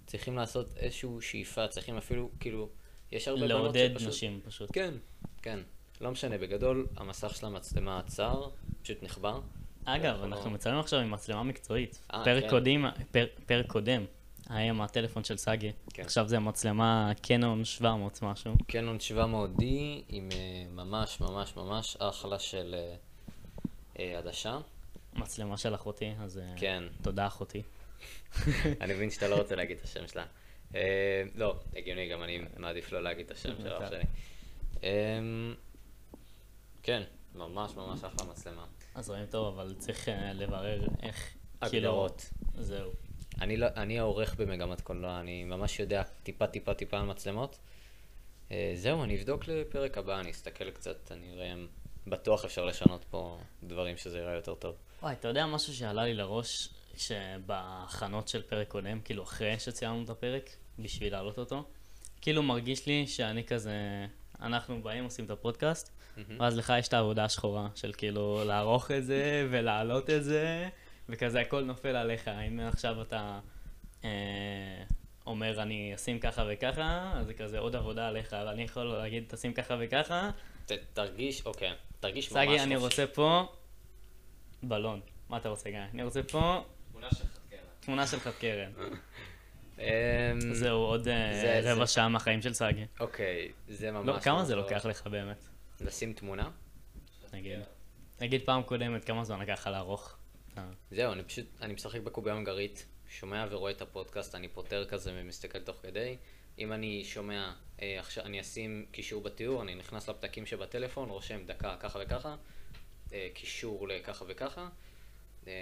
צריכים 0.07 0.37
לעשות 0.37 0.77
איזושהי 0.77 1.09
שאיפה, 1.21 1.69
צריכים 1.69 1.97
אפילו, 1.97 2.31
כאילו, 2.40 2.69
יש 3.12 3.29
הרבה 3.29 3.40
בנות 3.40 3.51
לעודד 3.62 3.90
שפשוט... 3.93 4.09
נשים 4.09 4.40
פשוט. 4.45 4.71
כן, 4.73 4.95
כן. 5.43 5.61
לא 6.01 6.11
משנה, 6.11 6.38
בגדול, 6.38 6.87
המסך 6.97 7.37
של 7.37 7.47
המצלמה 7.47 7.99
עצר, 7.99 8.49
פשוט 8.83 9.03
נחבר. 9.03 9.40
אגב, 9.85 10.23
אנחנו 10.23 10.51
מצלמים 10.51 10.81
עכשיו 10.81 11.01
עם 11.01 11.11
מצלמה 11.11 11.43
מקצועית. 11.43 12.01
אה, 12.14 12.25
פרק 12.25 12.43
כן. 12.43 12.51
קודם, 12.51 12.85
פר- 13.11 13.27
פרק 13.47 13.66
קודם 13.66 14.05
היה 14.49 14.69
עם 14.69 14.81
הטלפון 14.81 15.25
של 15.25 15.37
סאגי. 15.37 15.73
כן. 15.93 16.03
עכשיו 16.03 16.29
זה 16.29 16.38
מצלמה 16.38 17.12
קנון 17.23 17.64
700 17.64 18.23
משהו. 18.23 18.55
קנון 18.66 18.97
700D 19.16 19.62
עם 20.09 20.29
אה, 20.33 20.64
ממש 20.85 21.21
ממש 21.21 21.57
ממש 21.57 21.97
אחלה 22.01 22.38
של 22.38 22.75
אה, 23.99 24.19
עדשה. 24.19 24.59
מצלמה 25.14 25.57
של 25.57 25.75
אחותי, 25.75 26.12
אז 26.20 26.38
אה, 26.38 26.55
כן. 26.57 26.83
תודה 27.03 27.27
אחותי. 27.27 27.62
אני 28.81 28.94
מבין 28.94 29.11
שאתה 29.11 29.29
לא 29.29 29.37
רוצה 29.37 29.57
להגיד 29.57 29.77
את 29.79 29.85
השם 29.85 30.09
שלה. 30.09 30.27
אה, 30.75 31.23
לא, 31.35 31.61
הגיוני, 31.77 32.09
גם 32.09 32.23
אני 32.23 32.40
מעדיף 32.57 32.92
לא 32.92 33.03
להגיד 33.03 33.27
את 33.27 33.31
השם 33.31 33.57
של 33.62 33.73
אח 33.73 33.90
שלי. 33.90 34.05
אה, 34.85 35.18
כן, 36.83 37.03
ממש 37.35 37.77
ממש 37.77 38.05
אחלה 38.05 38.31
מצלמה. 38.31 38.66
אז 38.94 39.11
רואים 39.11 39.27
טוב, 39.27 39.59
אבל 39.59 39.75
צריך 39.79 40.09
אה, 40.09 40.33
לברר 40.33 40.87
איך, 41.03 41.35
הגדרות. 41.62 42.31
כאילו, 42.51 42.64
זהו. 42.64 42.92
אני, 43.40 43.57
לא, 43.57 43.66
אני 43.77 43.99
העורך 43.99 44.35
במגמת 44.35 44.81
קולנוע, 44.81 45.20
אני 45.20 45.44
ממש 45.44 45.81
יודע 45.81 46.03
טיפה 46.23 46.46
טיפה 46.46 46.75
טיפה 46.75 46.99
על 46.99 47.07
מצלמות. 47.07 47.59
אה, 48.51 48.73
זהו, 48.75 49.05
אני 49.05 49.16
אבדוק 49.16 49.49
לפרק 49.49 49.99
הבא, 49.99 50.20
אני 50.20 50.31
אסתכל 50.31 50.70
קצת, 50.70 51.12
אני 51.12 51.33
אראה 51.33 51.55
בטוח 52.07 52.45
אפשר 52.45 52.65
לשנות 52.65 53.05
פה 53.11 53.39
דברים 53.63 53.97
שזה 53.97 54.19
ייראה 54.19 54.35
יותר 54.35 54.55
טוב. 54.55 54.75
וואי, 55.03 55.13
אתה 55.13 55.29
יודע 55.29 55.47
משהו 55.47 55.75
שעלה 55.75 56.05
לי 56.05 56.15
לראש, 56.15 56.69
שבהכנות 56.97 58.29
של 58.29 58.43
פרק 58.43 58.69
קודם, 58.69 59.01
כאילו 59.01 59.23
אחרי 59.23 59.59
שציינו 59.59 60.05
את 60.05 60.11
הפרק, 60.11 60.51
בשביל 60.79 61.13
להעלות 61.13 61.39
אותו, 61.39 61.65
כאילו 62.21 62.43
מרגיש 62.43 62.87
לי 62.87 63.07
שאני 63.07 63.45
כזה, 63.45 64.07
אנחנו 64.41 64.83
באים, 64.83 65.05
עושים 65.05 65.25
את 65.25 65.31
הפודקאסט, 65.31 65.91
ואז 66.39 66.59
לך 66.59 66.73
יש 66.79 66.89
את 66.89 66.93
העבודה 66.93 67.25
השחורה 67.25 67.69
של 67.75 67.93
כאילו 67.93 68.45
לערוך 68.45 68.91
את 68.91 69.05
זה 69.05 69.47
ולהעלות 69.51 70.11
את 70.11 70.25
זה, 70.25 70.69
וכזה 71.09 71.41
הכל 71.41 71.65
נופל 71.65 71.97
עליך. 71.97 72.29
אם 72.29 72.61
עכשיו 72.61 73.03
אתה 73.03 73.41
אה, 74.05 74.11
אומר 75.27 75.63
אני 75.63 75.95
אשים 75.95 76.19
ככה 76.19 76.45
וככה, 76.49 77.13
אז 77.15 77.27
זה 77.27 77.35
כזה 77.35 77.59
עוד 77.59 77.77
עבודה 77.77 78.09
עליך, 78.09 78.37
ואני 78.47 78.63
יכול 78.63 78.85
להגיד 78.85 79.25
תשים 79.29 79.53
ככה 79.53 79.77
וככה. 79.81 80.31
ת, 80.73 80.93
תרגיש, 80.93 81.47
אוקיי, 81.47 81.73
תרגיש 82.01 82.33
ממש 82.33 82.45
סגי, 82.45 82.61
אני 82.61 82.79
חופשי. 82.79 83.03
רוצה 83.03 83.15
פה 83.15 83.47
בלון. 84.63 85.01
מה 85.29 85.37
אתה 85.37 85.49
רוצה, 85.49 85.71
גיא? 85.71 85.79
אני 85.95 86.03
רוצה 86.03 86.23
פה 86.23 86.65
תמונה 86.93 87.09
של 87.11 87.25
חד 87.25 87.41
קרן. 87.51 87.59
תמונה 87.81 88.07
של 88.07 88.21
חד 88.21 88.31
קרן. 88.41 88.73
אמ, 89.79 89.85
זהו, 90.53 90.79
עוד 90.79 91.09
אה, 91.09 91.61
זה- 91.63 91.73
רבע 91.73 91.87
שעה 91.87 92.09
מהחיים 92.09 92.43
של 92.43 92.53
סגי. 92.55 92.85
אוקיי, 93.01 93.53
זה 93.69 93.91
ממש... 93.91 94.07
לא, 94.09 94.19
כמה 94.21 94.39
ממש 94.39 94.47
זה 94.47 94.57
לא- 94.57 94.63
לוקח 94.63 94.87
לך 94.87 95.07
באמת? 95.07 95.45
לשים 95.81 96.13
תמונה? 96.13 96.51
נגיד. 97.33 97.59
נגיד 98.21 98.43
פעם 98.45 98.63
קודמת, 98.63 99.05
כמה 99.05 99.25
זמן 99.25 99.41
לקח 99.41 99.53
לך 99.61 99.67
לערוך? 99.67 100.17
אה, 100.59 100.63
זהו, 100.91 101.13
אני 101.13 101.23
פשוט, 101.23 101.47
אני 101.61 101.75
משחק 101.75 102.01
בקובייה 102.01 102.35
הונגרית, 102.35 102.87
שומע 103.09 103.47
ורואה 103.51 103.73
את 103.73 103.83
הפודקאסט, 103.83 104.35
אני 104.35 104.49
פותר 104.49 104.85
כזה 104.89 105.13
ומסתכל 105.15 105.59
תוך 105.61 105.77
כדי. 105.83 106.17
אם 106.59 106.73
אני 106.73 107.05
שומע, 107.05 107.53
אה, 107.83 108.01
עכשיו, 108.01 108.25
אני 108.25 108.41
אשים 108.41 108.87
קישור 108.91 109.23
בתיאור, 109.23 109.63
אני 109.63 109.75
נכנס 109.75 110.09
לפתקים 110.09 110.47
שבטלפון, 110.47 111.11
רושם 111.11 111.47
דקה 111.47 111.77
ככה 111.81 111.99
וככה, 112.03 112.37
אה, 113.13 113.29
קישור 113.35 113.89
לככה 113.89 114.25
וככה, 114.29 114.69
אה, 115.47 115.53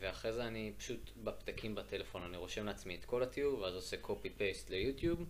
ואחרי 0.00 0.32
זה 0.32 0.46
אני 0.46 0.72
פשוט 0.76 1.10
בפתקים 1.24 1.74
בטלפון, 1.74 2.22
אני 2.22 2.36
רושם 2.36 2.66
לעצמי 2.66 2.94
את 2.94 3.04
כל 3.04 3.22
התיאור, 3.22 3.60
ואז 3.60 3.74
עושה 3.74 3.96
copy-paste 4.04 4.70
ליוטיוב. 4.70 5.24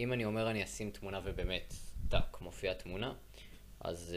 אם 0.00 0.12
אני 0.12 0.24
אומר 0.24 0.50
אני 0.50 0.64
אשים 0.64 0.90
תמונה 0.90 1.20
ובאמת, 1.24 1.74
טאק, 2.08 2.40
מופיעה 2.40 2.74
תמונה, 2.74 3.14
אז... 3.80 4.16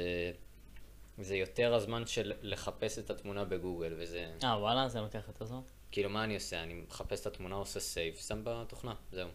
זה 1.17 1.36
יותר 1.36 1.74
הזמן 1.74 2.08
של 2.08 2.34
לחפש 2.41 3.00
את 3.00 3.10
התמונה 3.10 3.45
בגוגל, 3.45 3.93
וזה... 3.97 4.32
אה, 4.43 4.60
וואלה, 4.60 4.89
זה 4.89 5.02
לוקח 5.02 5.24
יותר 5.28 5.45
זמן? 5.45 5.62
כאילו, 5.91 6.10
מה 6.10 6.23
אני 6.23 6.36
עושה? 6.36 6.63
אני 6.63 6.73
מחפש 6.73 7.21
את 7.21 7.25
התמונה, 7.25 7.56
עושה 7.56 7.80
save, 7.80 8.15
שם 8.15 8.41
בתוכנה, 8.43 8.93
זהו. 9.12 9.30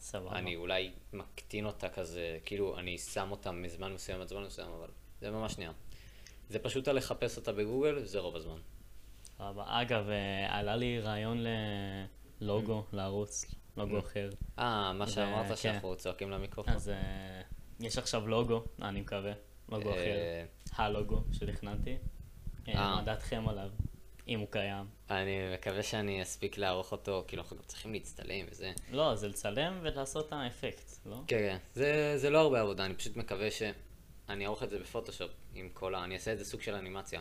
סבבה. 0.00 0.38
אני 0.38 0.56
אולי 0.56 0.92
מקטין 1.12 1.66
אותה 1.66 1.88
כזה, 1.88 2.38
כאילו, 2.44 2.78
אני 2.78 2.98
שם 2.98 3.30
אותה 3.30 3.52
מזמן 3.52 3.92
מסוים 3.92 4.20
עד 4.20 4.28
זמן 4.28 4.44
מסוים, 4.44 4.70
אבל 4.70 4.88
זה 5.20 5.30
ממש 5.30 5.52
שנייה. 5.52 5.72
זה 6.48 6.58
פשוט 6.58 6.88
על 6.88 6.96
לחפש 6.96 7.36
אותה 7.36 7.52
בגוגל, 7.52 8.04
זה 8.04 8.18
רוב 8.18 8.36
הזמן. 8.36 8.58
סבבה. 9.38 9.64
אגב, 9.68 10.08
אה, 10.08 10.58
עלה 10.58 10.76
לי 10.76 11.00
רעיון 11.00 11.44
ללוגו, 12.40 12.84
לערוץ, 12.92 13.44
לוגו 13.76 13.98
אחר. 13.98 14.30
אה, 14.58 14.92
מה 14.92 15.06
שאמרת 15.06 15.48
כן. 15.48 15.56
שאנחנו 15.56 15.96
צועקים 15.96 16.30
למיקרופון. 16.30 16.74
אז 16.74 16.88
אה, 16.88 17.42
יש 17.80 17.98
עכשיו 17.98 18.28
לוגו, 18.28 18.64
אני 18.82 19.00
מקווה, 19.00 19.32
לוגו 19.68 19.90
אחר. 19.90 19.98
אה, 19.98 20.44
הלוגו 20.72 21.22
שתכננתי. 21.32 21.96
מה 22.74 23.02
דעתכם 23.04 23.48
עליו, 23.48 23.70
אם 24.28 24.40
הוא 24.40 24.48
קיים? 24.50 24.86
אני 25.10 25.54
מקווה 25.54 25.82
שאני 25.82 26.22
אספיק 26.22 26.58
לערוך 26.58 26.92
אותו, 26.92 27.24
כאילו, 27.28 27.42
אנחנו 27.42 27.56
גם 27.56 27.62
צריכים 27.66 27.92
להצטלם 27.92 28.46
וזה. 28.50 28.72
לא, 28.90 29.14
זה 29.14 29.28
לצלם 29.28 29.78
ולעשות 29.82 30.28
את 30.28 30.32
האפקט, 30.32 30.90
לא? 31.06 31.16
כן, 31.26 31.38
כן. 31.38 31.56
זה, 31.74 32.12
זה 32.16 32.30
לא 32.30 32.38
הרבה 32.38 32.60
עבודה, 32.60 32.84
אני 32.84 32.94
פשוט 32.94 33.16
מקווה 33.16 33.48
שאני 33.50 34.44
אערוך 34.44 34.62
את 34.62 34.70
זה 34.70 34.78
בפוטושופ 34.78 35.30
עם 35.54 35.68
כל 35.72 35.94
ה... 35.94 36.04
אני 36.04 36.14
אעשה 36.14 36.32
את 36.32 36.38
זה 36.38 36.44
סוג 36.44 36.60
של 36.62 36.74
אנימציה. 36.74 37.20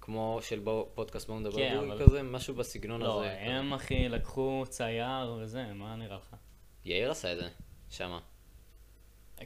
כמו 0.00 0.38
של 0.42 0.58
בו, 0.58 0.90
פודקאסט 0.94 1.26
בואו 1.26 1.40
נדבר 1.40 1.56
כן, 1.56 1.76
אבל- 1.78 2.06
כזה, 2.06 2.22
משהו 2.22 2.54
בסגנון 2.54 3.00
לא, 3.02 3.24
הזה. 3.24 3.38
הם 3.40 3.72
אחי 3.74 4.08
לקחו 4.08 4.64
צייר 4.68 5.32
וזה, 5.40 5.72
מה 5.72 5.96
נראה 5.96 6.16
לך? 6.16 6.36
יאיר 6.84 7.10
עשה 7.10 7.32
את 7.32 7.36
זה, 7.38 7.48
שמה. 7.90 8.20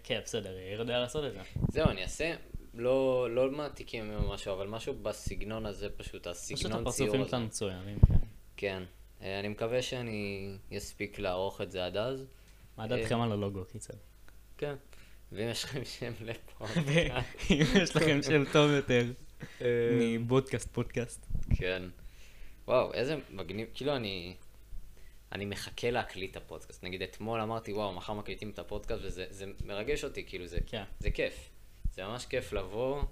כן, 0.05 0.21
בסדר, 0.25 0.59
יאיר 0.59 0.81
יודע 0.81 0.99
לעשות 0.99 1.25
את 1.25 1.33
זה. 1.33 1.41
זהו, 1.73 1.89
אני 1.89 2.03
אעשה, 2.03 2.35
לא, 2.77 3.29
לא 3.31 3.51
מעתיקים 3.51 4.05
ממנו 4.05 4.33
משהו, 4.33 4.55
אבל 4.55 4.67
משהו 4.67 4.95
בסגנון 4.95 5.67
הזה 5.67 5.89
פשוט, 5.91 6.07
פשוט 6.07 6.27
הסגנון 6.27 6.71
ציור 6.71 6.81
הפרצופים 6.81 7.21
הזה. 7.21 7.31
שלנו 7.31 7.47
מצוינים, 7.47 7.99
כן. 8.09 8.15
כן. 8.57 8.83
אה, 9.23 9.41
אני 9.41 9.49
מקווה 9.49 9.83
שאני 9.83 10.49
אספיק 10.77 11.19
לערוך 11.19 11.61
את 11.61 11.71
זה 11.71 11.87
עד 11.87 11.97
אז. 11.97 12.25
מה 12.77 12.87
דעתכם 12.87 13.21
על 13.21 13.33
הלוגו, 13.33 13.65
קיצר? 13.65 13.95
כן. 14.59 14.75
ואם 15.33 15.49
יש 15.49 15.65
לכם 15.65 15.85
שם 15.85 16.13
לפה. 16.21 16.67
אם 17.51 17.65
יש 17.83 17.97
לכם 17.97 18.23
שם 18.23 18.45
טוב 18.53 18.71
יותר 18.71 19.05
מבודקאסט 20.01 20.69
פודקאסט. 20.73 21.27
כן. 21.57 21.83
וואו, 22.69 22.93
איזה 22.93 23.17
מגניב, 23.31 23.69
כאילו 23.75 23.97
אני... 23.97 24.35
אני 25.33 25.45
מחכה 25.45 25.91
להקליט 25.91 26.31
את 26.31 26.37
הפודקאסט. 26.37 26.85
נגיד 26.85 27.03
אתמול 27.03 27.41
אמרתי, 27.41 27.73
וואו, 27.73 27.93
מחר 27.93 28.13
מקליטים 28.13 28.51
את 28.51 28.59
הפודקאסט, 28.59 29.03
וזה 29.05 29.27
זה 29.31 29.47
מרגש 29.65 30.05
אותי, 30.05 30.25
כאילו, 30.27 30.47
זה, 30.47 30.59
כן. 30.67 30.85
זה 30.99 31.11
כיף. 31.11 31.49
זה 31.97 32.05
ממש 32.05 32.27
כיף 32.27 32.53
לבוא 32.53 33.03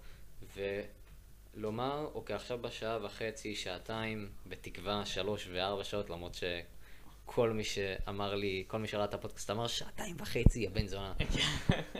ולומר, 1.56 2.08
אוקיי, 2.14 2.36
עכשיו 2.36 2.58
בשעה 2.58 2.98
וחצי, 3.02 3.56
שעתיים, 3.56 4.30
בתקווה 4.46 5.06
שלוש 5.06 5.48
וארבע 5.52 5.84
שעות, 5.84 6.10
למרות 6.10 6.34
שכל 6.34 7.50
מי 7.50 7.64
שאמר 7.64 8.34
לי, 8.34 8.64
כל 8.66 8.78
מי 8.78 8.88
שראה 8.88 9.04
את 9.04 9.14
הפודקאסט 9.14 9.50
אמר, 9.50 9.66
שעתיים 9.66 10.16
וחצי, 10.18 10.60
יא 10.60 10.70
בן 10.70 10.86
זונה. 10.86 11.14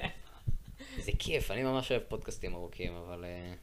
זה 1.04 1.12
כיף, 1.18 1.50
אני 1.50 1.62
ממש 1.62 1.90
אוהב 1.90 2.02
פודקאסטים 2.08 2.54
ארוכים, 2.54 2.94
אבל... 2.96 3.24
אה, 3.24 3.54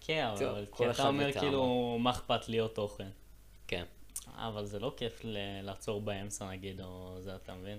כן, 0.00 0.26
אבל 0.26 0.66
כי 0.76 0.90
אתה 0.90 1.08
אומר. 1.08 1.32
כאילו, 1.32 1.96
מה 2.00 2.10
אכפת 2.10 2.48
להיות 2.48 2.74
תוכן? 2.74 3.08
כן. 3.66 3.84
אבל 4.34 4.64
זה 4.64 4.78
לא 4.78 4.94
כיף 4.96 5.20
לעצור 5.62 6.00
באמצע 6.00 6.50
נגיד, 6.50 6.80
או 6.80 7.16
זה, 7.20 7.36
אתה 7.36 7.54
מבין? 7.54 7.78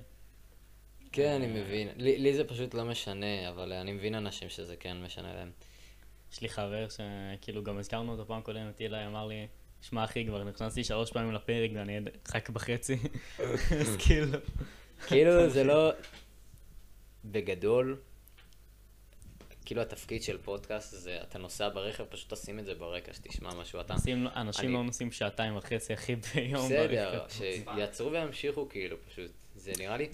כן, 1.12 1.32
אני 1.32 1.48
מבין. 1.48 1.90
לי, 1.96 2.18
לי 2.18 2.34
זה 2.34 2.44
פשוט 2.44 2.74
לא 2.74 2.86
משנה, 2.86 3.50
אבל 3.50 3.74
אני 3.74 3.92
מבין 3.92 4.16
אנשים 4.16 4.50
שזה 4.50 4.76
כן 4.76 4.98
משנה 5.04 5.34
להם. 5.34 5.52
יש 6.34 6.42
לי 6.42 6.50
חבר 6.50 6.88
שכאילו 6.90 7.64
גם 7.64 7.78
הזכרנו 7.78 8.12
אותו 8.12 8.26
פעם 8.28 8.42
קודמת, 8.42 8.82
אילי 8.82 9.06
אמר 9.06 9.28
לי, 9.28 9.48
שמע 9.82 10.04
אחי, 10.04 10.26
כבר 10.26 10.44
נכנסתי 10.44 10.84
שלוש 10.84 11.12
פעמים 11.12 11.34
לפרק 11.34 11.72
ואני 11.74 12.00
רק 12.36 12.50
בחצי, 12.50 12.98
אז 13.82 13.98
כאילו, 14.00 14.38
כאילו, 15.08 15.50
זה 15.50 15.64
לא... 15.64 15.92
בגדול, 17.26 17.98
כאילו 19.66 19.82
התפקיד 19.82 20.24
של 20.24 20.38
פודקאסט 20.38 20.92
זה, 20.96 21.18
אתה 21.24 21.38
נוסע 21.40 21.70
ברכב, 21.70 22.04
פשוט 22.06 22.34
תשים 22.34 22.60
את 22.60 22.66
זה 22.66 22.74
ברקע, 22.76 23.14
שתשמע 23.14 23.54
משהו. 23.54 23.80
אתה... 23.82 23.94
אנשים 24.36 24.66
אני- 24.66 24.74
לא 24.74 24.84
נוסעים 24.84 25.12
שעתיים 25.12 25.58
וחצי 25.58 25.94
אחי 25.94 26.16
ביום 26.16 26.66
בסדר, 26.66 27.20
ברכב. 27.20 27.34
שיעצרו 27.76 28.12
וימשיכו, 28.12 28.70
כאילו, 28.70 28.98
פשוט. 29.10 29.32
זה 29.56 29.72
נראה 29.80 29.98
לי, 29.98 30.10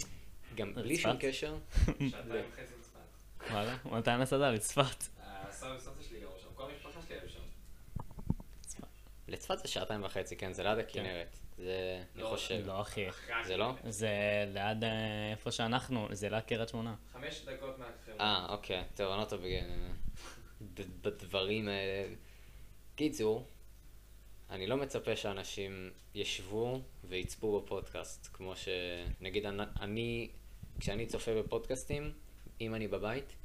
גם 0.56 0.74
בלי 0.74 0.98
שום? 0.98 1.12
קשר, 1.20 1.56
שעתיים 2.12 2.46
וחצי 2.52 2.74
בצפת. 2.80 3.52
וואלה, 3.52 3.78
מתי 3.86 4.12
נסעת 4.20 4.54
לצפת? 4.54 5.04
הסבא 5.20 5.76
וסבתא 5.78 6.04
שלי 6.04 6.20
גרו 6.20 6.40
שם, 6.40 6.48
כל 6.56 6.64
המשפחה 6.72 7.02
שלי 7.08 7.16
היו 7.20 7.30
שם. 7.30 7.40
לצפת 9.28 9.58
זה 9.58 9.68
שעתיים 9.68 10.04
וחצי, 10.04 10.36
כן, 10.36 10.54
זה 10.54 10.64
ליד 10.64 10.78
הכנרת. 10.78 11.38
זה, 11.58 12.04
אני 12.16 12.24
לא, 12.24 12.30
חושב. 12.30 12.64
לא 12.66 12.82
אחי, 12.82 13.06
זה 13.46 13.58
לא? 13.58 13.74
זה 13.90 14.10
ליד 14.54 14.84
אה, 14.84 15.32
איפה 15.32 15.52
שאנחנו, 15.52 16.08
זה 16.12 16.30
ליד 16.30 16.44
קריית 16.44 16.70
שמונה. 16.70 16.96
חמש 17.14 17.42
דקות 17.46 17.80
מהחברה. 17.80 18.16
אה, 18.20 18.46
אוקיי, 18.50 18.84
טוב, 18.96 19.12
אני 19.12 19.20
לא 19.22 19.26
טוב 19.26 19.42
ב- 20.74 21.08
בדברים 21.08 21.68
האלה. 21.68 22.14
קיצור, 22.96 23.48
אני 24.50 24.68
לא 24.68 24.78
מצפה 24.78 25.16
שאנשים 25.16 25.92
ישבו 26.16 26.82
ויצפו 27.04 27.62
בפודקאסט, 27.62 28.30
כמו 28.34 28.54
שנגיד 28.56 29.46
אני, 29.80 30.30
כשאני 30.80 31.06
צופה 31.06 31.42
בפודקאסטים, 31.42 32.14
אם 32.62 32.76
אני 32.76 32.88
בבית, 32.88 33.36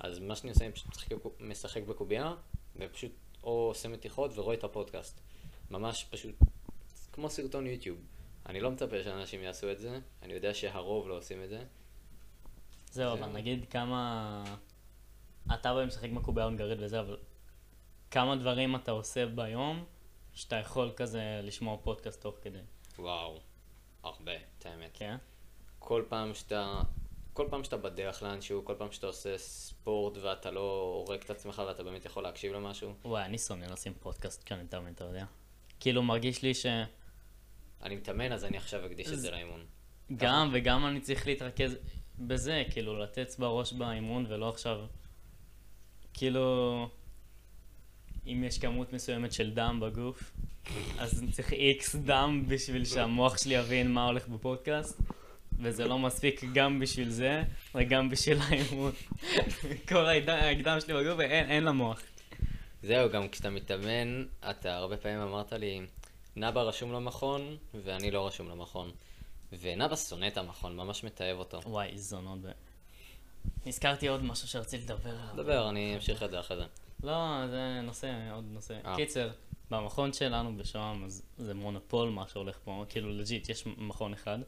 אז 0.00 0.18
מה 0.18 0.36
שאני 0.36 0.50
עושה, 0.50 0.64
אני 0.64 0.72
פשוט 0.72 0.88
משחק, 0.88 1.08
משחק 1.40 1.82
בקובייה, 1.82 2.34
ופשוט 2.76 3.12
או 3.44 3.50
עושה 3.50 3.88
מתיחות 3.88 4.30
ורואה 4.38 4.54
את 4.54 4.64
הפודקאסט. 4.64 5.20
ממש 5.70 6.04
פשוט, 6.10 6.34
כמו 7.12 7.30
סרטון 7.30 7.66
יוטיוב. 7.66 7.98
אני 8.46 8.60
לא 8.60 8.70
מצפה 8.70 9.02
שאנשים 9.02 9.42
יעשו 9.42 9.72
את 9.72 9.78
זה, 9.78 9.98
אני 10.22 10.32
יודע 10.34 10.54
שהרוב 10.54 11.08
לא 11.08 11.16
עושים 11.18 11.44
את 11.44 11.48
זה. 11.48 11.64
זהו, 12.90 13.16
זה- 13.16 13.24
אבל 13.24 13.32
נגיד 13.32 13.64
כמה... 13.70 14.44
אתה 15.54 15.74
בא 15.74 15.84
משחק 15.84 16.10
מקובייה 16.10 16.44
הונגרית 16.46 16.78
וזה, 16.82 17.00
אבל 17.00 17.16
כמה 18.10 18.36
דברים 18.36 18.76
אתה 18.76 18.90
עושה 18.90 19.26
ביום, 19.26 19.84
שאתה 20.34 20.56
יכול 20.56 20.92
כזה 20.96 21.40
לשמוע 21.42 21.76
פודקאסט 21.82 22.20
תוך 22.22 22.34
כדי, 22.42 22.58
וואו, 22.98 23.38
הרבה, 24.02 24.32
את 24.58 24.66
האמת. 24.66 24.90
כן? 24.94 25.16
כל 25.78 26.02
פעם 26.08 26.34
שאתה, 26.34 26.82
כל 27.32 27.46
פעם 27.50 27.64
שאתה 27.64 27.76
בדרך 27.76 28.22
לאנשהו, 28.22 28.64
כל 28.64 28.74
פעם 28.78 28.92
שאתה 28.92 29.06
עושה 29.06 29.38
ספורט 29.38 30.16
ואתה 30.16 30.50
לא 30.50 31.02
הורג 31.06 31.20
את 31.24 31.30
עצמך 31.30 31.62
ואתה 31.66 31.82
באמת 31.82 32.04
יכול 32.04 32.22
להקשיב 32.22 32.52
למשהו, 32.52 32.94
וואי, 33.04 33.24
אני 33.24 33.38
שונא 33.38 33.64
לשים 33.64 33.94
פודקאסט 34.00 34.44
כשאני 34.44 34.62
מתאמן, 34.62 34.92
אתה 34.92 35.04
יודע? 35.04 35.24
כאילו, 35.80 36.02
מרגיש 36.02 36.42
לי 36.42 36.54
שגם 36.54 36.84
אני 37.82 37.96
מתאמן 37.96 38.32
אז 38.32 38.44
אני 38.44 38.56
עכשיו 38.56 38.86
אקדיש 38.86 39.12
את 39.12 39.20
זה 39.20 39.30
לאימון. 39.30 39.64
וגם 40.52 40.86
אני 40.86 41.00
צריך 41.00 41.26
להתרכז 41.26 41.76
בזה, 42.18 42.62
כאילו, 42.70 42.98
לתת 42.98 43.34
בראש 43.38 43.72
באימון 43.72 44.26
ולא 44.28 44.48
עכשיו... 44.48 44.86
כאילו, 46.14 46.88
אם 48.26 48.44
יש 48.46 48.58
כמות 48.58 48.92
מסוימת 48.92 49.32
של 49.32 49.50
דם 49.54 49.80
בגוף, 49.82 50.32
אז 50.98 51.22
אני 51.22 51.32
צריך 51.32 51.52
איקס 51.52 51.94
דם 51.96 52.44
בשביל 52.48 52.84
שהמוח 52.84 53.38
שלי 53.38 53.54
יבין 53.54 53.92
מה 53.92 54.06
הולך 54.06 54.28
בפודקאסט, 54.28 55.00
וזה 55.60 55.84
לא 55.84 55.98
מספיק 55.98 56.44
גם 56.54 56.80
בשביל 56.80 57.10
זה, 57.10 57.42
וגם 57.74 58.10
בשביל 58.10 58.38
האימון. 58.40 58.92
כל 59.88 60.06
הדם 60.06 60.80
שלי 60.80 60.94
בגוף, 60.94 61.20
אין, 61.20 61.50
אין 61.50 61.64
למוח. 61.64 62.00
זהו, 62.82 63.10
גם 63.10 63.28
כשאתה 63.28 63.50
מתאמן, 63.50 64.24
אתה 64.50 64.76
הרבה 64.76 64.96
פעמים 64.96 65.20
אמרת 65.20 65.52
לי, 65.52 65.80
נאבה 66.36 66.62
רשום 66.62 66.92
למכון 66.92 67.56
ואני 67.74 68.10
לא 68.10 68.26
רשום 68.26 68.48
למכון. 68.48 68.90
ונאבה 69.60 69.96
שונא 69.96 70.26
את 70.26 70.36
המכון, 70.36 70.76
ממש 70.76 71.04
מתעב 71.04 71.38
אותו. 71.38 71.60
וואי, 71.66 71.98
זונות. 71.98 72.38
ב- 72.42 72.50
נזכרתי 73.66 74.08
עוד 74.08 74.24
משהו 74.24 74.48
שרציתי 74.48 74.84
לדבר 74.84 75.10
עליו. 75.10 75.36
דבר, 75.36 75.68
אני 75.68 75.94
אמשיך 75.94 76.22
את 76.22 76.30
זה 76.30 76.40
אחרי 76.40 76.56
זה. 76.56 76.64
לא, 77.02 77.46
זה 77.50 77.80
נושא, 77.82 78.32
עוד 78.32 78.44
נושא. 78.52 78.78
אה. 78.84 78.96
קיצר, 78.96 79.30
במכון 79.70 80.12
שלנו 80.12 80.56
בשוהם, 80.56 81.04
אז 81.04 81.22
זה 81.38 81.54
מונופול 81.54 82.08
מה 82.10 82.28
שהולך 82.28 82.58
פה, 82.64 82.84
כאילו 82.88 83.10
legit, 83.10 83.48
יש 83.48 83.64
מכון 83.66 84.12
אחד. 84.12 84.38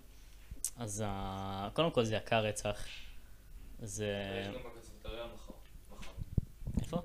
אז 0.81 1.05
ה- 1.07 1.68
קודם 1.72 1.91
כל 1.91 2.05
זה 2.05 2.16
יקר 2.16 2.45
רצח. 2.45 2.85
זה... 3.78 4.41
יש 4.41 4.47
גם 4.47 4.55
בקונסרבטוריון 4.55 5.28
מכון. 5.35 5.55
מכון. 5.91 6.14
איפה? 6.81 7.03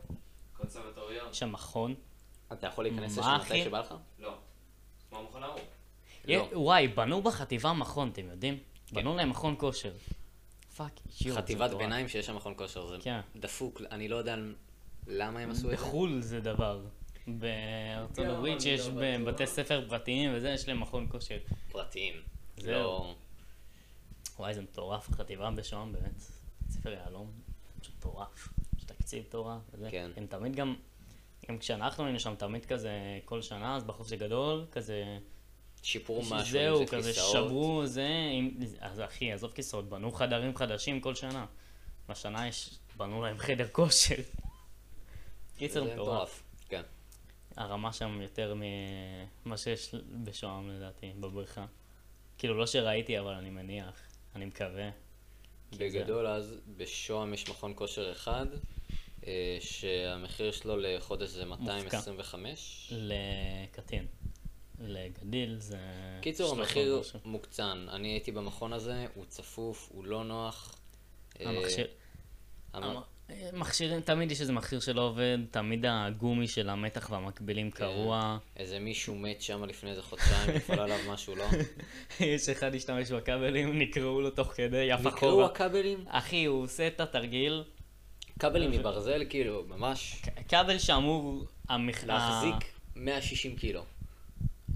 קונסרבטוריון. 0.57 1.29
יש 1.31 1.39
שם 1.39 1.51
מכון. 1.51 1.95
אתה 2.53 2.67
יכול 2.67 2.85
להיכנס 2.85 3.17
לשם? 3.17 3.37
מתי 3.41 3.63
שבא 3.63 3.79
לך? 3.79 3.93
לא. 4.19 4.37
כמו 5.09 5.19
המכון 5.19 5.43
ההוא. 5.43 5.59
לא. 6.27 6.47
וואי, 6.53 6.87
בנו 6.87 7.21
בחטיבה 7.21 7.73
מכון, 7.73 8.09
אתם 8.09 8.29
יודעים? 8.29 8.57
בנו 8.91 9.15
להם 9.15 9.29
מכון 9.29 9.55
כושר. 9.59 9.93
fuck, 10.77 10.91
זה 11.19 11.35
חטיבת. 11.35 11.71
ביניים 11.73 12.07
שיש 12.07 12.25
שם 12.25 12.35
מכון 12.35 12.53
כושר, 12.57 12.85
זה 12.87 12.97
כן. 13.01 13.19
דפוק, 13.35 13.81
אני 13.91 14.07
לא 14.07 14.15
יודע 14.15 14.35
למה 15.07 15.39
הם 15.39 15.51
עשו 15.51 15.65
את 15.65 15.69
זה. 15.69 15.75
בחו"ל 15.85 16.21
זה 16.21 16.39
דבר. 16.39 16.81
בארצות 17.27 18.25
גם 18.25 18.31
הברית 18.31 18.61
שיש 18.61 18.87
לא. 18.87 19.31
בתי 19.31 19.47
ספר 19.47 19.85
פרטיים 19.89 20.31
וזה, 20.35 20.49
יש 20.49 20.67
להם 20.67 20.79
מכון 20.79 21.07
כושר. 21.11 21.37
פרטיים. 21.71 22.13
זהו. 22.57 23.15
וואי, 24.39 24.53
זה 24.53 24.61
מטורף, 24.61 25.09
החטיבה 25.09 25.51
בשוהם 25.51 25.93
באמת. 25.93 26.21
ספר 26.69 26.89
יהלום, 26.89 27.31
פשוט 27.79 27.95
מטורף. 27.97 28.49
יש 28.77 28.83
תקציב 28.83 29.23
מטורף 29.27 29.61
וזה. 29.73 29.87
כן. 29.91 30.11
הם 30.17 30.25
תמיד 30.27 30.55
גם, 30.55 30.75
גם 31.49 31.57
כשאנחנו 31.57 32.03
היינו 32.03 32.19
שם 32.19 32.35
תמיד 32.35 32.65
כזה 32.65 33.19
כל 33.25 33.41
שנה, 33.41 33.75
אז 33.75 33.83
בחופש 33.83 34.11
הגדול, 34.11 34.65
כזה, 34.71 35.17
שיפרו 35.83 36.21
משהו, 36.21 36.51
זהו, 36.51 36.77
זה 36.77 36.85
כזה 36.85 37.13
כיסאות. 37.13 37.31
שברו, 37.31 37.85
זה, 37.85 38.07
עם, 38.33 38.51
אז 38.79 38.99
אחי, 39.01 39.31
עזוב 39.31 39.51
כיסאות, 39.51 39.89
בנו 39.89 40.11
חדרים 40.11 40.55
חדשים 40.55 41.01
כל 41.01 41.15
שנה. 41.15 41.45
בשנה 42.09 42.47
יש, 42.47 42.79
בנו 42.97 43.21
להם 43.21 43.37
חדר 43.37 43.67
כושר. 43.71 44.15
קיצר 45.57 45.83
מטורף. 45.83 46.43
כן. 46.69 46.81
הרמה 47.55 47.93
שם 47.93 48.21
יותר 48.21 48.55
ממה 49.45 49.57
שיש 49.57 49.95
בשוהם 50.23 50.69
לדעתי, 50.69 51.11
בבריכה. 51.19 51.65
כאילו, 52.37 52.57
לא 52.57 52.67
שראיתי, 52.67 53.19
אבל 53.19 53.33
אני 53.33 53.49
מניח, 53.49 54.01
אני 54.35 54.45
מקווה. 54.45 54.89
בגדול 55.77 56.27
אז 56.27 56.55
בשוהם 56.77 57.33
יש 57.33 57.49
מכון 57.49 57.73
כושר 57.75 58.11
אחד, 58.11 58.45
אה, 59.27 59.57
שהמחיר 59.59 60.51
שלו 60.51 60.77
לחודש 60.77 61.29
זה 61.29 61.45
225. 61.45 62.93
לקטין. 62.97 64.05
לגדיל 64.79 65.55
זה... 65.59 65.77
קיצור, 66.21 66.47
300 66.55 66.67
המחיר. 66.67 67.01
מוקצן. 67.25 67.85
אני 67.89 68.07
הייתי 68.07 68.31
במכון 68.31 68.73
הזה, 68.73 69.05
הוא 69.15 69.25
צפוף, 69.25 69.89
הוא 69.91 70.05
לא 70.05 70.23
נוח. 70.23 70.75
אה, 71.39 71.49
המכשיר... 71.49 71.87
המ- 72.73 72.83
המ- 72.83 73.01
מכשירים, 73.53 74.01
תמיד 74.01 74.31
יש 74.31 74.41
איזה 74.41 74.53
מכשיר 74.53 74.79
שלא 74.79 75.01
עובד, 75.01 75.37
תמיד 75.51 75.85
הגומי 75.89 76.47
של 76.47 76.69
המתח 76.69 77.09
והמקבילים 77.11 77.71
כן. 77.71 77.77
קרוע. 77.77 78.37
איזה 78.57 78.79
מישהו 78.79 79.15
מת 79.15 79.41
שם 79.41 79.63
לפני 79.63 79.89
איזה 79.89 80.01
חודשיים, 80.01 80.51
נפל 80.55 80.79
עליו 80.79 80.97
משהו, 81.07 81.35
לא? 81.35 81.45
יש 82.19 82.49
אחד 82.49 82.75
השתמש 82.75 83.11
בכבלים, 83.11 83.79
נקרעו 83.79 84.21
לו 84.21 84.29
תוך 84.29 84.53
כדי, 84.55 84.77
יפה 84.77 84.97
חובה. 84.97 85.15
נקרעו 85.15 85.45
הכבלים? 85.45 86.05
אחי, 86.07 86.45
הוא 86.45 86.63
עושה 86.63 86.87
את 86.87 86.99
התרגיל. 86.99 87.63
כבלים 88.39 88.71
מברזל, 88.71 89.23
כאילו, 89.29 89.63
ממש. 89.67 90.21
כבל 90.47 90.77
שאמור... 90.77 91.45
להחזיק 92.07 92.55
160 92.95 93.55
קילו. 93.55 93.83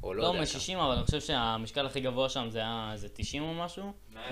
או 0.04 0.14
לא, 0.14 0.22
לא 0.22 0.28
יודע 0.28 0.34
כמה. 0.34 0.34
לא 0.34 0.39
160, 0.39 0.78
אבל 0.78 0.95
אני 0.95 1.06
חושב 1.06 1.22
שהמשקל 1.22 1.86
הכי 1.86 2.02
גבוה 2.02 2.30
שם 2.30 2.47
זה 2.50 2.60
היה 2.60 2.89
איזה 2.93 3.08
90 3.10 3.43
או 3.43 3.54
משהו. 3.54 3.93
100 4.14 4.32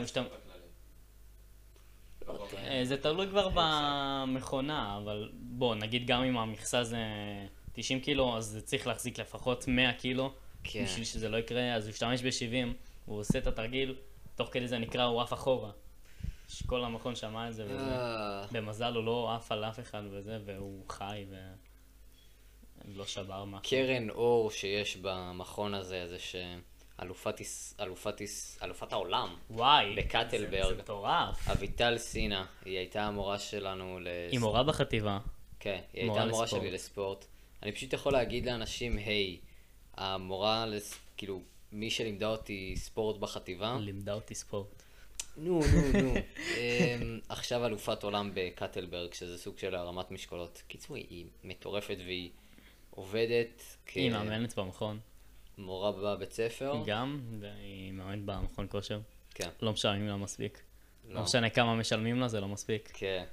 זה 2.83 2.97
תלוי 2.97 3.27
כבר 3.27 3.49
במכונה, 3.53 4.97
אבל 4.97 5.29
בוא, 5.33 5.75
נגיד 5.75 6.07
גם 6.07 6.23
אם 6.23 6.37
המכסה 6.37 6.83
זה 6.83 6.97
90 7.73 7.99
קילו, 7.99 8.37
אז 8.37 8.45
זה 8.45 8.61
צריך 8.61 8.87
להחזיק 8.87 9.19
לפחות 9.19 9.67
100 9.67 9.93
קילו, 9.93 10.33
כן. 10.63 10.83
בשביל 10.83 11.05
שזה 11.05 11.29
לא 11.29 11.37
יקרה, 11.37 11.73
אז 11.73 11.85
הוא 11.85 11.91
ישתמש 11.91 12.21
ב-70, 12.21 12.67
הוא 13.05 13.19
עושה 13.19 13.39
את 13.39 13.47
התרגיל, 13.47 13.95
תוך 14.35 14.49
כדי 14.51 14.67
זה 14.67 14.77
נקרא, 14.77 15.03
הוא 15.03 15.21
עף 15.21 15.33
אחורה. 15.33 15.71
שכל 16.49 16.83
המכון 16.83 17.15
שמע 17.15 17.49
את 17.49 17.53
זה 17.53 17.65
וזה. 17.65 17.91
אה, 17.91 18.45
במזל 18.51 18.93
הוא 18.95 19.03
לא 19.03 19.35
עף 19.35 19.51
על 19.51 19.65
אף 19.65 19.79
אחד 19.79 20.01
וזה, 20.11 20.39
והוא 20.45 20.83
חי 20.89 21.25
ו... 21.29 21.35
לא 22.95 23.05
שבר 23.05 23.45
משהו. 23.45 23.69
קרן 23.69 24.09
אור 24.09 24.51
שיש 24.51 24.97
במכון 24.97 25.73
הזה, 25.73 26.07
זה 26.07 26.19
שאלופת 26.19 26.76
אלופת 27.01 27.39
איס- 28.19 28.59
אלופת 28.63 28.93
העולם, 28.93 29.35
וואי, 29.49 29.95
בקטלברג. 29.95 30.63
זה, 30.63 30.75
זה 30.75 30.81
מטורף. 30.81 31.49
אביטל 31.49 31.97
סינה, 31.97 32.45
היא 32.65 32.77
הייתה 32.77 33.03
המורה 33.03 33.39
שלנו 33.39 33.99
ל... 33.99 34.07
היא 34.31 34.39
מורה 34.39 34.63
בחטיבה. 34.63 35.19
כן, 35.59 35.79
היא 35.93 36.05
מורה 36.05 36.19
הייתה 36.19 36.29
המורה 36.29 36.45
לספורט. 36.45 36.61
שלי 36.61 36.71
לספורט. 36.71 37.25
אני 37.63 37.71
פשוט 37.71 37.93
יכול 37.93 38.13
להגיד 38.13 38.45
לאנשים, 38.45 38.97
היי, 38.97 39.37
המורה, 39.97 40.65
לס... 40.65 40.95
כאילו, 41.17 41.41
מי 41.71 41.89
שלימדה 41.89 42.27
אותי 42.27 42.73
ספורט 42.77 43.17
בחטיבה, 43.17 43.77
לימדה 43.81 44.13
אותי 44.13 44.35
ספורט. 44.35 44.83
נו, 45.37 45.59
נו, 45.59 46.01
נו. 46.01 46.13
אמ, 46.57 47.19
עכשיו 47.29 47.65
אלופת 47.65 48.03
עולם 48.03 48.31
בקטלבל, 48.33 49.13
שזה 49.13 49.37
סוג 49.37 49.57
של 49.57 49.75
הרמת 49.75 50.11
משקולות. 50.11 50.61
קיצור, 50.67 50.95
היא 50.95 51.25
מטורפת 51.43 51.97
והיא 52.05 52.29
עובדת 52.89 53.63
היא 53.95 54.11
מאמנת 54.11 54.55
במכון. 54.59 54.99
כמורה 55.57 55.91
בבית 55.91 56.31
ספר. 56.31 56.73
גם, 56.85 57.21
והיא 57.39 57.91
מאמנת 57.91 58.25
במכון 58.25 58.67
כושר. 58.69 58.99
כן, 59.33 59.49
לא 59.61 59.73
משלמים 59.73 60.07
לה 60.07 60.17
מספיק. 60.17 60.63
לא. 61.07 61.15
לא 61.15 61.21
משנה 61.21 61.49
כמה 61.49 61.75
משלמים 61.75 62.19
לה, 62.19 62.27
זה 62.27 62.39
לא 62.41 62.47
מספיק. 62.47 62.91
כן. 62.93 63.25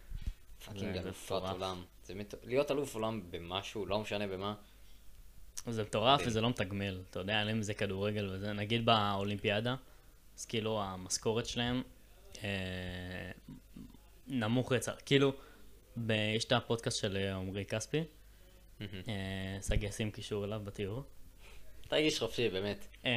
fucking 0.64 0.96
אלופת. 0.96 1.30
עולם. 1.30 1.84
זה 2.04 2.14
מט... 2.14 2.34
להיות 2.44 2.70
אלוף 2.70 2.94
עולם 2.94 3.22
במשהו, 3.30 3.86
לא 3.86 4.00
משנה 4.00 4.26
במה. 4.26 4.54
זה 5.66 5.82
מטורף. 5.82 6.20
וזה 6.26 6.40
לא 6.40 6.50
מתגמל. 6.50 7.02
אתה 7.10 7.18
יודע, 7.18 7.38
אין 7.38 7.46
להם 7.46 7.58
איזה 7.58 7.74
כדורגל 7.74 8.30
וזה. 8.32 8.52
נגיד 8.52 8.86
באולימפיאדה, 8.86 9.76
אז 10.38 10.46
כאילו 10.46 10.82
המשכורת 10.82 11.46
שלהם 11.46 11.82
אה, 12.44 13.30
נמוך 14.26 14.72
רצח. 14.72 14.94
כאילו, 15.06 15.32
ב... 15.96 16.10
יש 16.36 16.44
את 16.44 16.52
הפודקאסט 16.52 17.00
של 17.00 17.16
אה, 17.16 17.36
עמרי 17.36 17.64
כספי, 17.64 18.04
אה, 18.80 18.86
שגיא 19.68 19.88
ישים 19.88 20.10
קישור 20.10 20.44
אליו 20.44 20.60
בתיאור. 20.64 21.04
תרגיש 21.94 22.18
חופשי, 22.18 22.48
באמת. 22.48 22.86
אה, 23.04 23.10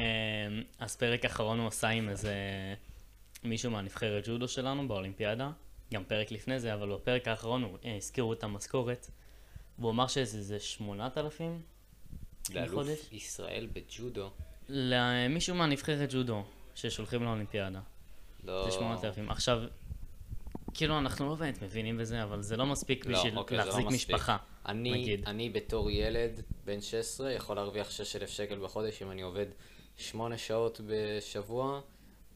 אז 0.78 0.96
פרק 0.96 1.24
אחרון 1.24 1.58
הוא 1.58 1.68
עשה 1.68 1.88
עם 1.88 2.08
איזה 2.08 2.34
מישהו 3.44 3.70
מהנבחרת 3.70 4.28
ג'ודו 4.28 4.48
שלנו 4.48 4.88
באולימפיאדה, 4.88 5.50
גם 5.94 6.04
פרק 6.04 6.30
לפני 6.32 6.60
זה, 6.60 6.74
אבל 6.74 6.94
בפרק 6.94 7.28
האחרון 7.28 7.62
הוא, 7.62 7.78
אה, 7.84 7.96
הזכירו 7.96 8.32
את 8.32 8.44
המשכורת, 8.44 9.10
והוא 9.78 9.90
אמר 9.90 10.06
שזה 10.06 10.42
זה 10.42 10.60
8,000 10.60 11.62
לאלוף 12.54 12.70
בחודש? 12.70 12.98
ישראל 13.12 13.68
בג'ודו. 13.72 14.30
למישהו 14.68 15.54
מהנבחרת 15.54 16.12
ג'ודו 16.12 16.44
ששולחים 16.74 17.22
לאולימפיאדה, 17.22 17.80
לא... 18.44 18.64
זה 18.64 18.70
8,000. 18.70 19.30
עכשיו, 19.30 19.62
כאילו 20.78 20.98
אנחנו 20.98 21.28
לא 21.28 21.34
באמת 21.34 21.62
מבינים 21.62 21.98
בזה, 21.98 22.22
אבל 22.22 22.42
זה 22.42 22.56
לא 22.56 22.66
מספיק 22.66 23.06
לא, 23.06 23.18
בשביל 23.18 23.38
אוקיי, 23.38 23.58
לא 23.58 23.64
להחזיק 23.64 23.86
מספיק. 23.86 24.14
משפחה, 24.14 24.36
אני, 24.66 24.90
נגיד. 24.90 25.24
אני 25.26 25.50
בתור 25.50 25.90
ילד 25.90 26.42
בן 26.64 26.80
16 26.80 27.32
יכול 27.32 27.56
להרוויח 27.56 27.90
6,000 27.90 28.28
שקל 28.28 28.58
בחודש 28.58 29.02
אם 29.02 29.10
אני 29.10 29.22
עובד 29.22 29.46
8 29.96 30.38
שעות 30.38 30.80
בשבוע, 30.86 31.80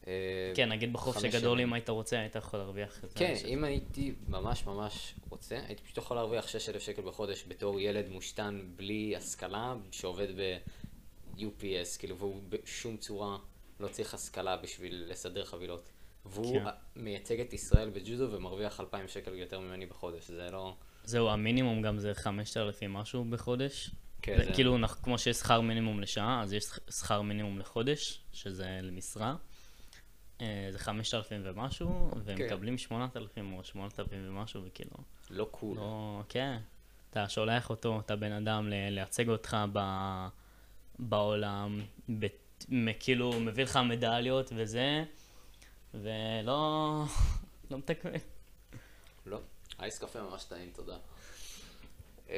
אה, 0.07 0.13
כן, 0.55 0.71
נגיד 0.71 0.93
בחופש 0.93 1.23
הגדול. 1.23 1.61
אם 1.61 1.73
היית 1.73 1.89
רוצה, 1.89 2.19
היית 2.19 2.35
יכול 2.35 2.59
להרוויח 2.59 3.03
את 3.03 3.09
זה. 3.09 3.15
כן, 3.15 3.35
אם 3.45 3.63
הייתי 3.63 4.13
ממש 4.27 4.65
ממש 4.65 5.15
רוצה, 5.29 5.59
הייתי 5.67 5.83
פשוט 5.83 5.97
יכול 5.97 6.17
להרוויח 6.17 6.47
6,000 6.47 6.81
שקל 6.81 7.01
בחודש 7.01 7.43
בתור 7.47 7.79
ילד 7.79 8.09
מושתן 8.09 8.61
בלי 8.75 9.15
השכלה, 9.15 9.75
שעובד 9.91 10.27
ב-UPS, 10.37 11.99
כאילו, 11.99 12.17
והוא 12.17 12.41
בשום 12.49 12.97
צורה 12.97 13.37
לא 13.79 13.87
צריך 13.87 14.13
השכלה 14.13 14.57
בשביל 14.57 15.05
לסדר 15.07 15.45
חבילות. 15.45 15.92
והוא 16.25 16.59
כן. 16.59 16.65
מייצג 16.95 17.39
את 17.39 17.53
ישראל 17.53 17.89
בג'ודו 17.89 18.31
ומרוויח 18.31 18.79
2,000 18.79 19.07
שקל 19.07 19.33
יותר 19.33 19.59
ממני 19.59 19.85
בחודש, 19.85 20.27
זה 20.31 20.49
לא... 20.51 20.75
זהו, 21.03 21.29
המינימום 21.29 21.81
גם 21.81 21.99
זה 21.99 22.13
5,000 22.13 22.93
משהו 22.93 23.23
בחודש. 23.25 23.89
כן, 24.21 24.37
זה- 24.45 24.53
כאילו, 24.53 24.77
כמו 25.03 25.17
שיש 25.17 25.37
שכר 25.37 25.61
מינימום 25.61 25.99
לשעה, 25.99 26.41
אז 26.43 26.53
יש 26.53 26.63
שכ- 26.63 26.91
שכר 26.91 27.21
מינימום 27.21 27.59
לחודש, 27.59 28.19
שזה 28.33 28.79
למשרה. 28.81 29.35
אה, 30.41 30.67
זה 30.71 30.79
5,000 30.79 31.41
ומשהו, 31.45 32.09
והם 32.23 32.37
כן. 32.37 32.45
מקבלים 32.45 32.77
8,000 32.77 33.53
או 33.53 33.63
8,000 33.63 34.19
ומשהו, 34.29 34.61
וכאילו, 34.65 34.91
לא 35.29 35.47
קול. 35.51 35.77
לא, 35.77 36.21
כן. 36.29 36.57
אתה 37.09 37.29
שולח 37.29 37.69
אותו, 37.69 37.99
את 37.99 38.11
הבן 38.11 38.31
אדם, 38.31 38.67
לייצג 38.69 39.29
אותך 39.29 39.57
ב- 39.73 40.27
בעולם, 40.99 41.81
ב- 42.19 42.27
כאילו, 42.99 43.39
מביא 43.39 43.63
לך 43.63 43.79
מדליות 43.89 44.51
וזה, 44.55 45.03
ולא, 45.93 47.03
לא 47.71 47.77
מתקבל. 47.77 48.15
לא. 49.25 49.39
אייס 49.79 49.99
קפה 49.99 50.21
ממש 50.21 50.43
טעים, 50.43 50.71
תודה. 50.75 50.97
אמ, 52.29 52.33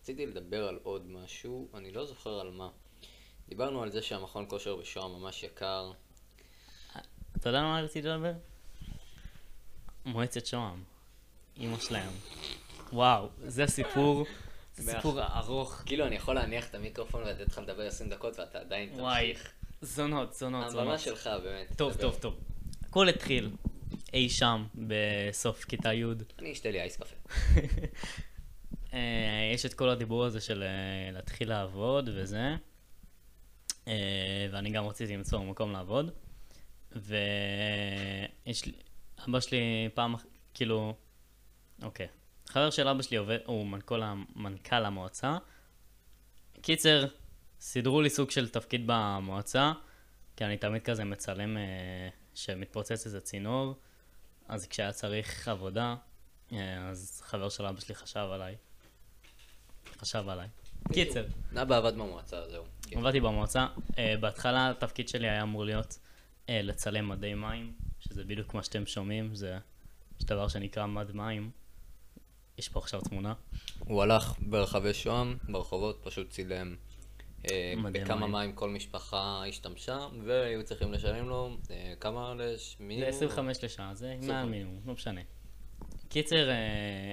רציתי 0.00 0.26
לדבר 0.26 0.68
על 0.68 0.78
עוד 0.82 1.06
משהו, 1.06 1.68
אני 1.74 1.92
לא 1.92 2.06
זוכר 2.06 2.40
על 2.40 2.50
מה. 2.50 2.68
דיברנו 3.48 3.82
על 3.82 3.90
זה 3.90 4.02
שהמכון 4.02 4.46
כושר 4.48 4.76
בשוהם 4.76 5.12
ממש 5.12 5.42
יקר. 5.42 5.92
אתה 7.36 7.48
יודע 7.48 7.58
על 7.58 7.64
מה 7.64 7.80
רציתי 7.80 8.08
לדבר? 8.08 8.32
מועצת 10.04 10.46
שוהם. 10.46 10.84
אימא 11.56 11.80
שלהם. 11.80 12.12
וואו, 12.92 13.28
זה 13.46 13.66
סיפור, 13.66 14.26
זה 14.74 14.92
סיפור 14.92 15.22
ארוך. 15.22 15.82
כאילו 15.86 16.06
אני 16.06 16.16
יכול 16.16 16.34
להניח 16.34 16.68
את 16.68 16.74
המיקרופון 16.74 17.22
ולתת 17.22 17.48
לך 17.48 17.58
לדבר 17.58 17.86
20 17.86 18.10
דקות 18.10 18.38
ואתה 18.38 18.58
עדיין 18.58 18.88
תמשיך. 18.88 19.52
זונות, 19.82 20.34
זונות, 20.34 20.66
הבמה 20.66 20.82
זונות. 20.82 21.00
שלך 21.00 21.30
באמת. 21.42 21.72
טוב. 21.76 21.94
טוב, 21.94 22.18
טוב. 22.20 22.38
הכל 22.84 23.08
התחיל 23.08 23.50
אי 24.12 24.28
שם 24.28 24.66
בסוף 24.74 25.64
כיתה 25.64 25.92
י'. 25.92 26.04
אני 26.38 26.52
אשתה 26.52 26.70
לי 26.70 26.80
אייס 26.80 26.96
קפה. 26.96 27.16
אה, 28.94 29.50
יש 29.54 29.66
את 29.66 29.74
כל 29.74 29.88
הדיבור 29.88 30.24
הזה 30.24 30.40
של 30.40 30.62
אה, 30.62 31.12
להתחיל 31.12 31.48
לעבוד 31.48 32.10
וזה, 32.14 32.56
אה, 33.88 34.46
ואני 34.50 34.70
גם 34.70 34.86
רציתי 34.86 35.16
למצוא 35.16 35.44
מקום 35.44 35.72
לעבוד, 35.72 36.10
ויש 36.92 38.66
לי, 38.66 38.72
אבא 39.28 39.40
שלי 39.40 39.88
פעם, 39.94 40.14
כאילו, 40.54 40.94
אוקיי, 41.82 42.08
חבר 42.46 42.70
של 42.70 42.88
אבא 42.88 43.02
שלי 43.02 43.16
עובד, 43.16 43.38
הוא 43.44 43.66
מנכ"ל, 43.66 44.02
מנכ"ל 44.36 44.84
המועצה. 44.84 45.36
קיצר, 46.62 47.04
סידרו 47.60 48.00
לי 48.00 48.10
סוג 48.10 48.30
של 48.30 48.48
תפקיד 48.48 48.82
במועצה, 48.86 49.72
כי 50.36 50.44
אני 50.44 50.56
תמיד 50.56 50.82
כזה 50.82 51.04
מצלם 51.04 51.56
אה, 51.56 51.62
שמתפוצץ 52.34 53.06
איזה 53.06 53.20
צינור, 53.20 53.74
אז 54.48 54.66
כשהיה 54.66 54.92
צריך 54.92 55.48
עבודה, 55.48 55.96
אה, 56.52 56.88
אז 56.88 57.20
חבר 57.24 57.48
של 57.48 57.66
אבא 57.66 57.80
שלי 57.80 57.94
חשב 57.94 58.28
עליי. 58.32 58.56
חשב 59.98 60.28
עליי. 60.28 60.48
קיצר, 60.92 61.24
אבא 61.62 61.76
עבד 61.76 61.94
במועצה, 61.94 62.48
זהו. 62.50 62.64
כן. 62.82 62.98
עבדתי 62.98 63.20
במועצה. 63.20 63.66
אה, 63.98 64.14
בהתחלה 64.20 64.70
התפקיד 64.70 65.08
שלי 65.08 65.28
היה 65.28 65.42
אמור 65.42 65.64
להיות 65.64 65.98
אה, 66.48 66.62
לצלם 66.62 67.08
מדי 67.08 67.34
מים, 67.34 67.72
שזה 68.00 68.24
בדיוק 68.24 68.54
מה 68.54 68.62
שאתם 68.62 68.86
שומעים, 68.86 69.34
זה 69.34 69.58
יש 70.20 70.26
דבר 70.26 70.48
שנקרא 70.48 70.86
מד 70.86 71.12
מים. 71.12 71.50
יש 72.58 72.68
פה 72.68 72.78
עכשיו 72.80 73.00
תמונה. 73.00 73.34
הוא 73.78 74.02
הלך 74.02 74.34
ברחבי 74.38 74.94
שוהם, 74.94 75.38
ברחובות, 75.48 76.00
פשוט 76.02 76.30
צילם 76.30 76.76
אה, 77.50 77.74
מדי 77.76 78.00
בכמה 78.00 78.20
מים. 78.20 78.32
מים 78.32 78.52
כל 78.52 78.70
משפחה 78.70 79.42
השתמשה, 79.48 80.06
והיו 80.24 80.64
צריכים 80.64 80.92
לשלם 80.92 81.28
לו 81.28 81.56
אה, 81.70 81.92
כמה 82.00 82.34
לש... 82.34 82.76
זה 82.78 82.84
מינימום? 82.84 83.08
25 83.08 83.64
לשעה, 83.64 83.94
זה 83.94 84.06
25. 84.06 84.30
מעל 84.30 84.48
מינימום, 84.48 84.80
לא 84.86 84.92
משנה. 84.92 85.20
קיצר, 86.08 86.50
אה, 86.50 87.12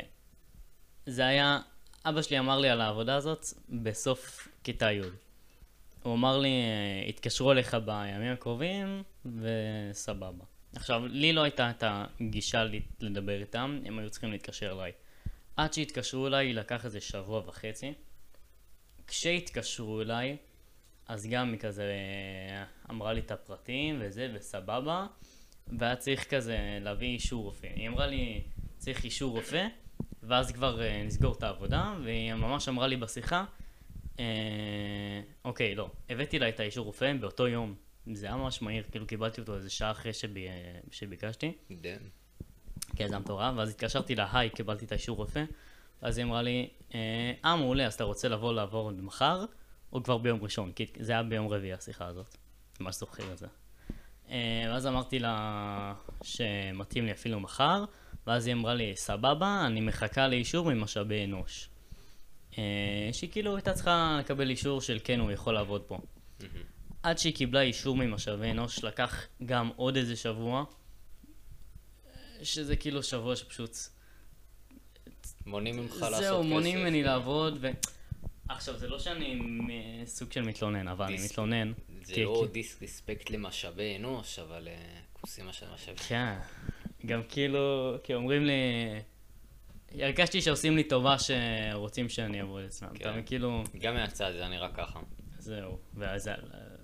זה 1.05 1.25
היה, 1.27 1.59
אבא 2.05 2.21
שלי 2.21 2.39
אמר 2.39 2.59
לי 2.59 2.69
על 2.69 2.81
העבודה 2.81 3.15
הזאת 3.15 3.45
בסוף 3.69 4.47
כיתה 4.63 4.91
י'. 4.91 5.01
הוא 6.03 6.13
אמר 6.13 6.37
לי, 6.37 6.49
יתקשרו 7.07 7.51
אליך 7.51 7.77
בימים 7.85 8.33
הקרובים, 8.33 9.03
וסבבה. 9.25 10.43
עכשיו, 10.75 11.07
לי 11.07 11.33
לא 11.33 11.41
הייתה 11.41 11.69
את 11.69 11.83
הגישה 11.87 12.63
לדבר 12.99 13.41
איתם, 13.41 13.79
הם 13.85 13.99
היו 13.99 14.09
צריכים 14.09 14.31
להתקשר 14.31 14.71
אליי. 14.71 14.91
עד 15.57 15.73
שהתקשרו 15.73 16.27
אליי, 16.27 16.53
לקח 16.53 16.85
איזה 16.85 17.01
שבוע 17.01 17.41
וחצי. 17.47 17.93
כשהתקשרו 19.07 20.01
אליי, 20.01 20.37
אז 21.07 21.27
גם 21.27 21.51
היא 21.51 21.59
כזה 21.59 21.83
אה, 21.83 22.63
אמרה 22.89 23.13
לי 23.13 23.19
את 23.19 23.31
הפרטים 23.31 23.97
וזה, 24.01 24.31
וסבבה, 24.33 25.07
והיה 25.67 25.95
צריך 25.95 26.33
כזה 26.33 26.57
להביא 26.81 27.07
אישור 27.07 27.43
רופא. 27.43 27.67
היא 27.75 27.87
אמרה 27.87 28.07
לי, 28.07 28.43
צריך 28.77 29.03
אישור 29.03 29.31
רופא, 29.31 29.67
ואז 30.23 30.51
כבר 30.51 30.81
אה, 30.81 31.03
נסגור 31.03 31.35
את 31.37 31.43
העבודה, 31.43 31.95
והיא 32.03 32.33
ממש 32.33 32.69
אמרה 32.69 32.87
לי 32.87 32.95
בשיחה, 32.95 33.45
אה, 34.19 35.21
אוקיי, 35.45 35.75
לא, 35.75 35.89
הבאתי 36.09 36.39
לה 36.39 36.49
את 36.49 36.59
האישור 36.59 36.85
רופא 36.85 37.13
באותו 37.19 37.47
יום. 37.47 37.75
זה 38.13 38.25
היה 38.25 38.35
ממש 38.35 38.61
מהיר, 38.61 38.83
כאילו 38.91 39.07
קיבלתי 39.07 39.41
אותו 39.41 39.55
איזה 39.55 39.69
שעה 39.69 39.91
אחרי 39.91 40.13
שבי, 40.13 40.47
אה, 40.47 40.79
שביקשתי. 40.91 41.51
דן. 41.71 41.97
כן, 42.95 43.07
זה 43.07 43.13
היה 43.13 43.19
מטורף, 43.19 43.53
ואז 43.57 43.69
התקשרתי 43.69 44.15
לה, 44.15 44.29
היי, 44.33 44.49
קיבלתי 44.49 44.85
את 44.85 44.91
האישור 44.91 45.17
רופא, 45.17 45.43
ואז 46.01 46.17
היא 46.17 46.25
אמרה 46.25 46.41
לי, 46.41 46.69
אה, 46.95 47.33
אה, 47.45 47.55
מעולה, 47.55 47.85
אז 47.85 47.93
אתה 47.93 48.03
רוצה 48.03 48.27
לבוא 48.27 48.53
לעבור 48.53 48.91
מחר, 48.91 49.45
או 49.93 50.03
כבר 50.03 50.17
ביום 50.17 50.39
ראשון? 50.43 50.71
כי 50.71 50.85
זה 50.99 51.11
היה 51.11 51.23
ביום 51.23 51.47
רביעי 51.47 51.73
השיחה 51.73 52.05
הזאת, 52.05 52.37
ממש 52.79 52.95
זוכר 52.95 53.33
את 53.33 53.37
זה. 53.37 53.47
אה, 54.29 54.63
ואז 54.67 54.87
אמרתי 54.87 55.19
לה 55.19 55.93
שמתאים 56.23 57.05
לי 57.05 57.11
אפילו 57.11 57.39
מחר, 57.39 57.85
ואז 58.27 58.47
היא 58.47 58.53
אמרה 58.53 58.73
לי, 58.73 58.95
סבבה, 58.95 59.63
אני 59.65 59.81
מחכה 59.81 60.27
לאישור 60.27 60.73
ממשאבי 60.73 61.23
אנוש. 61.23 61.69
אה, 62.57 63.09
שהיא 63.11 63.29
כאילו 63.31 63.55
הייתה 63.55 63.73
צריכה 63.73 64.17
לקבל 64.19 64.49
אישור 64.49 64.81
של 64.81 64.99
כן, 65.03 65.19
הוא 65.19 65.31
יכול 65.31 65.53
לעבוד 65.53 65.81
פה. 65.81 65.99
עד 67.03 67.17
שהיא 67.17 67.35
קיבלה 67.35 67.61
אישור 67.61 67.95
ממשאבי 67.95 68.51
אנוש, 68.51 68.83
לקח 68.83 69.27
גם 69.45 69.71
עוד 69.75 69.95
איזה 69.95 70.15
שבוע, 70.15 70.63
שזה 72.43 72.75
כאילו 72.75 73.03
שבוע 73.03 73.35
שפשוט... 73.35 73.77
מונעים 75.47 75.77
ממך 75.77 75.93
לעשות 75.93 76.09
כסף. 76.09 76.21
זהו, 76.21 76.43
מונעים 76.43 76.79
ממני. 76.79 77.03
לעבוד, 77.03 77.57
ו... 77.61 77.69
עכשיו, 78.49 78.77
זה 78.77 78.87
לא 78.87 78.99
שאני 78.99 79.41
סוג 80.05 80.31
של 80.31 80.41
מתלונן, 80.41 80.87
אבל 80.87 81.05
אני 81.05 81.17
מתלונן. 81.25 81.71
זה 82.03 82.23
לא 82.23 82.47
דיסרספקט 82.51 83.29
למשאבי 83.29 83.95
אנוש, 83.95 84.39
אבל 84.39 84.67
אה, 84.67 84.73
כוסים 85.13 85.45
של 85.51 85.65
משאבי. 85.73 85.97
כן, 85.97 86.33
גם 87.05 87.21
כאילו, 87.29 87.95
כי 88.03 88.13
אומרים 88.13 88.45
לי... 88.45 88.53
הרגשתי 89.99 90.41
שעושים 90.41 90.75
לי 90.75 90.83
טובה 90.83 91.15
שרוצים 91.19 92.09
שאני 92.09 92.41
אעבוד 92.41 92.63
אצלם. 92.63 92.89
כן. 92.89 92.95
אתה 92.95 93.11
מבין, 93.11 93.23
כאילו, 93.25 93.63
גם 93.79 93.93
מהצד 93.93 94.31
זה 94.37 94.47
נראה 94.47 94.69
ככה. 94.69 94.99
זהו. 95.39 95.77
וזה 95.95 96.33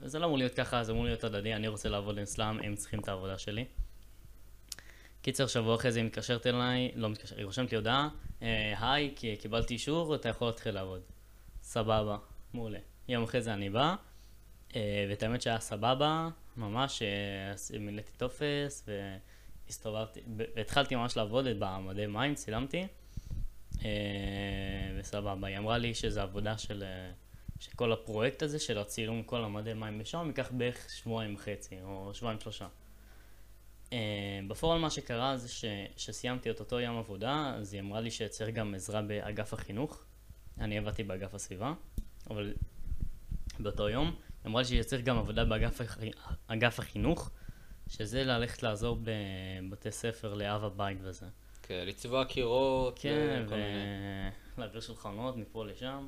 זה 0.02 0.20
לא 0.20 0.26
אמור 0.26 0.38
להיות 0.38 0.54
ככה, 0.54 0.84
זה 0.84 0.92
אמור 0.92 1.06
להיות 1.06 1.24
הדדי, 1.24 1.54
אני 1.54 1.68
רוצה 1.68 1.90
לעבוד 1.90 2.20
אצלם, 2.20 2.60
הם 2.64 2.76
צריכים 2.76 3.00
את 3.00 3.08
העבודה 3.08 3.38
שלי. 3.38 3.66
קיצר, 5.24 5.48
שבוע 5.48 5.76
אחרי 5.76 5.92
זה 5.92 6.00
היא 6.00 6.06
מתקשרת 6.06 6.48
אליי, 6.48 6.92
לא 6.96 7.10
מתקשרת, 7.10 7.38
היא 7.38 7.46
רושמת 7.46 7.72
לי 7.72 7.78
הודעה, 7.78 8.10
אה, 8.42 8.74
היי, 8.80 9.14
כי 9.16 9.36
קיבלתי 9.36 9.74
אישור, 9.74 10.16
אתה 10.16 10.30
יכול 10.30 10.48
להתחיל 10.48 10.76
לעבוד. 10.76 11.02
סבבה, 11.62 12.18
מעולה. 12.54 12.80
יום 13.08 13.24
אחרי 13.24 13.42
זה 13.42 13.54
אני 13.54 13.70
בא, 13.70 13.96
אה, 14.76 15.06
ואת 15.10 15.24
האמת 15.24 15.42
שהיה 15.42 15.60
סבבה, 15.60 16.30
ממש, 16.58 17.02
אה, 17.02 17.80
מילאתי 17.80 18.12
טופס, 18.18 18.86
והסתובבתי, 19.68 20.22
והתחלתי 20.56 20.96
ממש 20.96 21.18
לעבוד 21.18 21.46
במדי 21.60 22.08
מים, 22.08 22.36
צילמתי, 22.36 22.88
וסבבה. 25.00 25.48
היא 25.48 25.58
אמרה 25.58 25.78
לי 25.78 25.94
שזו 25.94 26.22
עבודה 26.22 26.58
של, 26.58 26.84
שכל 27.60 27.92
הפרויקט 27.92 28.44
הזה 28.44 28.60
של 28.60 28.78
הצילום 28.78 29.24
כל 29.24 29.44
המדי 29.44 29.74
מים 29.74 30.00
בשם 30.00 30.28
ייקח 30.28 30.52
בערך 30.52 30.90
שבועיים 30.90 31.36
וחצי, 31.36 31.76
או 31.84 32.12
שבועיים 32.14 32.40
שלושה. 32.40 32.68
Uh, 33.94 33.96
בפועל 34.48 34.80
מה 34.80 34.90
שקרה 34.90 35.38
זה 35.38 35.50
ש, 35.50 35.66
שסיימתי 35.98 36.52
את 36.52 36.60
אותו 36.60 36.80
יום 36.80 36.98
עבודה, 36.98 37.54
אז 37.58 37.74
היא 37.74 37.82
אמרה 37.82 38.02
לי 38.02 38.12
שצריך 38.12 38.50
גם 38.56 38.76
עזרה 38.76 39.02
באגף 39.02 39.54
החינוך. 39.54 40.04
אני 40.60 40.78
עבדתי 40.78 41.04
באגף 41.04 41.34
הסביבה, 41.34 41.74
אבל 42.30 42.54
באותו 43.60 43.90
יום. 43.90 44.06
היא 44.08 44.50
אמרה 44.50 44.62
לי 44.62 44.68
שצריך 44.68 45.02
גם 45.02 45.18
עבודה 45.18 45.46
באגף 45.46 45.82
הח- 45.82 45.98
החינוך, 46.80 47.30
שזה 47.90 48.24
ללכת 48.24 48.64
לעזור 48.64 48.98
בבתי 49.04 49.92
ספר 49.92 50.34
לאב 50.34 50.64
הבית 50.64 50.98
וזה. 51.02 51.26
כן, 51.64 51.84
לצבוע 51.88 52.26
קירות, 52.26 53.00
כן, 53.00 53.44
וכל 53.46 53.56
מיני. 53.56 53.68
ולהעביר 54.58 54.82
שולחנות 54.82 55.38
מפה 55.38 55.66
לשם, 55.66 56.08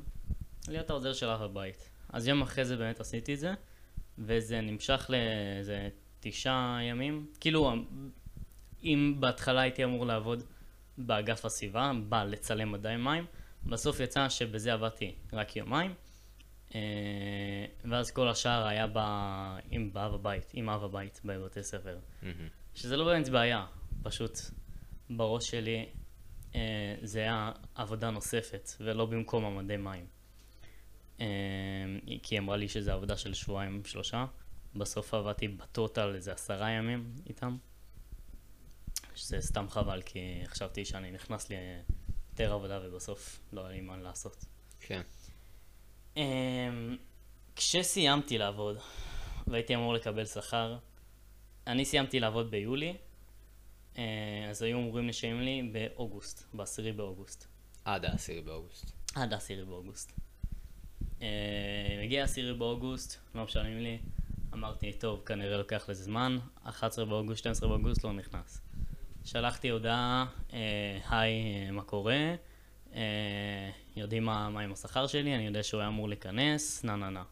להיות 0.67 0.89
העוזר 0.89 1.13
של 1.13 1.29
אב 1.29 1.41
הבית. 1.41 1.89
אז 2.09 2.27
יום 2.27 2.41
אחרי 2.41 2.65
זה 2.65 2.77
באמת 2.77 2.99
עשיתי 2.99 3.33
את 3.33 3.39
זה, 3.39 3.53
וזה 4.17 4.61
נמשך 4.61 5.09
לאיזה 5.09 5.89
תשעה 6.29 6.79
ימים. 6.83 7.25
כאילו, 7.39 7.73
אם 8.83 9.15
בהתחלה 9.19 9.61
הייתי 9.61 9.83
אמור 9.83 10.05
לעבוד 10.05 10.43
באגף 10.97 11.45
הסביבה, 11.45 11.91
בא 12.09 12.23
לצלם 12.23 12.71
מדעי 12.71 12.97
מים, 12.97 13.25
בסוף 13.65 13.99
יצא 13.99 14.29
שבזה 14.29 14.73
עבדתי 14.73 15.15
רק 15.33 15.55
יומיים, 15.55 15.93
אה, 16.75 16.79
ואז 17.85 18.11
כל 18.11 18.27
השאר 18.27 18.67
היה 18.67 18.87
ב... 18.93 18.97
עם 19.71 19.93
באב 19.93 20.13
הבית, 20.13 20.51
עם 20.53 20.69
אב 20.69 20.83
הבית 20.83 21.21
בבתי 21.25 21.63
ספר. 21.63 21.97
מהמם. 22.21 22.47
שזה 22.75 22.97
לא 22.97 23.05
באמת 23.05 23.29
בעיה, 23.29 23.65
פשוט 24.03 24.37
בראש 25.09 25.51
שלי 25.51 25.85
אה, 26.55 26.95
זה 27.01 27.19
היה 27.19 27.51
עבודה 27.75 28.09
נוספת, 28.09 28.69
ולא 28.79 29.05
במקום 29.05 29.45
המדי 29.45 29.77
מים. 29.77 30.05
אה, 31.21 31.25
כי 32.23 32.35
היא 32.35 32.39
אמרה 32.39 32.57
לי 32.57 32.67
שזה 32.67 32.93
עבודה 32.93 33.17
של 33.17 33.33
שבועיים 33.33 33.81
שלושה, 33.85 34.25
בסוף 34.75 35.13
עבדתי 35.13 35.47
בטוטל 35.47 36.15
איזה 36.15 36.33
עשרה 36.33 36.69
ימים 36.69 37.15
איתם, 37.29 37.57
שזה 39.15 39.41
סתם 39.41 39.69
חבל, 39.69 40.01
כי 40.01 40.43
חשבתי 40.45 40.85
שאני 40.85 41.11
נכנס 41.11 41.49
ליותר 41.49 42.53
עבודה 42.53 42.79
ובסוף 42.83 43.39
לא 43.53 43.61
היה 43.61 43.69
לי 43.69 43.81
מה 43.81 43.97
לעשות. 43.97 44.45
כן. 44.79 45.01
אמ, 46.17 46.97
כשסיימתי 47.55 48.37
לעבוד 48.37 48.77
והייתי 49.47 49.75
אמור 49.75 49.93
לקבל 49.93 50.25
שכר, 50.25 50.77
אני 51.67 51.85
סיימתי 51.85 52.19
לעבוד 52.19 52.51
ביולי, 52.51 52.97
אה, 53.97 54.47
אז 54.49 54.61
היו 54.61 54.77
אמורים 54.77 55.07
לשלם 55.07 55.41
לי 55.41 55.71
באוגוסט, 55.71 56.43
ב-10 56.53 56.93
באוגוסט. 56.95 57.47
עד 57.85 58.05
ה-10 58.05 58.41
באוגוסט. 58.45 58.91
עד 59.15 59.33
ה-10 59.33 59.65
באוגוסט. 59.65 60.11
אה, 61.21 61.99
מגיע 62.03 62.23
ה-10 62.23 62.53
באוגוסט, 62.57 63.19
לא 63.35 63.43
משלמים 63.43 63.77
לי, 63.79 63.99
אמרתי, 64.55 64.93
טוב, 64.93 65.21
כנראה 65.25 65.57
לוקח 65.57 65.89
לזה 65.89 66.03
זמן, 66.03 66.37
11 66.63 67.05
באוגוסט, 67.05 67.39
12 67.39 67.69
באוגוסט 67.69 68.03
לא 68.03 68.13
נכנס. 68.13 68.61
שלחתי 69.25 69.69
הודעה, 69.69 70.25
אה, 70.53 70.99
היי, 71.09 71.65
אה, 71.65 71.71
מה 71.71 71.81
קורה? 71.81 72.35
אה, 72.93 73.69
יודעים 73.95 74.23
מה, 74.23 74.49
מה 74.49 74.61
עם 74.61 74.71
השכר 74.71 75.07
שלי, 75.07 75.35
אני 75.35 75.45
יודע 75.45 75.63
שהוא 75.63 75.79
היה 75.79 75.87
אמור 75.87 76.09
להיכנס, 76.09 76.83
נה 76.83 76.95
נה 76.95 77.09
נה. 77.09 77.23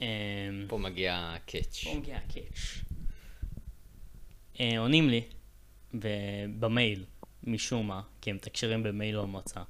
אה, 0.00 0.06
פה 0.68 0.78
מגיע 0.78 1.36
הקאץ'. 1.36 1.84
פה 1.84 1.94
מגיע 1.94 2.16
הקאץ'. 2.16 2.82
עונים 4.78 5.08
לי 5.08 5.22
במייל, 6.58 7.04
משום 7.44 7.86
מה, 7.86 8.02
כי 8.20 8.30
הם 8.30 8.36
מתקשרים 8.36 8.82
במייל 8.82 9.20
במועצה. 9.20 9.62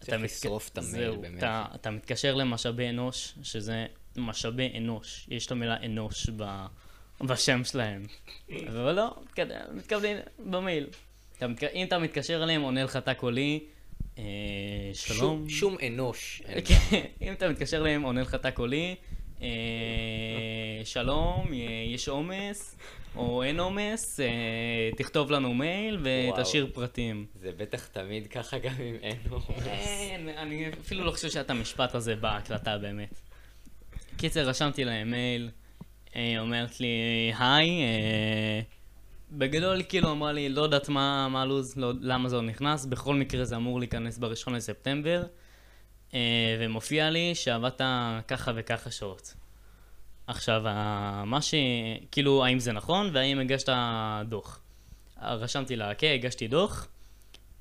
צריך 0.00 0.08
אתה 0.08 0.16
לשרוף 0.16 0.68
את 0.68 0.78
המייל. 0.78 1.12
אתה, 1.38 1.64
אתה 1.74 1.90
מתקשר 1.90 2.34
למשאבי 2.34 2.88
אנוש, 2.88 3.34
שזה 3.42 3.86
משאבי 4.16 4.72
אנוש, 4.76 5.26
יש 5.30 5.46
את 5.46 5.52
המילה 5.52 5.76
אנוש 5.84 6.30
ב, 6.36 6.44
בשם 7.20 7.64
שלהם. 7.64 8.02
אבל 8.68 8.92
לא, 8.94 9.14
מתקבלים 9.74 10.16
במייל. 10.46 10.86
אתה 11.36 11.46
מתק... 11.48 11.62
אם 11.74 11.86
אתה 11.86 11.98
מתקשר 11.98 12.42
אליהם, 12.44 12.62
עונה 12.62 12.84
לך 12.84 12.96
תא 12.96 13.12
קולי, 13.14 13.60
אה, 14.18 14.24
שלום. 14.94 15.18
שום- 15.18 15.48
שום 15.48 15.76
אנוש. 15.86 16.42
אם 17.22 17.32
אתה 17.32 17.48
מתקשר 17.48 17.76
אליהם, 17.80 18.02
עונה 18.02 18.20
לך 18.20 18.34
תא 18.34 18.50
קולי, 18.50 18.94
אה, 19.42 19.46
שלום, 20.84 21.46
אה, 21.52 21.56
יש 21.94 22.08
עומס, 22.08 22.76
או 23.16 23.42
אין 23.42 23.60
עומס, 23.60 24.20
אה, 24.20 24.26
תכתוב 24.96 25.30
לנו 25.30 25.54
מייל 25.54 25.98
ותשאיר 26.02 26.70
פרטים. 26.74 27.26
זה 27.34 27.50
בטח 27.56 27.86
תמיד 27.86 28.26
ככה 28.26 28.58
גם 28.58 28.74
אם 28.80 28.96
אין 29.02 29.16
עומס. 29.30 29.66
אין, 29.66 30.28
אני 30.28 30.68
אפילו 30.80 31.04
לא 31.04 31.10
חושב 31.10 31.30
שאת 31.30 31.50
המשפט 31.50 31.94
הזה 31.94 32.16
בהקלטה 32.16 32.78
באמת. 32.78 33.20
קיצר, 34.18 34.48
רשמתי 34.48 34.84
להם 34.84 35.10
מייל, 35.10 35.50
אה, 36.16 36.34
אומרת 36.40 36.80
לי, 36.80 36.86
היי, 37.38 37.82
אה, 37.82 38.60
בגדול 39.30 39.76
היא 39.76 39.84
כאילו 39.88 40.10
אמרה 40.10 40.32
לי, 40.32 40.48
לא 40.48 40.62
יודעת 40.62 40.88
מה 40.88 41.28
הלו"ז, 41.34 41.76
לא, 41.76 41.92
למה 42.00 42.28
זה 42.28 42.36
לא 42.36 42.42
נכנס, 42.42 42.86
בכל 42.86 43.14
מקרה 43.14 43.44
זה 43.44 43.56
אמור 43.56 43.78
להיכנס 43.78 44.18
בראשון 44.18 44.54
לספטמבר, 44.54 45.24
אה, 46.14 46.56
ומופיע 46.60 47.10
לי 47.10 47.34
שעבדת 47.34 47.80
ככה 48.28 48.52
וככה 48.54 48.90
שעות. 48.90 49.34
עכשיו, 50.26 50.62
מה 51.26 51.42
ש... 51.42 51.54
כאילו, 52.10 52.44
האם 52.44 52.58
זה 52.58 52.72
נכון, 52.72 53.10
והאם 53.12 53.38
הגשת 53.38 53.68
דוח. 54.28 54.60
רשמתי 55.22 55.76
לה, 55.76 55.94
כן, 55.94 56.12
הגשתי 56.14 56.48
דוח, 56.48 56.88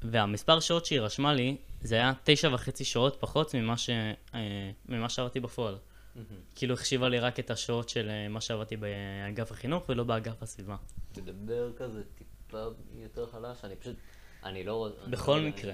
והמספר 0.02 0.60
שעות 0.60 0.86
שהיא 0.86 1.02
רשמה 1.02 1.34
לי, 1.34 1.56
זה 1.82 1.96
היה 1.96 2.14
תשע 2.24 2.50
וחצי 2.54 2.86
שעות 2.86 3.18
פחות 3.20 3.56
ממה, 3.56 3.78
ש... 3.78 3.90
ממה 4.90 5.10
שעבדתי 5.10 5.40
בפועל. 5.40 5.76
כאילו 6.56 6.74
החשיבה 6.74 7.10
לי 7.10 7.20
רק 7.20 7.40
את 7.40 7.52
השעות 7.52 7.90
של 7.90 8.10
אה, 8.10 8.28
מה 8.28 8.42
שעבדתי 8.42 8.78
באגף 8.78 9.52
החינוך 9.52 9.90
ולא 9.90 10.04
באגף 10.04 10.44
הסביבה. 10.44 10.76
תדבר 11.12 11.74
כזה 11.74 12.04
טיפה 12.16 12.64
יותר 12.96 13.28
חלש, 13.28 13.58
אני 13.64 13.76
פשוט, 13.76 13.96
אני 14.44 14.64
לא 14.64 14.76
רוצה... 14.76 15.08
בכל 15.10 15.38
לא- 15.38 15.48
מקרה, 15.48 15.74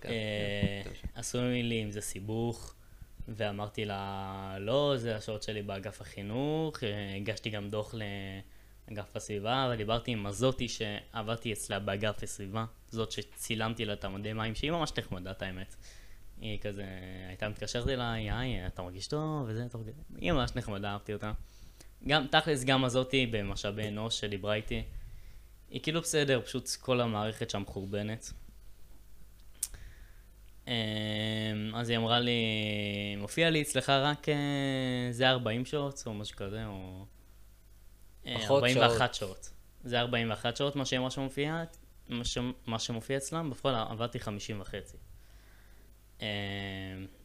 כן, 0.00 0.08
אה, 0.10 0.82
כן, 0.84 0.90
תמשיך. 0.90 1.06
עשו 1.14 1.38
לי 1.42 1.80
עם 1.80 1.90
זה 1.90 2.00
סיבוך, 2.00 2.74
ואמרתי 3.28 3.84
לה, 3.84 4.56
לא, 4.60 4.94
זה 4.96 5.16
השעות 5.16 5.42
שלי 5.42 5.62
באגף 5.62 6.00
החינוך, 6.00 6.84
אה, 6.84 7.16
הגשתי 7.16 7.50
גם 7.50 7.70
דוח 7.70 7.94
לאגף 8.88 9.16
הסביבה, 9.16 9.70
ודיברתי 9.72 10.10
עם 10.10 10.26
הזאתי 10.26 10.68
שעבדתי 10.68 11.52
אצלה 11.52 11.78
באגף 11.78 12.22
הסביבה, 12.22 12.64
זאת 12.88 13.12
שצילמתי 13.12 13.84
לה 13.84 13.92
את 13.92 14.04
המדי 14.04 14.32
מים, 14.32 14.54
שהיא 14.54 14.70
ממש 14.70 14.92
נחמדת 14.98 15.42
האמת. 15.42 15.76
היא 16.44 16.58
כזה, 16.58 16.84
הייתה 17.28 17.48
מתקשרת 17.48 17.88
אליי, 17.88 18.30
היי, 18.30 18.66
אתה 18.66 18.82
מרגיש 18.82 19.06
טוב, 19.06 19.44
וזה, 19.46 19.68
טוב, 19.68 19.82
היא 20.16 20.32
ממש 20.32 20.50
נחמדה, 20.56 20.92
אהבתי 20.92 21.14
אותה. 21.14 21.32
גם, 22.06 22.26
תכלס, 22.26 22.64
גם 22.64 22.84
הזאתי 22.84 23.26
במשאבי 23.26 23.88
אנוש 23.88 24.20
שדיברה 24.20 24.54
איתי, 24.54 24.82
היא 25.70 25.82
כאילו 25.82 26.00
בסדר, 26.00 26.40
פשוט 26.44 26.68
כל 26.80 27.00
המערכת 27.00 27.50
שם 27.50 27.62
חורבנת. 27.66 28.32
אמ, 30.66 30.72
אז 31.74 31.88
היא 31.88 31.98
אמרה 31.98 32.20
לי, 32.20 32.36
מופיע 33.18 33.50
לי 33.50 33.62
אצלך 33.62 33.90
רק 33.90 34.28
אה, 34.28 35.08
זה 35.10 35.30
40 35.30 35.64
שעות, 35.64 36.02
או 36.06 36.14
משהו 36.14 36.36
כזה, 36.36 36.66
או... 36.66 37.06
אה, 38.26 38.36
פחות 38.38 38.62
41 38.62 39.14
שעות. 39.14 39.50
זה 39.84 40.00
41 40.00 40.56
שעות, 40.56 40.76
מה 40.76 40.84
שהיא 40.84 40.98
אמרה 40.98 41.10
שמופיע, 41.10 41.64
מה 42.66 42.78
שמופיע 42.78 43.16
אצלם, 43.16 43.50
בפועל 43.50 43.74
עבדתי 43.74 44.18
50 44.18 44.60
וחצי. 44.60 44.96
אמ, 46.20 46.26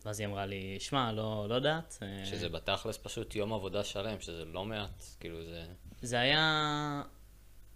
ואז 0.06 0.20
היא 0.20 0.28
אמרה 0.28 0.46
לי, 0.46 0.78
שמע, 0.80 1.12
לא, 1.12 1.46
לא 1.50 1.56
יודעת. 1.56 1.98
אה, 2.02 2.26
שזה 2.26 2.50
בתכלס 2.50 2.98
פשוט 2.98 3.36
יום 3.36 3.54
עבודה 3.54 3.84
שלם, 3.84 4.20
שזה 4.20 4.46
לא 4.46 4.66
מעט, 4.66 5.04
כאילו 5.20 5.46
זה... 5.46 5.64
זה 6.02 6.20
היה 6.20 7.02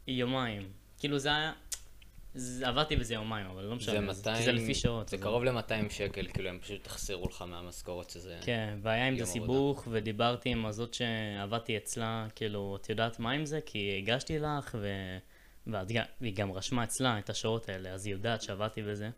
יומיים. 0.07 0.71
כאילו 0.99 1.19
זה 1.19 1.29
היה... 1.29 1.53
זה, 2.35 2.67
עבדתי 2.67 2.95
בזה 2.95 3.13
יומיים, 3.13 3.47
אבל 3.47 3.63
לא 3.63 3.75
משנה. 3.75 3.93
זה 3.93 4.13
זה 4.13 4.21
200... 4.21 4.37
כי 4.37 4.43
זה 4.43 4.51
לפי 4.51 4.75
שעות. 4.75 5.09
זה 5.09 5.17
אז- 5.17 5.23
קרוב 5.23 5.43
ל-200 5.43 5.89
שקל, 5.89 6.27
כאילו 6.33 6.49
הם 6.49 6.59
פשוט 6.59 6.83
תחסרו 6.83 7.27
לך 7.27 7.41
מהמשכורת 7.41 8.09
שזה... 8.09 8.39
כן, 8.41 8.77
והיה 8.81 9.07
עם 9.07 9.13
זה 9.13 9.19
יום 9.19 9.29
עבודה. 9.29 9.43
סיבוך, 9.43 9.87
ודיברתי 9.91 10.49
עם 10.49 10.65
הזאת 10.65 10.93
שעבדתי 10.93 11.77
אצלה, 11.77 12.27
כאילו, 12.35 12.77
את 12.81 12.89
יודעת 12.89 13.19
מה 13.19 13.31
עם 13.31 13.45
זה? 13.45 13.59
כי 13.65 13.97
הגשתי 13.97 14.39
לך, 14.39 14.77
ו... 14.81 14.87
והיא 16.21 16.35
גם 16.35 16.51
רשמה 16.51 16.83
אצלה 16.83 17.19
את 17.19 17.29
השעות 17.29 17.69
האלה, 17.69 17.89
אז 17.89 18.05
היא 18.05 18.13
יודעת 18.13 18.41
שעבדתי 18.41 18.81
בזה. 18.81 19.09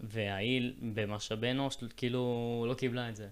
וההיא 0.00 0.72
במשאבי 0.94 1.50
אנוש, 1.50 1.76
כאילו, 1.96 2.64
לא 2.68 2.74
קיבלה 2.74 3.08
את 3.08 3.16
זה. 3.16 3.28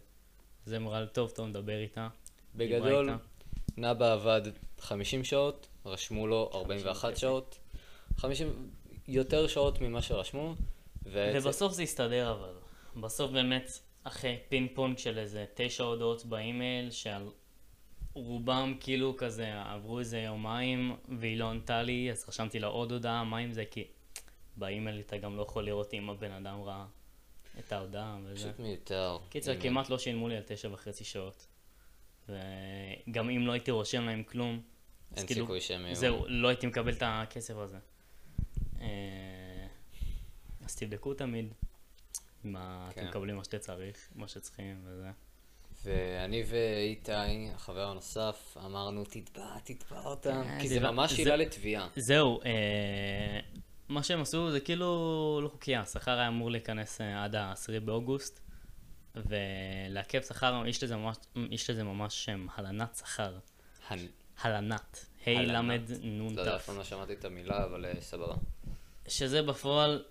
אז 0.67 0.73
היא 0.73 0.81
אמרה 0.81 1.07
טוב, 1.07 1.31
טוב, 1.31 1.47
נדבר 1.47 1.81
איתה. 1.81 2.09
בגדול, 2.55 3.09
איתה. 3.11 3.17
נאבה 3.77 4.13
עבד 4.13 4.43
50 4.81 5.25
שעות, 5.25 5.69
רשמו 5.87 6.27
לו 6.27 6.51
41 6.55 7.09
וחצי. 7.09 7.21
שעות. 7.21 7.59
50... 8.17 8.71
יותר 9.09 9.47
שעות 9.47 9.81
ממה 9.81 10.03
שרשמו. 10.03 10.55
ובסוף 11.03 11.73
זה 11.73 11.83
הסתדר 11.83 12.33
אבל. 12.33 12.55
בסוף 12.97 13.31
באמת, 13.31 13.71
אחרי 14.05 14.39
פינג 14.49 14.71
פונג 14.75 14.99
של 14.99 15.19
איזה 15.19 15.45
תשע 15.55 15.85
הודעות 15.85 16.25
באימייל, 16.25 16.91
שעל 16.91 17.29
רובם 18.15 18.75
כאילו 18.81 19.17
כזה 19.17 19.63
עברו 19.63 19.99
איזה 19.99 20.19
יומיים 20.19 20.97
והיא 21.19 21.39
לא 21.39 21.51
ענתה 21.51 21.83
לי, 21.83 22.11
אז 22.11 22.25
רשמתי 22.29 22.59
לה 22.59 22.67
עוד 22.67 22.93
הודעה, 22.93 23.25
מה 23.25 23.39
עם 23.39 23.53
זה? 23.53 23.65
כי 23.71 23.85
באימייל 24.57 25.01
אתה 25.01 25.17
גם 25.17 25.37
לא 25.37 25.43
יכול 25.43 25.65
לראות 25.65 25.95
אם 25.95 26.11
הבן 26.11 26.31
אדם 26.31 26.63
ראה 26.63 26.87
את 27.59 27.73
ההודעה 27.73 28.19
וזה. 28.25 28.35
פשוט 28.35 28.61
מיותר. 28.61 29.19
קיצר, 29.29 29.61
כמעט 29.61 29.91
לא 29.91 29.99
שילמו 29.99 30.29
לי 30.29 30.37
על 30.37 30.43
תשע 30.47 30.69
וחצי 30.73 31.05
שעות. 31.05 31.47
וגם 32.29 33.31
אם 33.31 33.47
לא 33.47 33.53
הייתי 33.53 33.71
רושם 33.71 34.03
להם 34.05 34.23
כלום, 34.23 34.63
אין 35.17 35.27
כאילו, 35.27 35.41
סיכוי 35.41 35.61
שהם 35.61 35.85
יהיו... 35.85 35.95
זהו, 35.95 36.25
לא 36.29 36.49
הייתי 36.49 36.67
מקבל 36.67 36.93
את 36.93 37.03
הכסף 37.07 37.55
הזה. 37.57 37.79
אה, 38.81 39.67
אז 40.65 40.77
תבדקו 40.77 41.15
תמיד 41.15 41.55
מה 42.45 42.91
כן. 42.95 43.01
אתם 43.01 43.09
מקבלים 43.09 43.37
מה 43.37 43.45
שצריך, 43.45 44.09
מה 44.15 44.29
שצריכים 44.29 44.83
וזה. 44.85 45.11
ואני 45.85 46.43
ואיתי, 46.47 47.13
החבר 47.55 47.89
הנוסף, 47.89 48.57
אמרנו, 48.65 49.05
תתבע, 49.05 49.59
תתבע 49.65 50.05
אותם, 50.05 50.43
כן, 50.45 50.61
כי 50.61 50.69
זה 50.69 50.75
זה 50.75 50.81
לא- 50.81 50.91
ממש 50.91 51.19
עילה 51.19 51.37
לתביעה. 51.37 51.89
זהו, 51.97 52.41
אה, 52.45 53.41
מה 53.89 54.03
שהם 54.03 54.21
עשו 54.23 54.51
זה 54.51 54.61
כאילו 54.61 54.87
לא 55.43 55.49
חוקי, 55.49 55.77
השכר 55.77 56.19
היה 56.19 56.29
אמור 56.29 56.51
להיכנס 56.51 57.01
אה, 57.01 57.25
עד 57.25 57.35
ה-10 57.35 57.81
באוגוסט, 57.85 58.41
ולעכב 59.15 60.23
שכר, 60.23 60.63
יש 60.67 60.83
לזה 60.83 60.97
ממש, 60.97 61.17
יש 61.51 61.71
לזה 61.71 61.85
ממש 61.85 62.25
שם, 62.25 62.47
הלנת 62.55 62.95
שכר. 62.97 63.39
הנ- 63.89 63.99
הלנת. 64.43 65.07
ה'. 65.27 65.31
ל' 65.31 65.61
נ' 65.61 66.19
לא 66.19 66.31
יודע, 66.31 66.45
ת'. 66.45 66.49
אף 66.49 66.67
פעם 66.67 66.77
לא 66.79 66.85
שמעתי 66.85 67.13
את 67.13 67.25
המילה, 67.25 67.65
אבל 67.65 67.85
אה, 67.85 68.01
סבבה. 68.01 68.35
שזה 69.09 69.43
בפועל, 69.43 70.05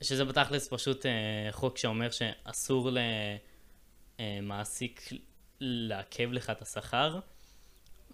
שזה 0.00 0.24
בתכלס 0.24 0.68
פשוט 0.72 1.06
אה, 1.06 1.12
חוק 1.52 1.78
שאומר 1.78 2.08
שאסור 2.10 2.90
למעסיק 4.18 5.08
לעכב 5.60 6.32
לך 6.32 6.50
את 6.50 6.62
השכר, 6.62 7.18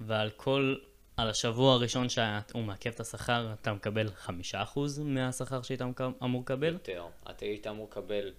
ועל 0.00 0.30
כל, 0.30 0.74
על 1.16 1.30
השבוע 1.30 1.74
הראשון 1.74 2.08
שהוא 2.08 2.62
מעכב 2.62 2.90
את 2.90 3.00
השכר, 3.00 3.52
אתה 3.60 3.72
מקבל 3.72 4.08
חמישה 4.14 4.62
אחוז 4.62 4.98
מהשכר 4.98 5.62
שהיית 5.62 5.82
אמור 6.22 6.42
לקבל. 6.42 6.72
יותר. 6.72 7.06
אתה 7.30 7.44
היית 7.44 7.66
אמור 7.66 7.88
לקבל 7.90 8.32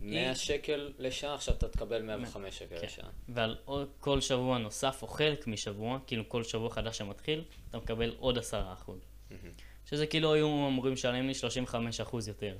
100 0.00 0.34
שקל 0.34 0.92
לשעה, 0.98 1.34
עכשיו 1.34 1.54
אתה 1.54 1.68
תקבל 1.68 2.02
105 2.02 2.58
שקל 2.58 2.78
כן. 2.80 2.86
לשעה. 2.86 3.08
ועל 3.28 3.56
כל 4.00 4.20
שבוע 4.20 4.58
נוסף 4.58 5.02
או 5.02 5.08
חלק 5.08 5.46
משבוע, 5.46 5.98
כאילו 6.06 6.28
כל 6.28 6.44
שבוע 6.44 6.70
חדש 6.70 6.98
שמתחיל, 6.98 7.44
אתה 7.70 7.78
מקבל 7.78 8.14
עוד 8.18 8.38
עשרה 8.38 8.72
אחוז. 8.72 9.00
שזה 9.86 10.06
כאילו 10.06 10.34
היו 10.34 10.46
אמורים 10.46 10.92
לשלם 10.92 11.26
לי 11.26 11.34
35 11.34 12.00
אחוז 12.00 12.28
יותר. 12.28 12.56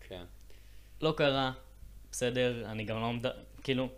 כן. 0.00 0.24
לא 1.00 1.14
קרה, 1.16 1.52
בסדר, 2.12 2.70
אני 2.70 2.84
גם 2.84 3.00
לא 3.00 3.12
מד... 3.12 3.26
כאילו... 3.62 3.88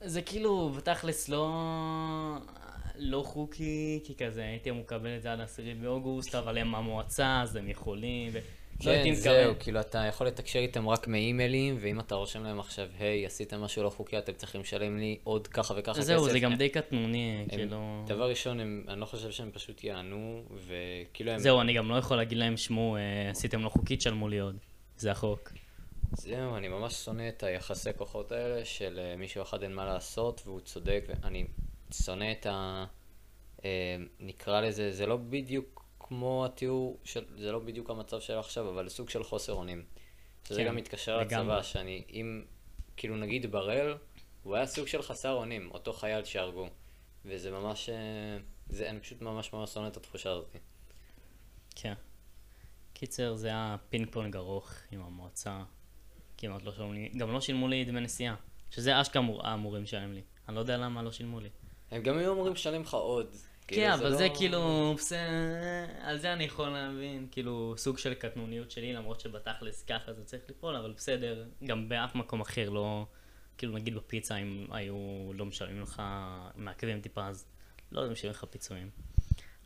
זה 0.00 0.22
כאילו, 0.22 0.70
בתכלס 0.70 1.28
לא... 1.28 1.46
לא 2.98 3.22
חוקי, 3.22 4.00
כי 4.04 4.14
כזה 4.14 4.44
הייתי 4.44 4.70
אמור 4.70 4.82
לקבל 4.82 5.16
את 5.16 5.22
זה 5.22 5.32
עד 5.32 5.40
העשירי 5.40 5.74
באוגוסט, 5.74 6.34
אבל 6.34 6.58
הם 6.58 6.74
המועצה, 6.74 7.42
אז 7.42 7.56
הם 7.56 7.68
יכולים, 7.68 8.30
ו... 8.32 8.38
לא 8.84 8.92
כן. 9.04 9.14
זהו, 9.14 9.54
כאילו 9.58 9.80
אתה 9.80 9.98
יכול 9.98 10.26
לתקשר 10.26 10.58
איתם 10.58 10.88
רק 10.88 11.08
מאימיילים, 11.08 11.76
ואם 11.80 12.00
אתה 12.00 12.14
רושם 12.14 12.42
להם 12.42 12.60
עכשיו, 12.60 12.88
היי, 12.98 13.26
עשיתם 13.26 13.60
משהו 13.60 13.82
לא 13.82 13.90
חוקי, 13.90 14.18
אתם 14.18 14.32
צריכים 14.32 14.60
לשלם 14.60 14.98
לי 14.98 15.18
עוד 15.24 15.46
ככה 15.46 15.74
וככה 15.76 15.98
כסף. 15.98 16.06
זהו, 16.06 16.28
זה 16.30 16.38
גם 16.38 16.54
די 16.54 16.68
קטנוני, 16.68 17.46
כאילו... 17.48 18.04
דבר 18.06 18.28
ראשון, 18.28 18.60
אני 18.88 19.00
לא 19.00 19.06
חושב 19.06 19.30
שהם 19.30 19.50
פשוט 19.52 19.84
יענו, 19.84 20.42
וכאילו 20.66 21.32
הם... 21.32 21.38
זהו, 21.38 21.60
אני 21.60 21.72
גם 21.74 21.90
לא 21.90 21.96
יכול 21.96 22.16
להגיד 22.16 22.38
להם, 22.38 22.56
שמעו, 22.56 22.96
אה, 22.96 23.30
עשיתם 23.30 23.62
לא 23.62 23.68
חוקית, 23.68 24.02
שלמו 24.02 24.28
לי 24.28 24.38
עוד. 24.38 24.56
זה 24.98 25.10
החוק. 25.10 25.52
זהו, 26.12 26.56
אני 26.56 26.68
ממש 26.68 26.94
שונא 26.94 27.28
את 27.28 27.42
היחסי 27.42 27.90
כוחות 27.96 28.32
האלה 28.32 28.64
של 28.64 28.98
אה, 28.98 29.16
מישהו 29.16 29.42
אחד 29.42 29.62
אין 29.62 29.74
מה 29.74 29.84
לעשות 29.84 30.42
והוא 30.44 30.60
צודק, 30.60 31.04
ואני 31.08 31.46
שונא 31.92 32.32
את 32.32 32.46
ה... 32.46 32.84
אה, 33.64 33.96
נקרא 34.20 34.60
לזה, 34.60 34.92
זה 34.92 35.06
לא 35.06 35.16
בדיוק 35.16 35.84
כמו 36.00 36.44
התיאור 36.46 36.98
של, 37.04 37.24
זה 37.38 37.52
לא 37.52 37.58
בדיוק 37.58 37.90
המצב 37.90 38.20
של 38.20 38.38
עכשיו, 38.38 38.68
אבל 38.68 38.88
סוג 38.88 39.08
של 39.08 39.24
חוסר 39.24 39.52
אונים. 39.52 39.84
שזה 40.48 40.60
כן, 40.62 40.68
גם 40.68 40.76
מתקשר 40.76 41.16
לגמרי. 41.18 41.46
לצבא, 41.46 41.62
שאני, 41.62 42.04
אם, 42.10 42.44
כאילו 42.96 43.16
נגיד 43.16 43.52
בראל, 43.52 43.94
הוא 44.42 44.54
היה 44.56 44.66
סוג 44.66 44.86
של 44.86 45.02
חסר 45.02 45.32
אונים, 45.32 45.70
אותו 45.70 45.92
חייל 45.92 46.24
שהרגו. 46.24 46.68
וזה 47.24 47.50
ממש, 47.50 47.88
אה, 47.88 47.94
זה, 48.68 48.90
אני 48.90 49.00
פשוט 49.00 49.22
ממש 49.22 49.52
ממש 49.52 49.70
שונא 49.70 49.88
את 49.88 49.96
התחושה 49.96 50.30
הזאת. 50.30 50.56
כן. 51.74 51.94
קיצר, 52.92 53.34
זה 53.36 53.48
היה 53.48 53.76
פינג 53.90 54.08
פונג 54.10 54.36
ארוך 54.36 54.72
עם 54.90 55.02
המועצה. 55.02 55.62
כמעט 56.38 56.62
לא 56.62 56.72
שילמו 56.72 56.92
לי, 56.92 57.08
גם 57.08 57.32
לא 57.32 57.40
שילמו 57.40 57.68
לי 57.68 57.84
דמי 57.84 58.00
נסיעה. 58.00 58.34
שזה 58.70 59.00
אשכרה 59.00 59.22
אמור- 59.22 59.54
אמורים 59.54 59.82
לשלם 59.82 60.12
לי. 60.12 60.22
אני 60.48 60.54
לא 60.54 60.60
יודע 60.60 60.76
למה 60.76 61.02
לא 61.02 61.12
שילמו 61.12 61.40
לי. 61.40 61.48
הם 61.90 62.02
גם 62.02 62.18
היו 62.18 62.32
אמורים 62.32 62.52
לשלם 62.52 62.82
לך 62.82 62.94
עוד. 62.94 63.26
כאילו, 63.66 63.82
כן, 63.82 63.90
אבל 63.92 64.14
זה 64.14 64.28
לא- 64.28 64.34
כאילו, 64.34 64.94
בסדר, 64.96 65.18
על 66.00 66.18
זה 66.18 66.32
אני 66.32 66.44
יכול 66.44 66.68
להבין, 66.68 67.26
כאילו, 67.30 67.74
סוג 67.76 67.98
של 67.98 68.14
קטנוניות 68.14 68.70
שלי, 68.70 68.92
למרות 68.92 69.20
שבתכלס 69.20 69.82
ככה 69.82 70.12
זה 70.12 70.24
צריך 70.24 70.42
לפעול, 70.48 70.76
אבל 70.76 70.92
בסדר, 70.92 71.44
גם 71.64 71.88
באף 71.88 72.14
מקום 72.14 72.40
אחר 72.40 72.70
לא, 72.70 73.06
כאילו 73.58 73.72
נגיד 73.72 73.94
בפיצה, 73.94 74.36
אם 74.36 74.66
היו 74.70 74.96
לא 75.34 75.46
משלמים 75.46 75.82
לך, 75.82 76.02
מעכבים 76.56 77.00
טיפה, 77.00 77.26
אז 77.26 77.46
לא 77.92 78.00
היו 78.00 78.10
משלמים 78.10 78.30
לך 78.36 78.44
פיצויים. 78.44 78.90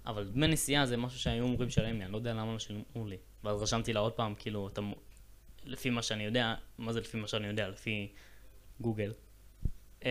אבל 0.06 0.28
דמי 0.28 0.46
נסיעה 0.46 0.86
זה 0.86 0.96
משהו 0.96 1.18
שהיו 1.20 1.44
אמורים 1.44 1.68
לשלם 1.68 1.98
לי, 1.98 2.04
אני 2.04 2.12
לא 2.12 2.16
יודע 2.16 2.32
למה 2.32 2.52
לא 2.52 2.58
שילמו 2.58 3.06
לי. 3.06 3.16
ואז 3.44 3.62
רשמתי 3.62 3.92
לה 3.92 4.00
עוד 4.00 4.12
פעם, 4.12 4.34
כאילו, 4.38 4.68
אתה, 4.68 4.80
לפי 5.64 5.90
מה 5.90 6.02
שאני 6.02 6.24
יודע, 6.24 6.54
מה 6.78 6.92
זה 6.92 7.00
לפי 7.00 7.16
מה 7.16 7.28
שאני 7.28 7.46
יודע? 7.46 7.68
לפי 7.68 8.12
גוגל. 8.80 9.12
אה, 10.04 10.10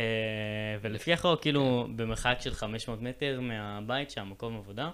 ולפי 0.82 1.14
החוק, 1.14 1.42
כאילו, 1.42 1.88
במרחק 1.96 2.38
של 2.40 2.54
500 2.54 3.02
מטר 3.02 3.40
מהבית, 3.42 4.10
שהמקום 4.12 4.58
עבודה, 4.58 4.92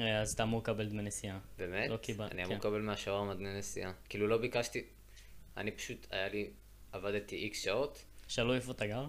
אה, 0.00 0.20
אז 0.20 0.32
אתה 0.32 0.42
אמור 0.42 0.60
לקבל 0.60 0.88
דמי 0.88 1.02
נסיעה. 1.02 1.38
באמת? 1.58 1.90
לא 1.90 1.96
קיבל- 1.96 2.28
אני 2.30 2.44
אמור 2.44 2.54
כן. 2.54 2.60
לקבל 2.60 2.80
מהשווארמה 2.80 3.34
דמי 3.34 3.58
נסיעה. 3.58 3.92
כאילו 4.08 4.26
לא 4.26 4.38
ביקשתי, 4.38 4.84
אני 5.56 5.70
פשוט, 5.70 6.06
היה 6.10 6.28
לי, 6.28 6.50
עבדתי 6.92 7.36
איקס 7.36 7.62
שעות, 7.64 8.04
שאלו 8.28 8.54
איפה 8.54 8.72
אתה 8.72 8.86
גר? 8.86 9.06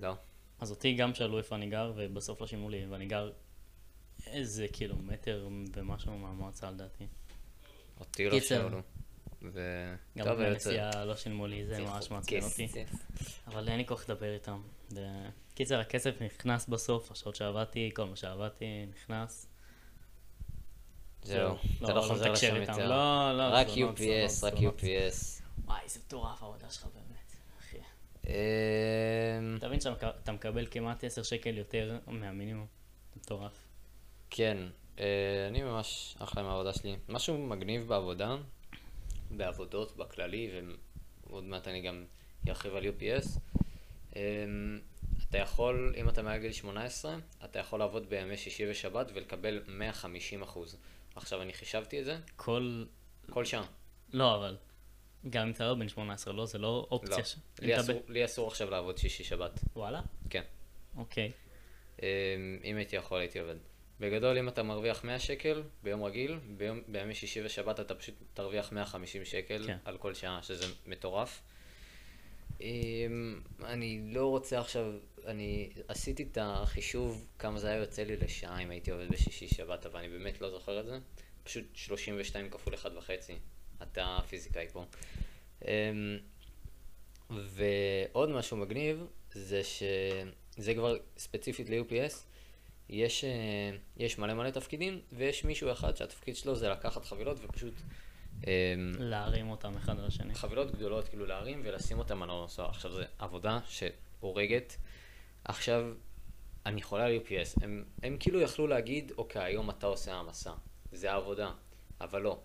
לא. 0.00 0.14
אז 0.60 0.70
אותי 0.70 0.94
גם 0.94 1.14
שאלו 1.14 1.38
איפה 1.38 1.56
אני 1.56 1.66
גר, 1.66 1.92
ובסוף 1.96 2.40
לא 2.40 2.46
שילמו 2.46 2.70
לי, 2.70 2.86
ואני 2.86 3.06
גר 3.06 3.32
איזה 4.26 4.66
קילומטר 4.72 5.48
ומשהו 5.76 6.18
מהמועצה 6.18 6.70
לדעתי. 6.70 7.06
אותי 8.00 8.28
לא. 8.30 8.40
שאלו. 8.40 8.80
ו... 9.52 9.60
גם 10.18 10.24
טוב, 10.26 10.34
דמי 10.38 10.46
יוצא- 10.48 10.68
נסיעה 10.70 11.04
לא 11.04 11.16
שילמו 11.16 11.46
לי, 11.46 11.66
זה 11.66 11.80
ממש 11.82 12.10
מעצבן 12.10 12.42
אותי. 12.42 12.68
אבל 13.46 13.68
אין 13.68 13.76
לי 13.78 13.86
כוח 13.86 14.08
לדבר 14.08 14.34
איתם. 14.34 14.62
קיצר, 15.54 15.78
הכסף 15.80 16.22
נכנס 16.22 16.66
בסוף, 16.68 17.12
השעות 17.12 17.36
שעבדתי, 17.36 17.90
כל 17.94 18.04
מה 18.04 18.16
שעבדתי, 18.16 18.64
נכנס. 18.90 19.46
זהו, 21.22 21.54
אתה 21.54 21.60
לא, 21.80 21.88
לא 21.88 21.94
לא 21.94 22.00
חוזר 22.02 22.32
לשם. 22.32 22.56
יותר. 22.56 22.88
לא, 22.88 23.32
לא, 23.38 23.42
רק 23.52 23.66
זונות, 23.68 23.98
UPS, 23.98 24.28
זונות, 24.28 24.54
רק. 24.54 24.60
UPS. 24.80 25.42
וואי, 25.64 25.80
זה 25.88 26.00
מטורף 26.06 26.42
העבודה 26.42 26.70
שלך 26.70 26.86
באמת, 26.94 27.32
אחי. 27.60 27.76
אמ, 28.26 29.54
אתה 29.58 29.66
מבין 29.68 29.80
שאתה 29.80 30.32
מקבל 30.32 30.66
כמעט 30.70 31.04
10 31.04 31.22
שקל 31.22 31.58
יותר 31.58 31.98
מהמינימום? 32.06 32.66
מטורף. 33.16 33.68
כן, 34.30 34.56
אה, 34.98 35.04
אני 35.48 35.62
ממש 35.62 36.16
אחלה 36.18 36.42
מהעבודה 36.42 36.72
שלי. 36.72 36.96
משהו 37.08 37.38
מגניב 37.38 37.88
בעבודה, 37.88 38.36
בעבודות 39.38 39.96
בכללי, 39.96 40.50
ועוד 41.26 41.44
מעט 41.44 41.68
אני 41.68 41.80
גם 41.82 42.04
ארחיב 42.48 42.74
על 42.76 42.84
UPS. 42.84 43.38
אמ, 44.16 44.80
אתה 45.28 45.38
יכול, 45.38 45.94
אם 45.96 46.08
אתה 46.08 46.22
מעל 46.22 46.38
גיל 46.40 46.52
18, 46.52 47.16
אתה 47.44 47.58
יכול 47.58 47.78
לעבוד 47.78 48.10
בימי 48.10 48.36
שישי 48.36 48.70
ושבת 48.70 49.10
ולקבל 49.14 49.62
150 49.68 50.42
אחוז. 50.42 50.76
עכשיו, 51.16 51.42
אני 51.42 51.52
חישבתי 51.52 52.00
את 52.00 52.04
זה 52.04 52.16
כל... 52.36 52.84
כל 53.30 53.44
שעה. 53.44 53.66
לא, 54.12 54.34
אבל... 54.36 54.56
גם 55.30 55.46
אם 55.46 55.52
אתה 55.52 55.64
לא 55.68 55.74
בן 55.74 55.88
18, 55.88 56.32
לא? 56.34 56.46
זה 56.46 56.58
לא 56.58 56.62
לא, 56.68 56.86
אופציה. 56.90 57.24
ש- 57.24 57.36
אם 57.62 57.66
לי 57.66 57.80
אסור- 57.80 58.02
ב- 58.06 58.10
לי 58.10 58.24
אסור 58.24 58.48
עכשיו 58.48 58.70
לעבוד 58.70 58.98
שישי-שבת. 58.98 59.60
וואלה? 59.76 60.00
כן. 60.30 60.42
אוקיי. 60.96 61.32
אמ, 62.02 62.06
אם 62.64 62.76
הייתי 62.76 62.96
יכול, 62.96 63.20
הייתי 63.20 63.38
עובד. 63.38 63.56
בגדול, 64.00 64.38
אם 64.38 64.48
אתה 64.48 64.62
מרוויח 64.62 65.04
100 65.04 65.18
שקל 65.18 65.62
ביום 65.82 66.04
רגיל, 66.04 66.38
ביום, 66.56 66.80
בימי 66.88 67.14
שישי 67.14 67.44
ושבת 67.44 67.80
אתה 67.80 67.94
פשוט 67.94 68.14
תרוויח 68.34 68.72
150 68.72 69.24
שקל 69.24 69.66
כן. 69.66 69.78
על 69.84 69.98
כל 69.98 70.14
שעה, 70.14 70.42
שזה 70.42 70.64
מטורף. 70.86 71.40
אמ, 72.60 73.40
אני 73.64 74.00
לא 74.12 74.26
רוצה 74.26 74.60
עכשיו, 74.60 74.92
אני 75.26 75.70
עשיתי 75.88 76.22
את 76.22 76.38
החישוב 76.40 77.28
כמה 77.38 77.58
זה 77.58 77.68
היה 77.68 77.76
יוצא 77.76 78.02
לי 78.02 78.16
לשעה 78.16 78.62
אם 78.62 78.70
הייתי 78.70 78.90
עובד 78.90 79.08
בשישי 79.08 79.48
שבת, 79.48 79.86
אבל 79.86 79.98
אני 79.98 80.08
באמת 80.08 80.40
לא 80.40 80.50
זוכר 80.50 80.80
את 80.80 80.86
זה. 80.86 80.98
פשוט 81.44 81.64
32 81.74 82.50
כפול 82.50 82.74
1.5. 82.74 82.86
אתה 83.82 84.18
פיזיקאי 84.28 84.68
פה. 84.68 84.84
אמ, 85.64 86.18
ועוד 87.30 88.30
משהו 88.30 88.56
מגניב, 88.56 89.06
זה 89.32 89.60
שזה 89.64 90.74
כבר 90.74 90.96
ספציפית 91.18 91.70
ל-UPS, 91.70 92.14
יש, 92.88 93.24
אה, 93.24 93.30
יש 93.96 94.18
מלא 94.18 94.34
מלא 94.34 94.50
תפקידים, 94.50 95.00
ויש 95.12 95.44
מישהו 95.44 95.72
אחד 95.72 95.96
שהתפקיד 95.96 96.36
שלו 96.36 96.56
זה 96.56 96.68
לקחת 96.68 97.04
חבילות 97.04 97.38
ופשוט... 97.42 97.74
אמ, 98.46 98.92
להרים 98.98 99.50
אותם 99.50 99.76
אחד 99.76 99.98
על 99.98 100.06
השני. 100.06 100.34
חבילות 100.34 100.70
גדולות 100.70 101.08
כאילו 101.08 101.26
להרים 101.26 101.60
ולשים 101.64 101.98
אותם 101.98 102.22
על 102.22 102.30
הנוסע. 102.30 102.66
עכשיו 102.66 102.92
זו 102.92 103.02
עבודה 103.18 103.58
שהורגת. 103.68 104.76
עכשיו, 105.44 105.92
אני 106.66 106.82
חולה 106.82 107.04
על 107.04 107.16
UPS. 107.16 107.64
הם, 107.64 107.84
הם 108.02 108.16
כאילו 108.20 108.40
יכלו 108.40 108.66
להגיד, 108.66 109.12
אוקיי, 109.18 109.44
היום 109.44 109.70
אתה 109.70 109.86
עושה 109.86 110.14
העמסה. 110.14 110.52
זה 110.92 111.12
העבודה. 111.12 111.50
אבל 112.00 112.22
לא. 112.22 112.40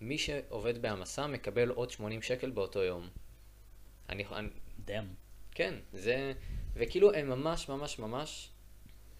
מי 0.00 0.18
שעובד 0.18 0.82
בהעמסה 0.82 1.26
מקבל 1.26 1.68
עוד 1.68 1.90
80 1.90 2.22
שקל 2.22 2.50
באותו 2.50 2.82
יום. 2.82 3.08
אני, 4.08 4.24
דאם. 4.84 5.04
כן, 5.50 5.74
זה... 5.92 6.32
וכאילו 6.74 7.14
הם 7.14 7.28
ממש 7.28 7.68
ממש 7.68 7.98
ממש 7.98 8.50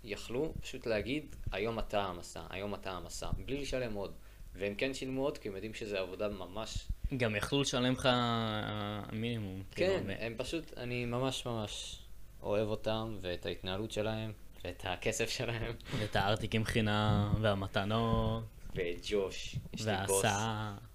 יכלו 0.04 0.52
פשוט 0.60 0.86
להגיד, 0.86 1.36
היום 1.52 1.78
אתה 1.78 2.02
העמסה, 2.02 2.40
היום 2.50 2.74
אתה 2.74 2.90
העמסה, 2.90 3.28
בלי 3.46 3.60
לשלם 3.60 3.94
עוד. 3.94 4.12
והם 4.54 4.74
כן 4.74 4.94
שילמו 4.94 5.24
עוד, 5.24 5.38
כי 5.38 5.48
הם 5.48 5.54
יודעים 5.54 5.74
שזו 5.74 5.96
עבודה 5.96 6.28
ממש... 6.28 6.88
גם 7.16 7.36
יכלו 7.36 7.60
לשלם 7.60 7.92
לך 7.92 8.06
אה, 8.06 9.02
מינימום. 9.12 9.62
כן, 9.70 10.02
כאילו, 10.06 10.20
הם 10.20 10.34
פשוט, 10.36 10.78
אני 10.78 11.04
ממש 11.04 11.46
ממש 11.46 11.98
אוהב 12.42 12.68
אותם, 12.68 13.18
ואת 13.20 13.46
ההתנהלות 13.46 13.90
שלהם, 13.90 14.32
ואת 14.64 14.82
הכסף 14.84 15.30
שלהם, 15.30 15.74
ואת 15.98 16.16
הארטיקים 16.16 16.64
חינם, 16.64 17.34
והמתנות, 17.40 18.44
ואת 18.74 19.00
ג'וש, 19.08 19.56
יש 19.74 19.86
לי 19.86 19.92
בוס. 20.06 20.24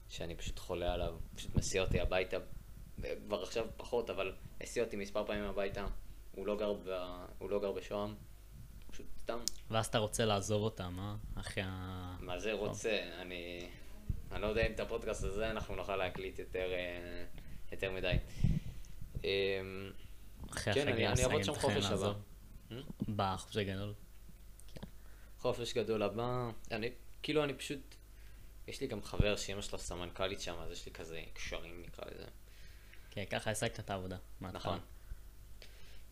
שאני 0.09 0.35
פשוט 0.35 0.59
חולה 0.59 0.93
עליו, 0.93 1.15
פשוט 1.35 1.55
מסיע 1.55 1.81
אותי 1.81 1.99
הביתה 1.99 2.37
כבר 3.27 3.43
עכשיו 3.43 3.65
פחות, 3.77 4.09
אבל 4.09 4.33
הסיע 4.61 4.83
אותי 4.83 4.95
מספר 4.95 5.25
פעמים 5.25 5.43
הביתה. 5.43 5.85
הוא 6.31 6.47
לא 6.47 6.57
גר, 6.57 6.73
ב... 6.73 7.15
הוא 7.39 7.49
לא 7.49 7.59
גר 7.59 7.71
בשוהם, 7.71 8.15
פשוט 8.95 9.05
סתם. 9.23 9.39
ואז 9.71 9.85
אתה 9.85 9.97
רוצה 9.97 10.25
לעזוב 10.25 10.61
אותם, 10.63 10.97
אה? 10.99 11.15
אחרי 11.41 11.63
ה... 11.67 12.15
מה 12.19 12.39
זה 12.39 12.53
רוצה? 12.53 12.99
אני... 13.21 13.69
אני 14.31 14.41
לא 14.41 14.47
יודע 14.47 14.67
אם 14.67 14.71
את 14.71 14.79
הפודקאסט 14.79 15.23
הזה 15.23 15.51
אנחנו 15.51 15.75
נוכל 15.75 15.95
להקליט 15.95 16.39
יותר, 16.39 16.71
אה, 16.71 17.25
יותר 17.71 17.91
מדי. 17.91 18.13
אמ, 19.23 19.91
אחרי 20.51 20.73
כן, 20.73 20.81
אני- 20.87 20.91
החגים 20.91 21.07
אני 21.07 21.23
אעבוד 21.23 21.43
שם 21.43 21.53
חופש 21.55 21.85
הבא. 21.85 21.89
לעזוב. 21.89 22.17
בחופש 23.15 23.57
הגדול. 23.57 23.93
חופש 25.39 25.73
גדול 25.73 26.03
הבא, 26.03 26.49
אני, 26.71 26.89
כאילו 27.23 27.43
אני 27.43 27.53
פשוט, 27.53 27.95
יש 28.67 28.81
לי 28.81 28.87
גם 28.87 29.03
חבר 29.03 29.35
שאמא 29.35 29.61
שלו 29.61 29.79
סמנכ"לית 29.79 30.41
שם, 30.41 30.55
אז 30.59 30.71
יש 30.71 30.85
לי 30.85 30.91
כזה 30.91 31.21
קשרים 31.33 31.81
נקרא 31.87 32.05
לזה. 32.11 32.25
כן, 33.11 33.23
ככה 33.29 33.51
השגת 33.51 33.79
את 33.79 33.89
העבודה. 33.89 34.17
נכון. 34.41 34.79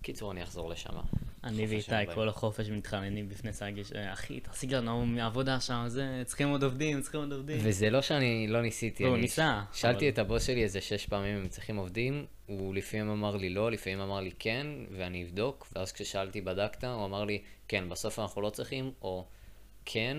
קיצור, 0.02 0.32
אני 0.32 0.44
אחזור 0.44 0.70
לשם. 0.70 0.94
אני 1.44 1.66
ואיתי. 1.66 2.14
כל 2.14 2.30
החופש 2.30 2.70
מתחננים 2.70 3.30
בפני 3.30 3.54
סגי, 3.54 3.84
ש- 3.84 3.92
אחי, 3.94 4.40
תשיג 4.40 4.74
לנו 4.74 5.06
מעבודה 5.06 5.60
שם, 5.60 5.84
זה, 5.88 6.24
צריכים 6.26 6.50
עוד 6.50 6.64
עובדים, 6.64 7.02
צריכים 7.02 7.20
עוד 7.20 7.32
עובדים. 7.32 7.58
וזה 7.64 7.90
לא 7.90 8.02
שאני 8.02 8.48
לא 8.48 8.62
ניסיתי, 8.62 9.04
לא, 9.04 9.10
הוא 9.10 9.18
ניסה, 9.18 9.64
שאלתי 9.74 10.10
את 10.10 10.20
הבוס 10.20 10.44
שלי 10.48 10.64
איזה 10.64 10.82
שש 10.82 11.06
פעמים 11.06 11.38
אם 11.38 11.48
צריכים 11.48 11.76
עובדים, 11.76 12.26
הוא 12.46 12.76
לפעמים 12.76 13.10
אמר 13.10 13.36
לי 13.36 13.50
לא, 13.50 13.72
לפעמים 13.72 14.00
אמר 14.00 14.20
לי 14.20 14.32
כן, 14.40 14.68
ואני 14.92 15.24
אבדוק, 15.24 15.68
ואז 15.76 15.92
כששאלתי 15.92 16.42
בדקת, 16.42 16.84
הוא 16.84 17.06
אמר 17.06 17.24
לי, 17.24 17.42
כן, 17.68 17.90
בסוף 17.90 18.20
אנחנו 18.20 18.42
לא 18.42 18.50
צריכים, 18.50 18.92
או 19.02 19.28
כן, 19.86 20.18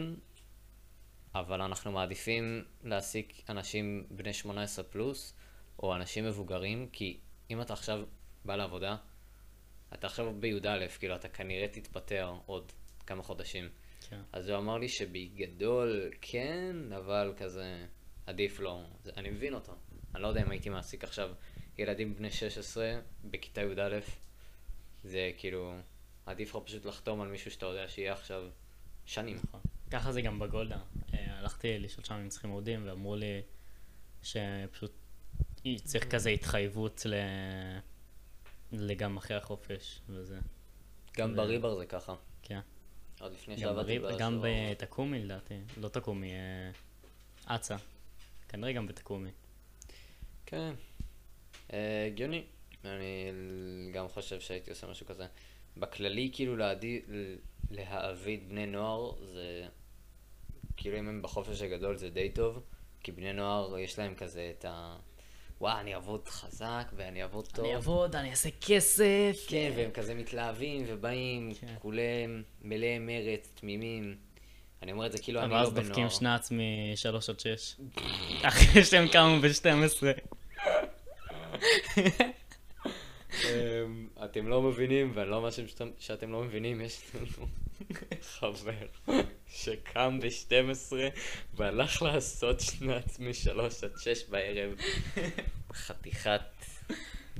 אבל 1.34 1.60
אנחנו 1.62 1.92
מעדיפים 1.92 2.64
להעסיק 2.84 3.42
אנשים 3.48 4.04
בני 4.10 4.32
18 4.32 4.84
פלוס, 4.84 5.34
או 5.82 5.94
אנשים 5.94 6.24
מבוגרים, 6.24 6.88
כי 6.92 7.16
אם 7.50 7.60
אתה 7.60 7.72
עכשיו 7.72 8.00
בא 8.44 8.56
לעבודה, 8.56 8.96
אתה 9.94 10.06
עכשיו 10.06 10.34
בי"א, 10.40 10.86
כאילו 10.98 11.14
אתה 11.14 11.28
כנראה 11.28 11.68
תתפטר 11.68 12.34
עוד 12.46 12.72
כמה 13.06 13.22
חודשים. 13.22 13.68
כן. 14.08 14.20
אז 14.32 14.48
הוא 14.48 14.58
אמר 14.58 14.78
לי 14.78 14.88
שבגדול 14.88 16.10
כן, 16.20 16.76
אבל 16.96 17.32
כזה 17.36 17.86
עדיף 18.26 18.60
לא. 18.60 18.82
זה, 19.02 19.10
אני 19.16 19.30
מבין 19.30 19.54
אותו. 19.54 19.72
אני 20.14 20.22
לא 20.22 20.28
יודע 20.28 20.42
אם 20.42 20.50
הייתי 20.50 20.68
מעסיק 20.68 21.04
עכשיו 21.04 21.30
ילדים 21.78 22.14
בני 22.14 22.30
16 22.30 23.00
בכיתה 23.24 23.60
י"א, 23.60 23.98
זה 25.04 25.30
כאילו, 25.36 25.74
עדיף 26.26 26.54
לך 26.54 26.62
פשוט 26.64 26.84
לחתום 26.84 27.20
על 27.20 27.28
מישהו 27.28 27.50
שאתה 27.50 27.66
יודע 27.66 27.88
שיהיה 27.88 28.12
עכשיו 28.12 28.48
שנים. 29.04 29.36
נכון. 29.44 29.60
ככה 29.90 30.12
זה 30.12 30.22
גם 30.22 30.38
בגולדה. 30.38 30.78
אה, 31.14 31.38
הלכתי 31.38 31.78
לשאול 31.78 32.04
שם 32.04 32.14
אם 32.14 32.28
צריכים 32.28 32.50
עובדים, 32.50 32.88
ואמרו 32.88 33.16
לי 33.16 33.42
שפשוט 34.22 34.92
צריך 35.84 36.04
כזה 36.10 36.30
התחייבות 36.30 37.02
ל... 37.06 37.14
לגם 38.78 39.16
אחרי 39.16 39.36
החופש, 39.36 40.00
וזה. 40.08 40.38
גם 41.16 41.30
זה- 41.30 41.36
בריבר 41.36 41.74
זה 41.78 41.86
ככה. 41.86 42.14
כן. 42.42 42.60
עוד 43.20 43.32
לפני 43.32 43.58
שעבדתי 43.58 43.98
בריב, 43.98 44.18
גם. 44.20 44.44
בתקומי 44.72 45.24
לדעתי, 45.24 45.54
לא 45.76 45.88
תקומי, 45.88 46.32
אה, 46.32 46.70
אצה. 47.56 47.76
כנראה 48.48 48.72
גם 48.72 48.86
בתקומי. 48.86 49.30
כן. 50.46 50.74
אה, 51.72 52.06
הגיוני. 52.06 52.44
אני 52.84 53.30
גם 53.94 54.08
חושב 54.08 54.40
שהייתי 54.40 54.70
עושה 54.70 54.86
משהו 54.86 55.06
כזה. 55.06 55.26
בכללי, 55.76 56.30
כאילו, 56.32 56.56
להעדי- 56.56 57.02
ל- 57.08 57.36
להעביד 57.70 58.48
בני 58.48 58.66
נוער, 58.66 59.24
זה... 59.24 59.68
כאילו, 60.76 60.98
אם 60.98 61.08
הם 61.08 61.22
בחופש 61.22 61.62
הגדול 61.62 61.96
זה 61.96 62.10
די 62.10 62.30
טוב, 62.30 62.62
כי 63.00 63.12
בני 63.12 63.32
נוער, 63.32 63.78
יש 63.78 63.98
להם 63.98 64.14
כזה 64.14 64.52
את 64.58 64.64
ה... 64.64 64.96
וואי, 65.60 65.80
אני 65.80 65.94
אעבוד 65.94 66.28
חזק 66.28 66.92
ואני 66.96 67.22
אעבוד 67.22 67.46
טוב. 67.48 67.64
אני 67.64 67.74
אעבוד, 67.74 68.16
אני 68.16 68.30
אעשה 68.30 68.48
כסף. 68.60 69.36
כן, 69.48 69.72
והם 69.76 69.90
כזה 69.90 70.14
מתלהבים 70.14 70.84
ובאים, 70.88 71.52
כן. 71.60 71.74
כולם 71.78 72.00
מלאי 72.62 72.98
מרץ, 72.98 73.52
תמימים. 73.54 74.16
אני 74.82 74.92
אומר 74.92 75.06
את 75.06 75.12
זה 75.12 75.18
כאילו 75.18 75.40
אני 75.42 75.50
לא 75.50 75.70
בן 75.70 75.82
דופקים 75.82 76.04
נוער. 76.04 76.08
שנץ 76.08 76.50
מ-3 76.50 77.16
עד 77.28 77.40
6. 77.40 77.76
אחרי 78.48 78.84
שהם 78.84 79.08
קמו 79.08 79.40
ב-12. 79.42 80.02
אמ, 83.44 84.08
אתם 84.24 84.48
לא 84.48 84.62
מבינים, 84.62 85.12
ואני 85.14 85.30
לא 85.30 85.50
שאתם- 85.50 85.90
שאתם 85.98 86.32
לא 86.32 86.42
מבינים, 86.42 86.80
יש 86.80 87.00
לנו 87.14 87.46
חבר 88.22 88.72
שקם 89.54 90.18
ב-12 90.22 90.92
והלך 91.54 92.02
לעשות 92.02 92.60
שנץ 92.60 93.18
מ-3 93.18 93.60
עד 93.82 93.98
6 93.98 94.24
בערב. 94.28 94.78
חתיכת 95.72 96.40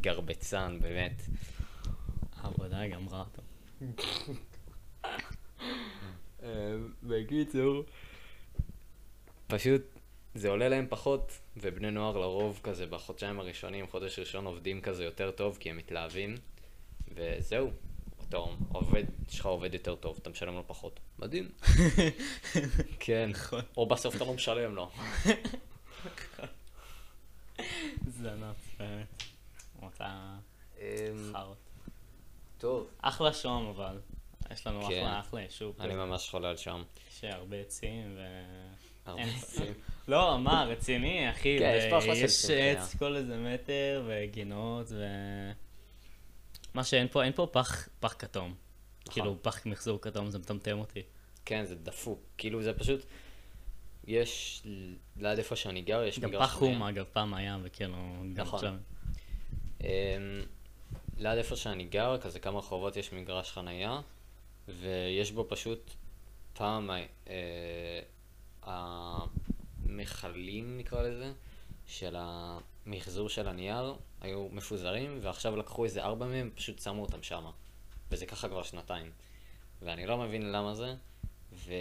גרבצן, 0.00 0.78
באמת. 0.80 1.22
העבודה 2.36 2.86
גמרה 2.86 3.20
אותו. 3.20 3.42
אמ, 6.42 6.48
בקיצור, 7.02 7.84
פשוט 9.46 9.82
זה 10.34 10.48
עולה 10.48 10.68
להם 10.68 10.86
פחות, 10.88 11.38
ובני 11.56 11.90
נוער 11.90 12.18
לרוב 12.18 12.60
כזה 12.62 12.86
בחודשיים 12.86 13.40
הראשונים, 13.40 13.86
חודש 13.86 14.18
ראשון 14.18 14.46
עובדים 14.46 14.80
כזה 14.80 15.04
יותר 15.04 15.30
טוב 15.30 15.56
כי 15.60 15.70
הם 15.70 15.76
מתלהבים, 15.76 16.34
וזהו. 17.14 17.70
אתה 18.34 18.42
עובד, 18.72 19.04
יש 19.28 19.40
לך 19.40 19.46
עובד 19.46 19.74
יותר 19.74 19.94
טוב, 19.94 20.18
אתה 20.22 20.30
משלם 20.30 20.54
לו 20.54 20.62
פחות. 20.66 21.00
מדהים. 21.18 21.48
כן. 23.00 23.30
נכון. 23.32 23.60
או 23.76 23.86
בסוף 23.86 24.16
אתה 24.16 24.24
לא 24.24 24.34
משלם 24.34 24.74
לו. 24.74 24.90
זנץ, 28.06 28.56
באמת. 28.78 29.22
אותה 29.82 30.36
אמ, 30.78 30.84
חארות. 31.32 31.56
טוב. 32.58 32.86
אחלה 33.02 33.32
שוהם 33.32 33.66
אבל. 33.66 33.98
יש 34.52 34.66
לנו 34.66 34.82
כן. 34.82 34.86
אחלה 35.02 35.20
אחלה 35.20 35.40
יישוב. 35.40 35.76
אני 35.80 35.94
ממש 35.94 36.30
חולה 36.30 36.48
על 36.50 36.56
שם. 36.56 36.82
יש 37.10 37.24
הרבה 37.24 37.56
עצים 37.56 38.16
ו... 38.16 38.20
הרבה 39.06 39.22
אין- 39.22 39.28
עצים. 39.38 39.74
לא, 40.08 40.38
מה, 40.38 40.64
רציני, 40.64 41.30
אחי. 41.30 41.58
כן, 41.58 41.74
יש 41.78 41.84
פה 41.90 41.98
אחלה 41.98 42.14
של 42.16 42.24
יש. 42.24 42.50
עץ 42.50 42.96
כל 42.96 43.16
איזה 43.16 43.36
מטר, 43.36 44.04
וגינות, 44.06 44.86
ו... 44.90 45.04
מה 46.74 46.84
שאין 46.84 47.08
פה, 47.08 47.24
אין 47.24 47.32
פה 47.32 47.48
פח, 47.52 47.88
פח 48.00 48.14
כתום. 48.18 48.54
נכון. 49.00 49.12
כאילו, 49.14 49.42
פח 49.42 49.66
מחזור 49.66 50.00
כתום, 50.00 50.30
זה 50.30 50.38
מטמטם 50.38 50.78
אותי. 50.78 51.02
כן, 51.44 51.64
זה 51.64 51.74
דפוק. 51.74 52.20
כאילו 52.38 52.62
זה 52.62 52.72
פשוט... 52.72 53.04
יש, 54.06 54.62
ליד 55.16 55.38
איפה 55.38 55.56
שאני 55.56 55.82
גר, 55.82 56.02
יש 56.04 56.18
גם 56.18 56.28
מגרש 56.28 56.42
פח 56.42 56.54
חניה. 56.58 56.72
חום, 56.72 56.82
אגב, 56.82 57.04
פעם 57.12 57.34
היה, 57.34 57.58
וכאילו, 57.62 57.96
גם 58.34 58.46
נכון. 58.46 58.78
אמ, 59.80 59.88
ליד 61.18 61.38
איפה 61.38 61.56
שאני 61.56 61.84
גר, 61.84 62.18
כזה 62.18 62.40
כמה 62.40 62.58
רחובות 62.58 62.96
יש 62.96 63.12
מגרש 63.12 63.50
חנייה, 63.50 64.00
ויש 64.68 65.30
בו 65.32 65.46
פשוט 65.48 65.90
פעם 66.52 66.90
אה, 67.28 68.00
המכלים 69.82 70.78
נקרא 70.78 71.02
לזה, 71.02 71.32
של 71.86 72.16
המחזור 72.86 73.28
של 73.28 73.48
הנייר, 73.48 73.94
היו 74.20 74.48
מפוזרים, 74.52 75.18
ועכשיו 75.22 75.56
לקחו 75.56 75.84
איזה 75.84 76.02
ארבע 76.02 76.26
מהם, 76.26 76.50
פשוט 76.54 76.78
שמו 76.78 77.02
אותם 77.02 77.22
שמה. 77.22 77.50
וזה 78.10 78.26
ככה 78.26 78.48
כבר 78.48 78.62
שנתיים. 78.62 79.10
ואני 79.82 80.06
לא 80.06 80.18
מבין 80.18 80.52
למה 80.52 80.74
זה, 80.74 80.94
ו... 81.52 81.72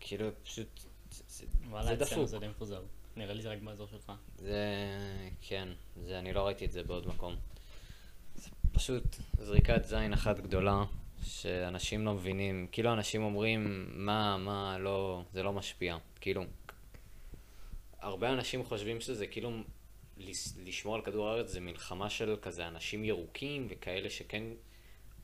כאילו 0.00 0.28
פשוט... 0.42 0.80
זה, 1.10 1.46
וואלה, 1.70 1.86
זה 1.86 1.96
דפוק. 1.96 2.26
זה 2.26 2.38
די 2.38 2.48
מפוזר. 2.48 2.82
נראה 3.16 3.34
לי 3.34 3.42
זה 3.42 3.52
רק 3.52 3.58
באזור 3.62 3.86
שלך. 3.86 4.12
זה... 4.38 4.66
כן, 5.40 5.68
זה... 5.96 6.18
אני 6.18 6.32
לא 6.32 6.46
ראיתי 6.46 6.64
את 6.64 6.72
זה 6.72 6.82
בעוד 6.82 7.06
מקום. 7.06 7.36
זה 8.34 8.50
פשוט 8.72 9.16
זריקת 9.38 9.84
זין 9.84 10.12
אחת 10.12 10.40
גדולה, 10.40 10.84
שאנשים 11.22 12.04
לא 12.04 12.14
מבינים. 12.14 12.66
כאילו 12.72 12.92
אנשים 12.92 13.22
אומרים, 13.22 13.86
מה, 13.88 14.36
מה, 14.36 14.78
לא... 14.78 15.22
זה 15.32 15.42
לא 15.42 15.52
משפיע. 15.52 15.96
כאילו... 16.20 16.44
הרבה 18.02 18.32
אנשים 18.32 18.64
חושבים 18.64 19.00
שזה 19.00 19.26
כאילו... 19.26 19.50
לשמור 20.64 20.94
על 20.94 21.02
כדור 21.02 21.28
הארץ 21.28 21.50
זה 21.50 21.60
מלחמה 21.60 22.10
של 22.10 22.36
כזה 22.42 22.68
אנשים 22.68 23.04
ירוקים 23.04 23.66
וכאלה 23.70 24.10
שכן... 24.10 24.42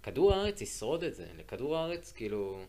כדור 0.02 0.34
הארץ 0.34 0.60
ישרוד 0.60 1.04
את 1.04 1.14
זה. 1.14 1.26
לכדור 1.36 1.76
הארץ, 1.76 2.12
כאילו... 2.12 2.64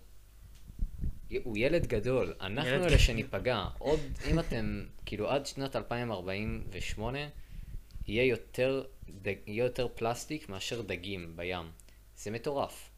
הוא 1.43 1.57
ילד 1.57 1.87
גדול, 1.87 2.33
אנחנו 2.41 2.69
ילד 2.69 2.83
אלה. 2.83 2.99
שניפגע. 2.99 3.65
עוד, 3.77 3.99
אם 4.31 4.39
אתם, 4.39 4.85
כאילו 5.05 5.29
עד 5.29 5.45
שנת 5.45 5.75
2048, 5.75 7.19
יהיה 8.07 8.23
יותר, 8.23 8.85
דג, 9.09 9.35
יהיה 9.47 9.63
יותר 9.63 9.87
פלסטיק 9.95 10.49
מאשר 10.49 10.81
דגים 10.81 11.33
בים. 11.35 11.71
זה 12.17 12.31
מטורף. 12.31 12.89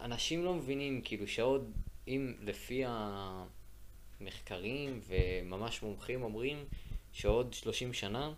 ואנשים 0.00 0.44
לא 0.44 0.54
מבינים, 0.54 1.00
כאילו 1.04 1.28
שעוד, 1.28 1.72
אם 2.08 2.34
לפי 2.40 2.82
המחקרים 4.20 5.00
וממש 5.06 5.82
מומחים 5.82 6.22
אומרים, 6.22 6.64
שעוד 7.12 7.54
30 7.54 7.92
שנה 7.92 8.32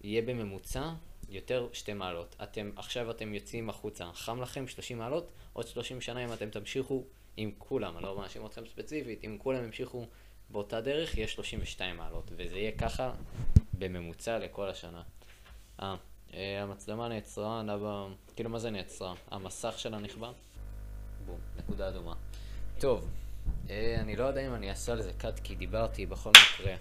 יהיה 0.00 0.22
בממוצע 0.22 0.92
יותר 1.28 1.68
שתי 1.72 1.92
מעלות. 1.92 2.36
אתם, 2.42 2.70
עכשיו 2.76 3.10
אתם 3.10 3.34
יוצאים 3.34 3.70
החוצה, 3.70 4.12
חם 4.12 4.40
לכם 4.42 4.68
30 4.68 4.98
מעלות, 4.98 5.32
עוד 5.52 5.66
30 5.66 6.00
שנה 6.00 6.24
אם 6.24 6.32
אתם 6.32 6.50
תמשיכו 6.50 7.04
עם 7.36 7.50
כולם, 7.58 7.96
אני 7.96 8.04
לא 8.04 8.18
מאשים 8.18 8.46
אתכם 8.46 8.66
ספציפית, 8.66 9.24
אם 9.24 9.36
כולם 9.38 9.64
ימשיכו 9.64 10.06
באותה 10.50 10.80
דרך 10.80 11.16
יהיה 11.16 11.28
32 11.28 11.96
מעלות, 11.96 12.30
וזה 12.36 12.58
יהיה 12.58 12.72
ככה 12.72 13.12
בממוצע 13.78 14.38
לכל 14.38 14.68
השנה. 14.68 15.02
אה, 15.82 15.96
אה, 16.34 16.62
המצלמה 16.62 17.08
נעצרה, 17.08 17.62
נאווה, 17.62 18.08
כאילו 18.36 18.50
מה 18.50 18.58
זה 18.58 18.70
נעצרה? 18.70 19.14
המסך 19.30 19.78
שלה 19.78 19.98
נכבה? 19.98 20.32
בום, 21.26 21.38
נקודה 21.56 21.88
אדומה. 21.88 22.14
טוב, 22.78 23.08
אני 24.00 24.16
לא 24.16 24.24
יודע 24.24 24.46
אם 24.46 24.54
אני 24.54 24.70
אעשה 24.70 24.92
על 24.92 25.02
זה 25.02 25.12
קאט, 25.18 25.40
כי 25.40 25.54
דיברתי 25.54 26.06
בכל 26.06 26.30
מקרה. 26.30 26.74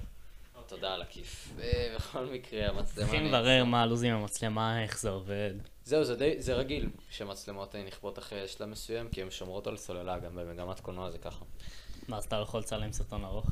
תודה 0.69 0.93
על 0.93 1.01
הכיף. 1.01 1.53
אה, 1.61 1.93
בכל 1.95 2.25
מקרה, 2.25 2.69
המצלמה 2.69 2.83
צריכים 2.83 3.25
לברר 3.25 3.65
מה 3.65 3.81
הלו"ז 3.81 4.03
עם 4.03 4.15
המצלמה, 4.15 4.83
איך 4.83 4.99
זה 4.99 5.09
עובד. 5.09 5.53
זהו, 5.85 6.03
זה, 6.03 6.15
די, 6.15 6.41
זה 6.41 6.53
רגיל 6.53 6.89
שמצלמות 7.09 7.75
אה, 7.75 7.83
נכבות 7.83 8.19
אחרי 8.19 8.47
שלב 8.47 8.69
מסוים, 8.69 9.09
כי 9.09 9.21
הן 9.21 9.31
שומרות 9.31 9.67
על 9.67 9.77
סוללה, 9.77 10.19
גם 10.19 10.35
במגמת 10.35 10.79
קולנוע 10.79 11.11
זה 11.11 11.17
ככה. 11.17 11.45
מה, 12.07 12.17
אז 12.17 12.25
אתה 12.25 12.37
לא 12.37 12.43
יכול 12.43 12.59
לצלם 12.59 12.91
סרטון 12.91 13.25
ארוך? 13.25 13.45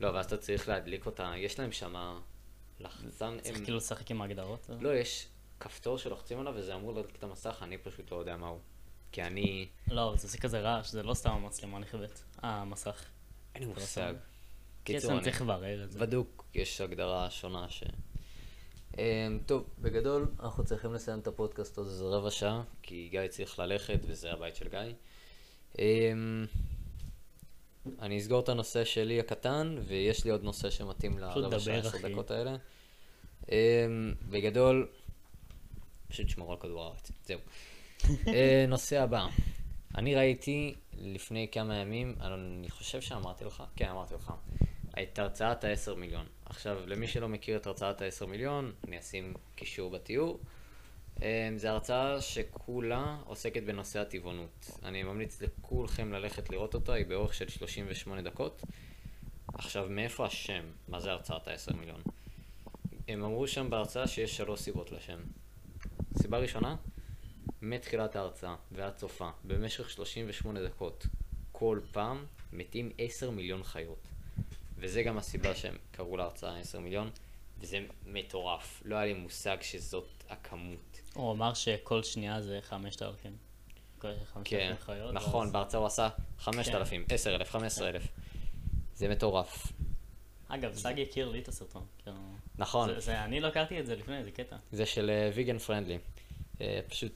לא, 0.00 0.08
ואז 0.08 0.26
אתה 0.26 0.36
צריך 0.36 0.68
להדליק 0.68 1.06
אותה, 1.06 1.32
יש 1.36 1.58
להם 1.58 1.72
שם 1.72 2.18
לחצן, 2.80 3.38
צריך 3.40 3.58
הם... 3.58 3.64
כאילו 3.64 3.76
לשחק 3.76 4.10
עם 4.10 4.22
ההגדרות? 4.22 4.70
לא, 4.80 4.94
יש 4.94 5.26
כפתור 5.60 5.98
שלוחצים 5.98 6.40
עליו 6.40 6.52
וזה 6.56 6.74
אמור 6.74 6.92
להדליק 6.92 7.16
את 7.16 7.24
המסך, 7.24 7.58
אני 7.62 7.78
פשוט 7.78 8.12
לא 8.12 8.16
יודע 8.16 8.36
מהו. 8.36 8.58
כי 9.12 9.22
אני... 9.22 9.68
לא, 9.88 10.14
זה 10.16 10.26
עושה 10.26 10.38
כזה 10.38 10.60
רעש, 10.60 10.90
זה 10.90 11.02
לא 11.02 11.14
סתם 11.14 11.30
המצלמה 11.30 11.78
נכבדת. 11.78 12.22
אה, 12.44 12.50
המסך. 12.50 13.04
אין 13.54 13.62
לי 13.62 13.68
לא 13.68 13.74
מושג. 13.74 14.14
קיצור, 14.84 15.12
אני... 15.12 15.22
צריך 15.22 15.42
לברר 15.42 15.84
את 15.84 15.92
זה. 15.92 15.98
בדוק, 15.98 16.44
יש 16.54 16.80
הגדרה 16.80 17.30
שונה 17.30 17.68
ש... 17.68 17.82
אמ, 18.98 19.38
טוב, 19.46 19.68
בגדול, 19.78 20.28
אנחנו 20.40 20.64
צריכים 20.64 20.94
לסיים 20.94 21.18
את 21.18 21.26
הפודקאסט 21.26 21.78
עוד 21.78 21.86
איזה 21.86 22.04
רבע 22.04 22.30
שעה, 22.30 22.62
כי 22.82 23.08
גיא 23.10 23.28
צריך 23.28 23.58
ללכת 23.58 23.98
וזה 24.06 24.32
הבית 24.32 24.56
של 24.56 24.68
גיא. 24.68 24.78
אמ, 25.78 26.46
אני 27.98 28.18
אסגור 28.18 28.40
את 28.40 28.48
הנושא 28.48 28.84
שלי 28.84 29.20
הקטן, 29.20 29.76
ויש 29.86 30.24
לי 30.24 30.30
עוד 30.30 30.42
נושא 30.42 30.70
שמתאים 30.70 31.18
לרבע 31.18 31.60
שעה, 31.60 31.78
עשר. 31.78 32.08
דקות 32.08 32.30
האלה. 32.30 32.56
אמ, 33.50 34.14
בגדול, 34.30 34.88
פשוט 36.08 36.28
שמור 36.28 36.52
על 36.52 36.58
כדור 36.58 36.84
הארץ, 36.84 37.10
זהו. 37.26 37.40
אה, 38.34 38.64
נושא 38.68 39.02
הבא. 39.02 39.26
אני 39.98 40.14
ראיתי 40.14 40.74
לפני 40.98 41.48
כמה 41.52 41.76
ימים, 41.76 42.14
אני 42.20 42.70
חושב 42.70 43.00
שאמרתי 43.00 43.44
לך, 43.44 43.62
כן 43.76 43.88
אמרתי 43.88 44.14
לך, 44.14 44.32
את 45.02 45.18
הרצאת 45.18 45.64
ה-10 45.64 45.94
מיליון. 45.94 46.26
עכשיו, 46.44 46.86
למי 46.86 47.06
שלא 47.06 47.28
מכיר 47.28 47.56
את 47.56 47.66
הרצאת 47.66 48.02
ה-10 48.02 48.26
מיליון, 48.26 48.72
אני 48.88 48.98
אשים 48.98 49.34
קישור 49.54 49.90
בתיאור. 49.90 50.40
אמ, 51.22 51.26
זו 51.56 51.68
הרצאה 51.68 52.20
שכולה 52.20 53.18
עוסקת 53.24 53.62
בנושא 53.62 54.00
הטבעונות. 54.00 54.70
אני 54.84 55.02
ממליץ 55.02 55.42
לכולכם 55.42 56.12
ללכת 56.12 56.50
לראות 56.50 56.74
אותה, 56.74 56.92
היא 56.92 57.06
באורך 57.06 57.34
של 57.34 57.48
38 57.48 58.22
דקות. 58.22 58.62
עכשיו, 59.54 59.86
מאיפה 59.90 60.26
השם? 60.26 60.64
מה 60.88 61.00
זה 61.00 61.10
הרצאת 61.10 61.48
ה-10 61.48 61.76
מיליון? 61.76 62.00
הם 63.08 63.24
אמרו 63.24 63.46
שם 63.46 63.70
בהרצאה 63.70 64.06
שיש 64.06 64.36
שלוש 64.36 64.60
סיבות 64.60 64.92
לשם. 64.92 65.18
סיבה 66.18 66.38
ראשונה, 66.38 66.76
מתחילת 67.62 68.16
ההרצאה 68.16 68.54
ועד 68.72 68.98
סופה, 68.98 69.30
במשך 69.44 69.90
38 69.90 70.62
דקות, 70.64 71.06
כל 71.52 71.80
פעם 71.92 72.24
מתים 72.52 72.90
10 72.98 73.30
מיליון 73.30 73.62
חיות. 73.62 73.98
וזה 74.76 75.02
גם 75.02 75.18
הסיבה 75.18 75.54
שהם 75.54 75.76
קראו 75.90 76.16
להרצאה 76.16 76.58
10 76.58 76.80
מיליון, 76.80 77.10
וזה 77.60 77.78
מטורף. 78.06 78.82
לא 78.84 78.96
היה 78.96 79.04
לי 79.06 79.20
מושג 79.20 79.56
שזאת 79.60 80.08
הכמות. 80.28 81.00
הוא 81.14 81.32
אמר 81.32 81.54
שכל 81.54 82.02
שנייה 82.02 82.40
זה 82.40 82.58
5,000. 82.62 83.32
כל 83.98 84.08
5,000 84.32 84.44
כן, 84.44 84.74
חיות. 84.80 85.14
נכון, 85.14 85.42
ואז- 85.46 85.52
בהרצאה 85.52 85.80
הוא 85.80 85.86
עשה 85.86 86.08
5,000, 86.38 87.04
10,000, 87.08 87.50
15,000. 87.50 88.02
זה 88.94 89.08
מטורף. 89.08 89.72
אגב, 90.48 90.74
סגי 90.74 91.02
הכיר 91.02 91.28
לי 91.28 91.38
את 91.38 91.48
הסרטון. 91.48 91.86
כאילו, 92.02 92.16
נכון, 92.58 92.94
זה- 92.94 93.00
זה- 93.00 93.24
אני 93.24 93.40
לא 93.40 93.46
הכרתי 93.48 93.80
את 93.80 93.86
זה 93.86 93.96
לפני, 93.96 94.24
זה 94.24 94.30
קטע. 94.30 94.56
זה 94.72 94.86
של 94.86 95.10
ויגן 95.34 95.58
פרנדלי. 95.58 95.98
פשוט 96.88 97.12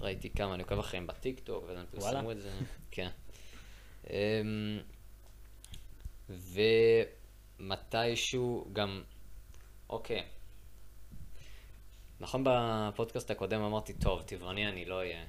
ראיתי 0.00 0.30
כמה, 0.30 0.54
אני 0.54 0.62
עוקב 0.62 0.78
אחריהם 0.78 1.06
בטיק 1.06 1.40
טוק, 1.40 1.64
ואז 1.68 1.78
הם. 1.78 1.84
פרסמו 1.90 2.32
את 2.32 2.40
זה. 2.40 2.50
כן. 2.90 3.08
אמ, 4.10 4.78
ומתישהו 7.58 8.68
גם, 8.72 9.02
אוקיי. 9.90 10.22
נכון 12.20 12.44
בפודקאסט 12.44 13.30
הקודם 13.30 13.62
אמרתי, 13.62 13.92
טוב, 13.92 14.22
טבעוני 14.22 14.68
אני 14.68 14.84
לא 14.84 14.98
אהיה. 14.98 15.24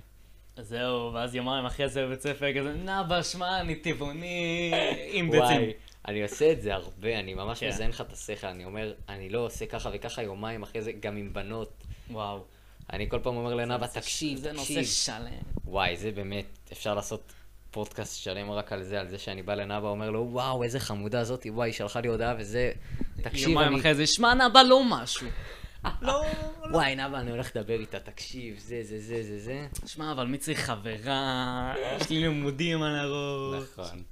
זהו, 0.58 1.14
ואז 1.14 1.36
יומיים 1.36 1.66
אחרי 1.66 1.90
זה 1.90 2.06
בבית 2.06 2.22
ספר 2.22 2.60
כזה, 2.60 2.74
נאבא, 2.74 3.24
שמע, 3.24 3.62
אני 3.62 3.76
טבעוני, 3.76 4.72
עם 5.18 5.32
ביצים. 5.32 5.62
אני 6.08 6.24
עושה 6.24 6.52
את 6.52 6.62
זה 6.62 6.74
הרבה, 6.74 7.20
אני 7.20 7.34
ממש 7.34 7.60
כן. 7.60 7.68
מזיין 7.68 7.90
לך 7.90 8.02
את 8.02 8.14
השכל, 8.14 8.48
אני 8.48 8.66
אומר, 8.66 8.94
אני 9.10 9.30
לא 9.30 9.40
עושה 9.40 9.66
ככה 9.66 9.90
וככה 9.94 10.24
יומיים 10.24 10.64
אחרי 10.64 10.82
זה, 10.82 10.92
גם 10.92 11.18
עם 11.18 11.34
בנות. 11.34 11.84
וואו. 12.12 12.46
אני 12.94 13.10
כל 13.10 13.20
פעם 13.24 13.36
אומר 13.36 13.54
לנאווה, 13.56 13.88
זה- 13.88 14.00
תקשיב, 14.00 14.38
זה 14.38 14.52
נושא 14.52 14.64
תקשיב. 14.74 14.84
שלם. 14.86 15.44
וואי, 15.66 15.98
זה 15.98 16.12
באמת, 16.12 16.46
אפשר 16.72 16.94
לעשות 16.96 17.34
פודקאסט 17.72 18.22
שלם 18.24 18.52
רק 18.52 18.74
על 18.74 18.84
זה, 18.84 19.00
על 19.00 19.08
זה 19.08 19.18
שאני 19.20 19.44
בא 19.44 19.54
לנאווה, 19.54 19.90
אומר 19.90 20.10
לו, 20.10 20.28
וואו, 20.32 20.64
איזה 20.64 20.80
חמודה 20.80 21.24
זאתי, 21.24 21.50
וואי, 21.50 21.74
שלחה 21.74 22.00
לי 22.02 22.08
הודעה 22.08 22.36
וזה, 22.40 22.72
תקשיב, 23.22 23.50
יומיים 23.50 23.72
אני... 23.72 23.80
אחרי 23.80 23.96
זה, 23.96 24.08
שמע, 24.08 24.34
נאבא, 24.34 24.62
לא 24.62 24.82
משהו. 24.90 25.28
לא, 26.02 26.24
וואי, 26.72 26.96
נאווה, 26.96 27.20
אני 27.20 27.32
הולך 27.32 27.56
לדבר 27.56 27.80
איתה, 27.80 28.00
תקשיב, 28.00 28.60
זה, 28.60 28.80
זה, 28.84 29.00
זה, 29.00 29.24
זה, 29.24 29.40
זה. 29.40 29.68
שמע, 29.86 30.12
אבל 30.12 30.28
מי 30.28 30.38
צריך 30.38 30.60
חברה? 30.60 31.74
יש 32.02 32.10
לי 32.10 32.20
לימודים 32.20 32.84
על 32.84 32.96
הראש. 32.96 33.64
נכון. 33.74 34.04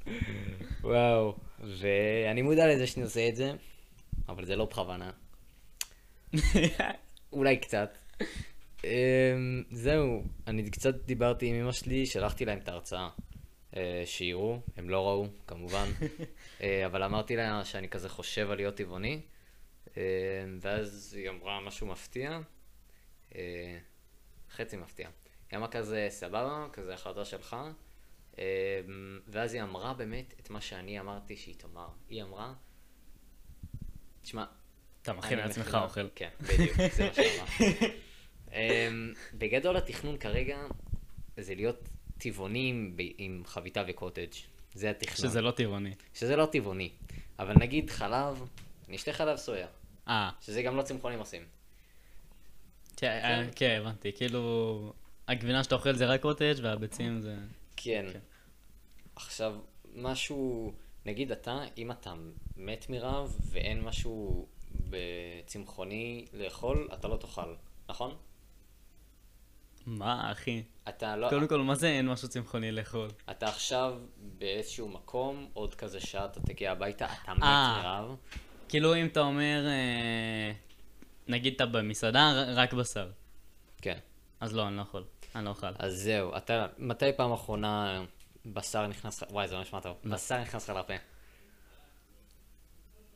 וואו, 0.81 1.35
ואני 1.79 2.41
מודע 2.41 2.67
לזה 2.67 2.87
שאני 2.87 3.03
עושה 3.03 3.29
את 3.29 3.35
זה, 3.35 3.51
אבל 4.29 4.45
זה 4.45 4.55
לא 4.55 4.65
בכוונה. 4.65 5.11
אולי 7.33 7.57
קצת. 7.57 7.97
אמ, 8.83 9.63
זהו, 9.71 10.23
אני 10.47 10.69
קצת 10.69 10.95
דיברתי 11.05 11.47
עם 11.47 11.55
אמא 11.55 11.71
שלי, 11.71 12.05
שלחתי 12.05 12.45
להם 12.45 12.57
את 12.57 12.67
ההרצאה. 12.67 13.09
אה, 13.75 14.03
שיראו, 14.05 14.59
הם 14.77 14.89
לא 14.89 15.07
ראו, 15.07 15.27
כמובן. 15.47 15.89
אה, 16.61 16.85
אבל 16.85 17.03
אמרתי 17.03 17.35
לה 17.35 17.65
שאני 17.65 17.89
כזה 17.89 18.09
חושב 18.09 18.51
על 18.51 18.57
להיות 18.57 18.75
טבעוני. 18.75 19.21
אה, 19.97 20.03
ואז 20.61 21.13
היא 21.17 21.29
אמרה 21.29 21.61
משהו 21.61 21.87
מפתיע. 21.87 22.39
אה, 23.35 23.77
חצי 24.51 24.77
מפתיע. 24.77 25.09
היא 25.51 25.57
אמרה 25.57 25.67
כזה, 25.67 26.07
סבבה, 26.09 26.67
כזה 26.73 26.93
החלטה 26.93 27.25
שלך. 27.25 27.55
אה, 28.39 28.43
ואז 29.27 29.53
היא 29.53 29.63
אמרה 29.63 29.93
באמת 29.93 30.33
את 30.39 30.49
מה 30.49 30.61
שאני 30.61 30.99
אמרתי 30.99 31.37
שהיא 31.37 31.55
תאמר. 31.55 31.87
היא 32.09 32.23
אמרה, 32.23 32.53
תשמע, 34.21 34.45
אתה 35.01 35.13
מכין 35.13 35.37
לעצמך 35.37 35.77
אוכל. 35.83 36.09
כן, 36.15 36.29
בדיוק, 36.41 36.77
זה 36.93 37.07
מה 37.07 37.13
שאמרה. 37.13 37.47
אמ, 37.59 37.89
בגדול 39.33 39.77
התכנון 39.77 40.17
כרגע 40.17 40.57
זה 41.37 41.55
להיות 41.55 41.89
טבעונים 42.17 42.95
עם 43.17 43.43
חביתה 43.45 43.83
וקוטג'. 43.87 44.31
זה 44.73 44.89
התכנון. 44.89 45.15
שזה 45.29 45.41
לא 45.41 45.51
טבעוני. 45.51 45.93
שזה 46.13 46.35
לא 46.35 46.45
טבעוני. 46.45 46.89
אבל 47.39 47.53
נגיד 47.59 47.89
חלב, 47.89 48.43
נשתה 48.87 49.13
חלב 49.13 49.37
סויה, 49.37 49.67
אה, 50.07 50.29
שזה 50.41 50.61
גם 50.61 50.77
לא 50.77 50.81
צמחונים 50.81 51.19
עושים. 51.19 51.41
כן, 52.97 53.19
אה, 53.23 53.43
כן, 53.55 53.77
הבנתי. 53.81 54.11
כאילו, 54.15 54.93
הגבינה 55.27 55.63
שאתה 55.63 55.75
אוכל 55.75 55.95
זה 55.95 56.05
רק 56.05 56.21
קוטג' 56.21 56.55
והביצים 56.61 57.21
זה... 57.21 57.35
כן. 57.75 58.05
כן. 58.13 58.19
עכשיו, 59.15 59.55
משהו, 59.95 60.73
נגיד 61.05 61.31
אתה, 61.31 61.63
אם 61.77 61.91
אתה 61.91 62.13
מת 62.57 62.89
מרעב 62.89 63.35
ואין 63.51 63.81
משהו 63.81 64.47
בצמחוני 64.89 66.25
לאכול, 66.33 66.89
אתה 66.93 67.07
לא 67.07 67.17
תאכל, 67.17 67.53
נכון? 67.89 68.15
מה, 69.85 70.31
אחי? 70.31 70.63
אתה 70.89 71.15
לא... 71.15 71.29
קודם 71.29 71.47
כל, 71.47 71.61
מה 71.61 71.75
זה 71.75 71.87
אין 71.87 72.07
משהו 72.07 72.27
צמחוני 72.27 72.71
לאכול? 72.71 73.09
אתה 73.31 73.47
עכשיו 73.47 73.95
באיזשהו 74.17 74.89
מקום, 74.89 75.47
עוד 75.53 75.75
כזה 75.75 75.99
שעה 75.99 76.25
אתה 76.25 76.39
תגיע 76.39 76.71
הביתה, 76.71 77.05
אתה 77.23 77.33
מת 77.33 77.43
אה. 77.43 77.81
מרעב. 77.81 78.15
כאילו, 78.69 78.95
אם 78.95 79.05
אתה 79.05 79.19
אומר, 79.19 79.65
אה, 79.67 80.51
נגיד 81.27 81.53
אתה 81.55 81.65
במסעדה, 81.65 82.43
רק 82.47 82.73
בשר. 82.73 83.09
כן. 83.81 83.97
אז 84.39 84.53
לא, 84.55 84.67
אני 84.67 84.77
לא 84.77 84.81
יכול. 84.81 85.03
אני 85.35 85.45
לא 85.45 85.49
אוכל. 85.49 85.67
אז 85.79 85.93
זהו, 85.93 86.37
אתה, 86.37 86.67
מתי 86.77 87.13
פעם 87.17 87.31
אחרונה 87.31 88.03
בשר 88.45 88.87
נכנס 88.87 89.23
לך, 89.23 89.31
וואי 89.31 89.47
זה 89.47 89.55
לא 89.55 89.61
נשמע 89.61 89.79
טוב, 89.79 89.97
בשר 90.05 90.41
נכנס 90.41 90.69
לך 90.69 90.75
לפה. 90.75 90.93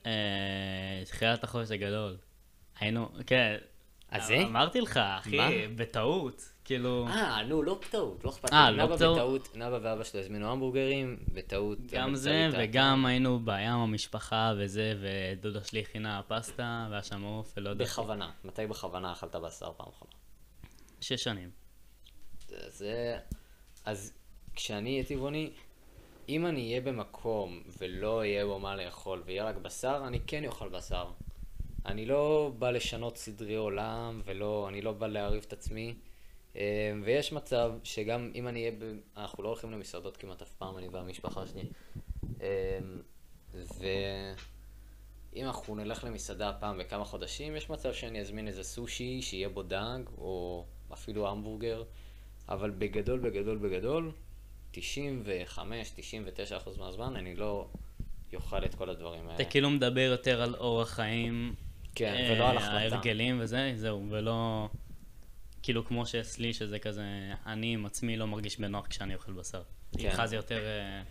אה, 0.05 1.03
תחילת 1.05 1.43
החודש 1.43 1.71
הגדול. 1.71 2.17
היינו, 2.79 3.09
כן. 3.27 3.57
אז 4.11 4.27
זה? 4.27 4.37
אמרתי 4.45 4.81
לך, 4.81 4.97
אחי, 4.97 5.37
מה? 5.37 5.49
בטעות. 5.75 6.49
כאילו, 6.65 7.07
אה, 7.07 7.43
נו, 7.43 7.63
לא 7.63 7.79
בטעות, 7.81 8.23
לא 8.23 8.29
אכפת 8.29 8.51
לי. 8.51 8.57
אה, 8.57 8.71
לא 8.71 8.85
בטעות. 8.85 9.17
בטעות, 9.17 9.57
נאווה 9.57 9.79
ואבא 9.81 10.03
שלו 10.03 10.19
הזמינו 10.19 10.51
המבורגרים, 10.51 11.17
בטעות. 11.33 11.77
גם 11.91 12.15
זה. 12.15 12.49
וגם 12.57 13.05
היינו 13.05 13.39
בים 13.39 13.73
המשפחה 13.73 14.53
וזה, 14.57 14.93
ודודה 15.01 15.63
שלי 15.63 15.79
הכינה 15.79 16.21
פסטה, 16.27 16.87
והיה 16.89 17.03
שם 17.03 17.21
עוף, 17.21 17.53
ולא 17.57 17.69
יודע. 17.69 17.85
בכוונה, 17.85 18.31
מתי 18.43 18.67
בכוונה 18.67 19.11
אכלת 19.11 19.35
בשר 19.35 19.71
פעם 19.77 19.87
אחרונה? 19.89 20.13
שש 21.01 21.23
שנים. 21.23 21.49
זה... 22.67 23.17
אז 23.85 24.13
כשאני 24.55 24.93
אהיה 24.93 25.03
טבעוני, 25.03 25.51
אם 26.29 26.45
אני 26.45 26.69
אהיה 26.69 26.81
במקום 26.81 27.61
ולא 27.77 28.25
יהיה 28.25 28.45
בו 28.45 28.59
מה 28.59 28.75
לאכול 28.75 29.23
ויהיה 29.25 29.43
רק 29.43 29.55
בשר, 29.55 30.03
אני 30.07 30.19
כן 30.27 30.45
אוכל 30.45 30.69
בשר. 30.69 31.07
אני 31.87 32.05
לא 32.05 32.51
בא 32.59 32.71
לשנות 32.71 33.17
סדרי 33.17 33.55
עולם, 33.55 34.21
ולא, 34.25 34.65
אני 34.69 34.81
לא 34.81 34.91
בא 34.91 35.07
להעריב 35.07 35.43
את 35.47 35.53
עצמי. 35.53 35.95
אה, 36.55 36.93
ויש 37.03 37.33
מצב 37.33 37.71
שגם 37.83 38.31
אם 38.35 38.47
אני 38.47 38.59
אהיה, 38.59 38.71
ב... 38.71 38.83
אנחנו 39.17 39.43
לא 39.43 39.49
הולכים 39.49 39.71
למסעדות 39.71 40.17
כמעט 40.17 40.41
אף 40.41 40.53
פעם, 40.53 40.77
אני 40.77 40.87
והמשפחה 40.87 41.47
שלי. 41.47 41.63
אה, 42.41 42.79
ואם 45.33 45.45
אנחנו 45.45 45.75
נלך 45.75 46.03
למסעדה 46.03 46.53
פעם 46.59 46.77
בכמה 46.77 47.05
חודשים, 47.05 47.55
יש 47.55 47.69
מצב 47.69 47.93
שאני 47.93 48.21
אזמין 48.21 48.47
איזה 48.47 48.63
סושי 48.63 49.21
שיהיה 49.21 49.49
בו 49.49 49.63
דג, 49.63 49.99
או 50.17 50.65
אפילו 50.93 51.29
המבורגר, 51.29 51.83
אבל 52.49 52.69
בגדול, 52.69 53.19
בגדול, 53.19 53.57
בגדול, 53.57 54.11
95-99% 54.73 54.77
מהזמן 56.77 57.15
אני 57.15 57.35
לא 57.35 57.67
אוכל 58.33 58.65
את 58.65 58.75
כל 58.75 58.89
הדברים 58.89 59.21
האלה. 59.21 59.35
אתה 59.35 59.45
כאילו 59.45 59.69
מדבר 59.69 60.01
יותר 60.01 60.41
על 60.41 60.55
אורח 60.55 60.89
חיים. 60.89 61.55
כן, 61.97 62.13
אה, 62.15 62.33
ולא 62.33 62.49
על 62.49 62.57
החלטה. 62.57 62.95
ההרגלים 62.95 63.37
וזה, 63.41 63.71
זהו, 63.75 64.05
ולא... 64.09 64.67
כאילו 65.63 65.85
כמו 65.85 66.05
שאצלי, 66.05 66.53
שזה 66.53 66.79
כזה, 66.79 67.03
אני 67.45 67.73
עם 67.73 67.85
עצמי 67.85 68.17
לא 68.17 68.27
מרגיש 68.27 68.59
בנוח 68.59 68.87
כשאני 68.87 69.15
אוכל 69.15 69.31
בשר. 69.31 69.61
כן. 69.97 70.07
איתך 70.07 70.25
זה 70.25 70.35
יותר... 70.35 70.65
אה, 70.65 71.01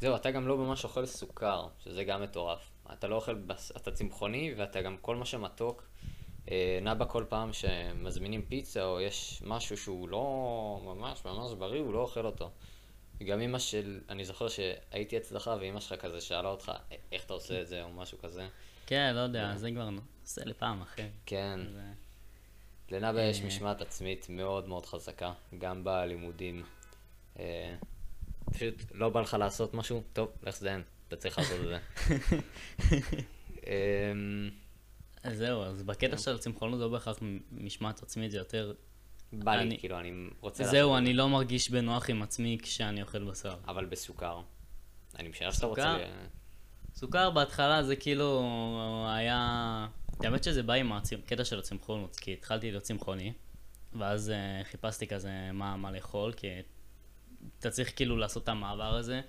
זהו, 0.00 0.16
אתה 0.16 0.30
גם 0.30 0.48
לא 0.48 0.56
ממש 0.58 0.84
אוכל 0.84 1.06
סוכר, 1.06 1.66
שזה 1.84 2.04
גם 2.04 2.22
מטורף. 2.22 2.70
אתה 2.92 3.08
לא 3.08 3.14
אוכל, 3.16 3.34
בס... 3.34 3.72
אתה 3.76 3.90
צמחוני, 3.90 4.54
ואתה 4.56 4.82
גם 4.82 4.96
כל 5.00 5.16
מה 5.16 5.24
שמתוק. 5.26 5.82
אה, 6.50 6.78
נאבא 6.82 7.04
כל 7.08 7.24
פעם 7.28 7.52
שמזמינים 7.52 8.42
פיצה, 8.42 8.84
או 8.84 9.00
יש 9.00 9.42
משהו 9.44 9.76
שהוא 9.76 10.08
לא 10.08 10.24
ממש 10.84 11.24
ממש 11.24 11.52
בריא, 11.58 11.80
הוא 11.80 11.92
לא 11.94 11.98
אוכל 11.98 12.26
אותו. 12.26 12.50
גם 13.24 13.40
אמא 13.40 13.58
של, 13.58 14.00
אני 14.08 14.24
זוכר 14.24 14.48
שהייתי 14.48 15.16
אצלך, 15.16 15.50
ואמא 15.60 15.80
שלך 15.80 16.00
כזה 16.00 16.20
שאלה 16.20 16.48
אותך, 16.48 16.68
"א- 16.68 16.94
איך 17.12 17.24
אתה 17.24 17.32
עושה 17.34 17.60
את 17.62 17.68
זה, 17.68 17.82
או 17.82 17.92
משהו 17.92 18.18
כזה. 18.18 18.48
כן, 18.86 19.12
לא 19.14 19.20
יודע, 19.20 19.56
זה 19.56 19.70
כבר 19.70 19.90
נושא 19.90 20.40
לפעם 20.44 20.82
אחר. 20.82 21.06
כן, 21.26 21.60
לנאבא 22.90 23.20
יש 23.20 23.40
אה. 23.40 23.46
משמעת 23.46 23.80
עצמית 23.80 24.26
מאוד 24.28 24.68
מאוד 24.68 24.86
חזקה, 24.86 25.32
גם 25.58 25.84
בלימודים. 25.84 26.64
אה, 27.38 27.76
פשוט 28.52 28.74
לא 28.94 29.08
בא 29.08 29.20
לך 29.20 29.34
לעשות 29.34 29.74
משהו, 29.74 30.02
טוב, 30.12 30.28
לך 30.42 30.56
זדיין, 30.56 30.82
אתה 31.08 31.16
צריך 31.16 31.38
לעשות 31.38 31.60
את 31.60 31.66
זה. 31.66 31.78
אמ, 33.66 34.50
אז 35.22 35.36
זהו, 35.38 35.62
אז 35.62 35.82
בקטע 35.82 36.18
של 36.18 36.38
צמחונות 36.38 36.80
לא 36.80 36.88
בהכרח 36.88 37.18
משמעת 37.52 38.02
עצמית, 38.02 38.30
זה 38.30 38.38
יותר... 38.38 38.74
בא 39.32 39.56
לי, 39.56 39.62
אני- 39.62 39.78
כאילו, 39.78 39.98
אני 39.98 40.30
רוצה 40.40 40.64
זהו, 40.64 40.96
אני. 40.96 41.12
לא 41.12 41.28
מרגיש 41.28 41.70
בנוח 41.70 42.10
עם 42.10 42.22
עצמי 42.22 42.58
כשאני 42.62 43.02
אוכל 43.02 43.24
בשר. 43.24 43.56
אבל 43.68 43.84
בסוכר. 43.84 44.40
אני 45.18 45.28
משער 45.28 45.50
שאתה 45.50 45.66
רוצה... 45.66 45.96
סוכר? 46.96 47.30
בהתחלה 47.30 47.82
זה 47.82 47.96
כאילו 47.96 48.44
היה... 49.08 49.86
האמת 50.20 50.44
שזה 50.44 50.62
בא 50.62 50.74
עם 50.74 50.92
הקטע 50.92 51.44
של 51.44 51.58
הצמחונות, 51.58 52.16
כי 52.16 52.32
התחלתי 52.32 52.70
להיות 52.70 52.82
צמחוני, 52.82 53.32
ואז 53.92 54.32
uh, 54.32 54.64
חיפשתי 54.70 55.06
כזה 55.06 55.30
מה, 55.52 55.76
מה 55.76 55.90
לאכול, 55.90 56.32
כי 56.32 56.46
אתה 57.58 57.70
צריך 57.70 57.96
כאילו 57.96 58.16
לעשות 58.16 58.42
את 58.42 58.48
המעבר 58.48 58.96
הזה, 58.96 59.20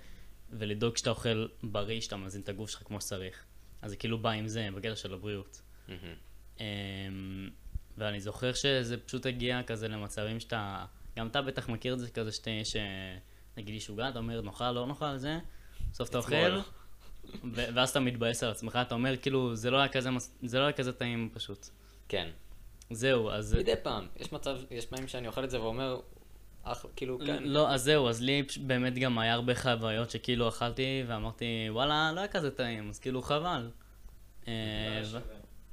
ולדאוג 0.50 0.96
שאתה 0.96 1.10
אוכל 1.10 1.46
בריא, 1.62 2.00
שאתה 2.00 2.16
מזין 2.16 2.42
את 2.42 2.48
הגוף 2.48 2.70
שלך 2.70 2.82
כמו 2.82 3.00
שצריך. 3.00 3.44
אז 3.82 3.90
זה 3.90 3.96
כאילו 3.96 4.18
בא 4.18 4.30
עם 4.30 4.48
זה, 4.48 4.68
בקטע 4.76 4.96
של 4.96 5.14
הבריאות. 5.14 5.62
אמ, 6.60 6.64
ואני 7.98 8.20
זוכר 8.20 8.52
שזה 8.52 8.96
פשוט 8.96 9.26
הגיע 9.26 9.62
כזה 9.62 9.88
למצבים 9.88 10.40
שאתה, 10.40 10.84
גם 11.16 11.26
אתה 11.26 11.42
בטח 11.42 11.68
מכיר 11.68 11.94
את 11.94 11.98
זה 11.98 12.10
כזה 12.10 12.32
שאתה, 12.32 12.50
יש, 12.50 12.76
אה, 12.76 13.18
נגיד 13.56 13.74
לי 13.74 13.80
שוגע, 13.80 14.08
אתה 14.08 14.18
אומר 14.18 14.40
נאכל, 14.40 14.70
לא 14.70 14.86
נאכל, 14.86 15.16
זה, 15.16 15.38
בסוף 15.92 16.08
אתה. 16.08 16.18
אוכל, 16.18 16.60
ואז 17.52 17.90
אתה 17.90 18.00
מתבאס 18.00 18.42
על 18.42 18.50
עצמך, 18.50 18.78
אתה 18.82 18.94
אומר 18.94 19.16
כאילו, 19.16 19.56
זה 19.56 19.70
לא 19.70 19.76
היה 19.78 19.88
כזה, 19.88 20.10
מס- 20.10 20.38
זה 20.42 20.58
לא 20.58 20.62
היה 20.64 20.72
כזה 20.72 20.92
טעים 20.92 21.30
פשוט. 21.34 21.66
כן. 22.08 22.28
זהו, 22.90 23.30
אז... 23.30 23.54
מדי 23.54 23.72
פעם. 23.82 24.06
יש 24.16 24.32
מצב, 24.32 24.56
יש 24.70 24.86
פעמים 24.86 25.08
שאני 25.08 25.26
אוכל 25.26 25.44
את 25.44 25.50
זה 25.50 25.60
ואומר, 25.60 26.00
אח, 26.62 26.84
כאילו, 26.96 27.18
כן. 27.26 27.42
לא, 27.42 27.70
אז 27.70 27.82
זהו, 27.82 28.08
אז 28.08 28.22
לי 28.22 28.42
באמת 28.66 28.98
גם 28.98 29.18
היה 29.18 29.34
הרבה 29.34 29.54
חוויות 29.54 30.10
שכאילו 30.10 30.48
אכלתי 30.48 31.04
ואמרתי, 31.06 31.44
וואלה, 31.70 32.12
לא 32.14 32.20
היה 32.20 32.28
כזה 32.28 32.50
טעים, 32.50 32.88
אז 32.88 32.98
כאילו 32.98 33.22
חבל. 33.22 33.70
אה, 34.48 35.02
לא. 35.12 35.20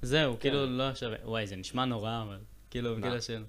זהו, 0.02 0.34
כן. 0.34 0.40
כאילו 0.40 0.66
לא 0.66 0.96
שווה. 0.96 1.18
וואי, 1.24 1.48
זה 1.48 1.56
נשמע 1.56 1.86
נורא, 1.86 2.22
אבל 2.22 2.38
כאילו, 2.70 2.96
של... 3.22 3.34
אה, 3.34 3.40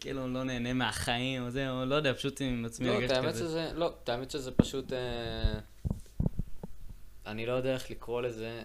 כאילו, 0.00 0.28
לא 0.28 0.44
נהנה 0.44 0.72
מהחיים, 0.72 1.42
או 1.44 1.50
זהו, 1.50 1.84
לא 1.84 1.94
יודע, 1.94 2.14
פשוט 2.14 2.40
עם 2.40 2.64
עצמי 2.64 2.88
לא, 2.88 3.08
כזה. 3.08 3.38
שזה, 3.38 3.70
לא, 3.74 3.94
את 4.04 4.08
האמת 4.08 4.30
שזה 4.30 4.50
פשוט, 4.52 4.92
אה, 4.92 5.58
אני 7.26 7.46
לא 7.46 7.52
יודע 7.52 7.74
איך 7.74 7.90
לקרוא 7.90 8.22
לזה, 8.22 8.62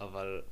אבל 0.00 0.42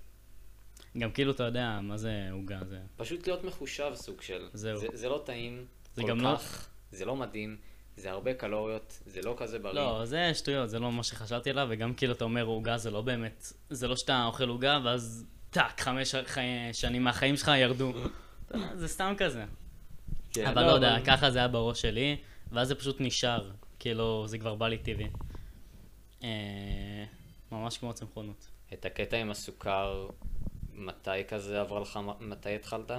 גם 0.99 1.11
כאילו, 1.13 1.33
אתה 1.33 1.45
יודע, 1.45 1.79
מה 1.83 1.97
זה 1.97 2.29
עוגה, 2.33 2.59
זה... 2.69 2.79
פשוט 2.97 3.27
להיות 3.27 3.45
מחושב 3.45 3.93
סוג 3.95 4.23
של. 4.23 4.49
זהו. 4.53 4.79
זה, 4.79 4.87
זה 4.93 5.09
לא 5.09 5.23
טעים, 5.27 5.65
זה 5.95 6.03
כל 6.03 6.09
גם 6.09 6.21
לא- 6.21 6.37
כך, 6.37 6.69
זה 6.93 7.05
לא 7.05 7.17
מדהים, 7.17 7.57
זה 7.97 8.11
הרבה 8.11 8.35
קלוריות, 8.35 9.01
זה 9.07 9.21
לא 9.23 9.35
כזה 9.39 9.59
בריא. 9.59 9.75
לא, 9.75 10.05
זה 10.05 10.31
שטויות, 10.35 10.71
זה 10.71 10.79
לא 10.79 10.93
מה 10.93 11.03
שחשבתי 11.03 11.51
עליו, 11.51 11.67
וגם 11.71 11.95
כאילו 11.95 12.13
אתה 12.13 12.25
אומר 12.25 12.45
עוגה 12.45 12.79
זה 12.79 12.91
לא 12.91 13.01
באמת, 13.01 13.53
זה 13.71 13.89
לא 13.89 13.97
שאתה 13.97 14.25
אוכל 14.27 14.49
עוגה 14.49 14.79
ואז 14.85 15.25
טאק, 15.51 15.81
חמש 15.81 16.15
שנים 16.73 17.05
מהחיים 17.05 17.37
שלך 17.37 17.51
ירדו. 17.57 17.93
זה 18.75 18.89
סתם 18.89 19.15
כזה. 19.19 19.45
כן, 20.31 20.47
אבל 20.47 20.67
לא 20.67 20.71
יודע, 20.71 20.97
ככה 21.07 21.31
זה 21.31 21.39
היה 21.39 21.49
בראש 21.49 21.83
שלי, 21.83 22.17
ואז 22.53 22.69
זה 22.69 22.75
פשוט 22.75 22.97
נשאר, 23.01 23.51
כאילו, 23.79 24.29
זה 24.29 24.39
כבר 24.39 24.55
בא 24.55 24.69
לי 24.69 24.79
טבעי. 24.79 25.09
אה, 26.23 27.05
ממש 27.53 27.79
כמו 27.79 27.95
צמחונות. 27.95 28.51
את 28.73 28.85
הקטע 28.85 29.17
עם 29.17 29.31
הסוכר, 29.31 30.09
מתי 30.73 31.25
כזה 31.29 31.61
עבר 31.61 31.79
לך, 31.79 32.01
מתי 32.21 32.55
התחלת? 32.55 32.91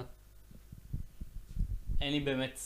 אין 2.00 2.12
לי 2.12 2.20
באמת 2.20 2.60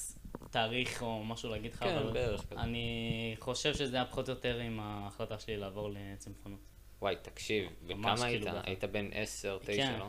תאריך 0.51 1.03
או 1.03 1.24
משהו 1.24 1.51
להגיד 1.51 1.72
לך, 1.72 1.78
כן, 1.78 1.97
אבל 1.97 2.12
בערך 2.12 2.45
כזה. 2.51 2.61
אני 2.61 3.37
חושב 3.39 3.74
שזה 3.74 3.97
היה 3.97 4.05
פחות 4.05 4.28
או 4.28 4.35
יותר 4.35 4.59
עם 4.59 4.80
ההחלטה 4.80 5.39
שלי 5.39 5.57
לעבור 5.57 5.91
לצמחונות. 5.93 6.61
וואי, 7.03 7.16
תקשיב, 7.22 7.68
ממש 7.83 8.20
וכמה 8.20 8.26
היית? 8.26 8.43
כאילו 8.43 8.59
ככה. 8.59 8.68
היית 8.68 8.85
בן 8.85 9.09
10, 9.12 9.59
9, 9.62 9.72
כן. 9.72 9.99
לא? 9.99 10.09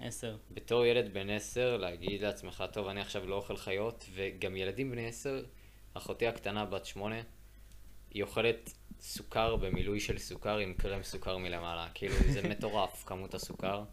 עשר. 0.00 0.36
בתור 0.50 0.84
ילד 0.84 1.14
בן 1.14 1.30
10, 1.30 1.76
להגיד 1.76 2.22
לעצמך, 2.22 2.64
טוב, 2.72 2.88
אני 2.88 3.00
עכשיו 3.00 3.26
לא 3.26 3.34
אוכל 3.34 3.56
חיות, 3.56 4.04
וגם 4.14 4.56
ילדים 4.56 4.90
בני 4.90 5.06
10, 5.06 5.42
אחותי 5.94 6.26
הקטנה 6.26 6.64
בת 6.64 6.86
8, 6.86 7.16
היא 8.10 8.22
אוכלת 8.22 8.70
סוכר 9.00 9.56
במילוי 9.56 10.00
של 10.00 10.18
סוכר 10.18 10.58
עם 10.58 10.74
קרם 10.74 11.02
סוכר 11.02 11.36
מלמעלה. 11.36 11.88
כאילו, 11.94 12.14
זה 12.14 12.48
מטורף, 12.50 13.04
כמות 13.06 13.34
הסוכר 13.34 13.84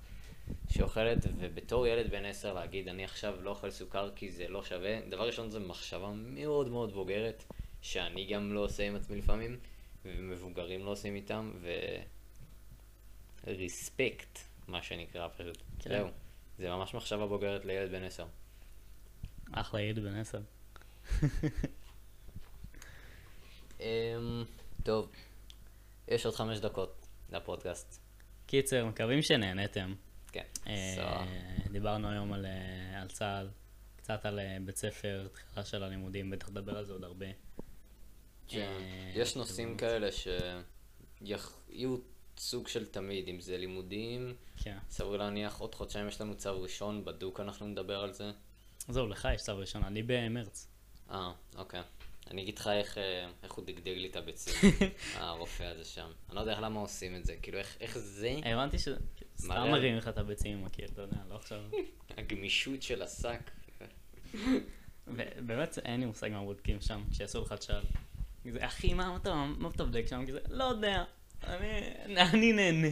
שאוכלת, 0.69 1.17
ובתור 1.37 1.87
ילד 1.87 2.11
בן 2.11 2.25
10 2.25 2.53
להגיד, 2.53 2.87
אני 2.87 3.03
עכשיו 3.03 3.41
לא 3.41 3.49
אוכל 3.49 3.71
סוכר 3.71 4.11
כי 4.15 4.31
זה 4.31 4.47
לא 4.47 4.63
שווה, 4.63 4.99
דבר 5.09 5.27
ראשון 5.27 5.49
זו 5.49 5.59
מחשבה 5.59 6.11
מאוד 6.15 6.69
מאוד 6.69 6.93
בוגרת, 6.93 7.43
שאני 7.81 8.25
גם 8.25 8.53
לא 8.53 8.59
עושה 8.59 8.87
עם 8.87 8.95
עצמי 8.95 9.17
לפעמים, 9.17 9.57
ומבוגרים 10.05 10.85
לא 10.85 10.89
עושים 10.89 11.15
איתם, 11.15 11.51
ו... 11.61 11.71
ריספקט, 13.47 14.39
מה 14.69 14.81
שנקרא 14.81 15.27
פשוט. 15.37 15.57
כן. 15.79 15.89
זהו. 15.89 16.07
זה 16.57 16.69
ממש 16.69 16.93
מחשבה 16.93 17.27
בוגרת 17.27 17.65
לילד 17.65 17.91
בן 17.91 18.03
10. 18.03 18.25
אחלה 19.51 19.81
ילד 19.81 19.99
בן 19.99 20.15
עשר. 20.15 20.41
אמ, 23.79 24.43
טוב, 24.83 25.11
יש 26.07 26.25
עוד 26.25 26.35
חמש 26.35 26.59
דקות 26.59 27.07
לפודקאסט. 27.29 27.99
קיצר, 28.45 28.85
מקווים 28.85 29.21
שנהנתם. 29.21 29.95
כן. 30.31 30.43
אה. 30.67 31.25
דיברנו 31.71 32.09
היום 32.09 32.33
על, 32.33 32.45
אה, 32.45 33.01
על 33.01 33.07
צה"ל, 33.07 33.49
קצת 33.97 34.25
על 34.25 34.39
אה, 34.39 34.57
בית 34.65 34.77
ספר, 34.77 35.27
תחילה 35.33 35.65
של 35.65 35.83
הלימודים, 35.83 36.29
בטח 36.29 36.49
נדבר 36.49 36.77
על 36.77 36.85
זה 36.85 36.93
עוד 36.93 37.03
הרבה. 37.03 37.25
כן. 38.47 38.81
יש 39.13 39.35
נושאים 39.35 39.77
כאלה 39.77 40.09
שיהיו 40.11 41.97
סוג 42.39 42.67
של 42.67 42.85
תמיד, 42.85 43.27
אם 43.27 43.39
זה 43.39 43.57
לימודים, 43.57 44.33
כן. 44.63 44.77
סביר 44.89 45.17
להניח 45.17 45.59
עוד 45.59 45.75
חודשיים 45.75 46.07
יש 46.07 46.21
לנו 46.21 46.35
צו 46.35 46.61
ראשון, 46.61 47.05
בדוק 47.05 47.39
אנחנו 47.39 47.67
נדבר 47.67 47.99
על 47.99 48.13
זה. 48.13 48.31
זהו, 48.89 49.07
לך 49.07 49.27
יש 49.35 49.41
צו 49.41 49.57
ראשון, 49.57 49.83
אני 49.83 50.03
במרץ. 50.03 50.67
אה, 51.11 51.31
אוקיי. 51.55 51.81
אני 52.31 52.41
אגיד 52.41 52.57
לך 52.57 52.67
איך, 52.67 52.97
אה, 52.97 53.29
איך 53.43 53.53
הוא 53.53 53.65
דגדג 53.65 53.97
לי 53.97 54.07
את 54.07 54.15
הביצים, 54.15 54.71
הרופא 55.15 55.63
הזה 55.63 55.85
שם. 55.85 56.11
אני 56.27 56.35
לא 56.35 56.41
יודע 56.41 56.59
למה 56.59 56.79
עושים 56.79 57.15
את 57.15 57.25
זה, 57.25 57.35
כאילו 57.41 57.57
איך, 57.57 57.77
איך 57.79 57.97
זה, 57.97 58.35
הבנתי 58.45 58.79
ש... 58.79 58.87
סתם 59.37 59.71
מרים 59.71 59.97
לך 59.97 60.07
את 60.07 60.17
הביצים 60.17 60.65
הקיר, 60.65 60.87
אתה 60.93 61.01
יודע, 61.01 61.17
לא 61.29 61.35
עכשיו... 61.35 61.61
הגמישות 62.17 62.81
של 62.81 63.01
השק. 63.01 63.51
באמת 65.45 65.79
אין 65.85 65.99
לי 65.99 66.05
מושג 66.05 66.29
מה 66.29 66.43
בודקים 66.43 66.81
שם, 66.81 67.03
כשיעשו 67.11 67.41
לך 67.41 67.53
צ'אל. 67.53 67.83
אחי, 68.59 68.93
מה 68.93 69.17
אתה 69.23 69.83
בודק 69.83 70.05
שם? 70.07 70.25
לא 70.49 70.63
יודע, 70.63 71.03
אני 71.43 72.21
אני 72.21 72.53
נהנה. 72.53 72.87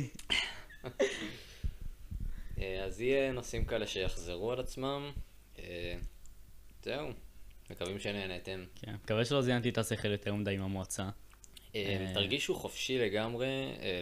אה, 2.61 2.83
אז 2.83 3.01
יהיה 3.01 3.31
נושאים 3.31 3.65
כאלה 3.65 3.87
שיחזרו 3.87 4.51
על 4.51 4.59
עצמם. 4.59 5.11
אה, 5.59 5.95
זהו. 6.83 7.09
מקווים 7.69 7.99
שנהנתם. 7.99 8.63
כן, 8.75 8.93
מקווה 8.93 9.25
שלא 9.25 9.41
זיינתי 9.41 9.69
את 9.69 9.77
השכל 9.77 10.11
יותר 10.11 10.33
מדי 10.33 10.51
עם 10.51 10.61
המועצה. 10.61 11.09
אה, 11.75 12.11
תרגישו 12.13 12.55
חופשי 12.55 12.97
לגמרי 12.97 13.47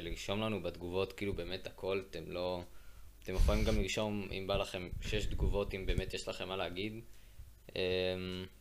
לרשום 0.02 0.42
לנו 0.42 0.64
בתגובות, 0.64 1.14
כאילו 1.14 1.34
באמת 1.34 1.68
הכל, 1.68 2.04
אתם 2.10 2.32
לא... 2.32 2.64
אתם 3.24 3.34
יכולים 3.34 3.64
גם 3.64 3.82
לרשום, 3.82 4.28
אם 4.32 4.48
בא 4.48 4.58
לכם, 4.58 4.90
שש 5.02 5.26
תגובות, 5.26 5.74
אם 5.74 5.86
באמת 5.86 6.14
יש 6.14 6.28
לכם 6.28 6.48
מה 6.48 6.58
להגיד. 6.58 6.94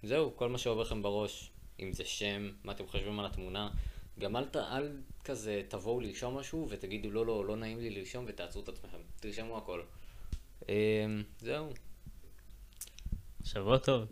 זהו, 0.03 0.37
כל 0.37 0.49
מה 0.49 0.59
שעובר 0.59 0.83
לכם 0.83 1.03
בראש, 1.03 1.51
אם 1.81 1.93
זה 1.93 2.05
שם, 2.05 2.51
מה 2.65 2.73
אתם 2.73 2.87
חושבים 2.87 3.21
על 3.21 3.27
התמונה. 3.27 3.71
גם 4.19 4.37
אל, 4.37 4.45
ת- 4.45 4.57
אל 4.57 4.97
כזה 5.25 5.63
תבואו 5.69 6.01
לרשום 6.01 6.37
משהו 6.37 6.67
ותגידו 6.71 7.11
לא, 7.11 7.27
לא, 7.27 7.45
לא 7.45 7.57
נעים 7.57 7.79
לי 7.81 7.91
לרשום 7.91 8.25
ותעצרו 8.29 8.63
את 8.63 8.69
עצמכם. 8.69 8.99
תרשמו 9.21 9.57
הכל. 9.59 9.83
אה, 10.69 11.07
זהו. 11.41 11.71
שבוע 13.45 13.79
טוב. 13.79 14.07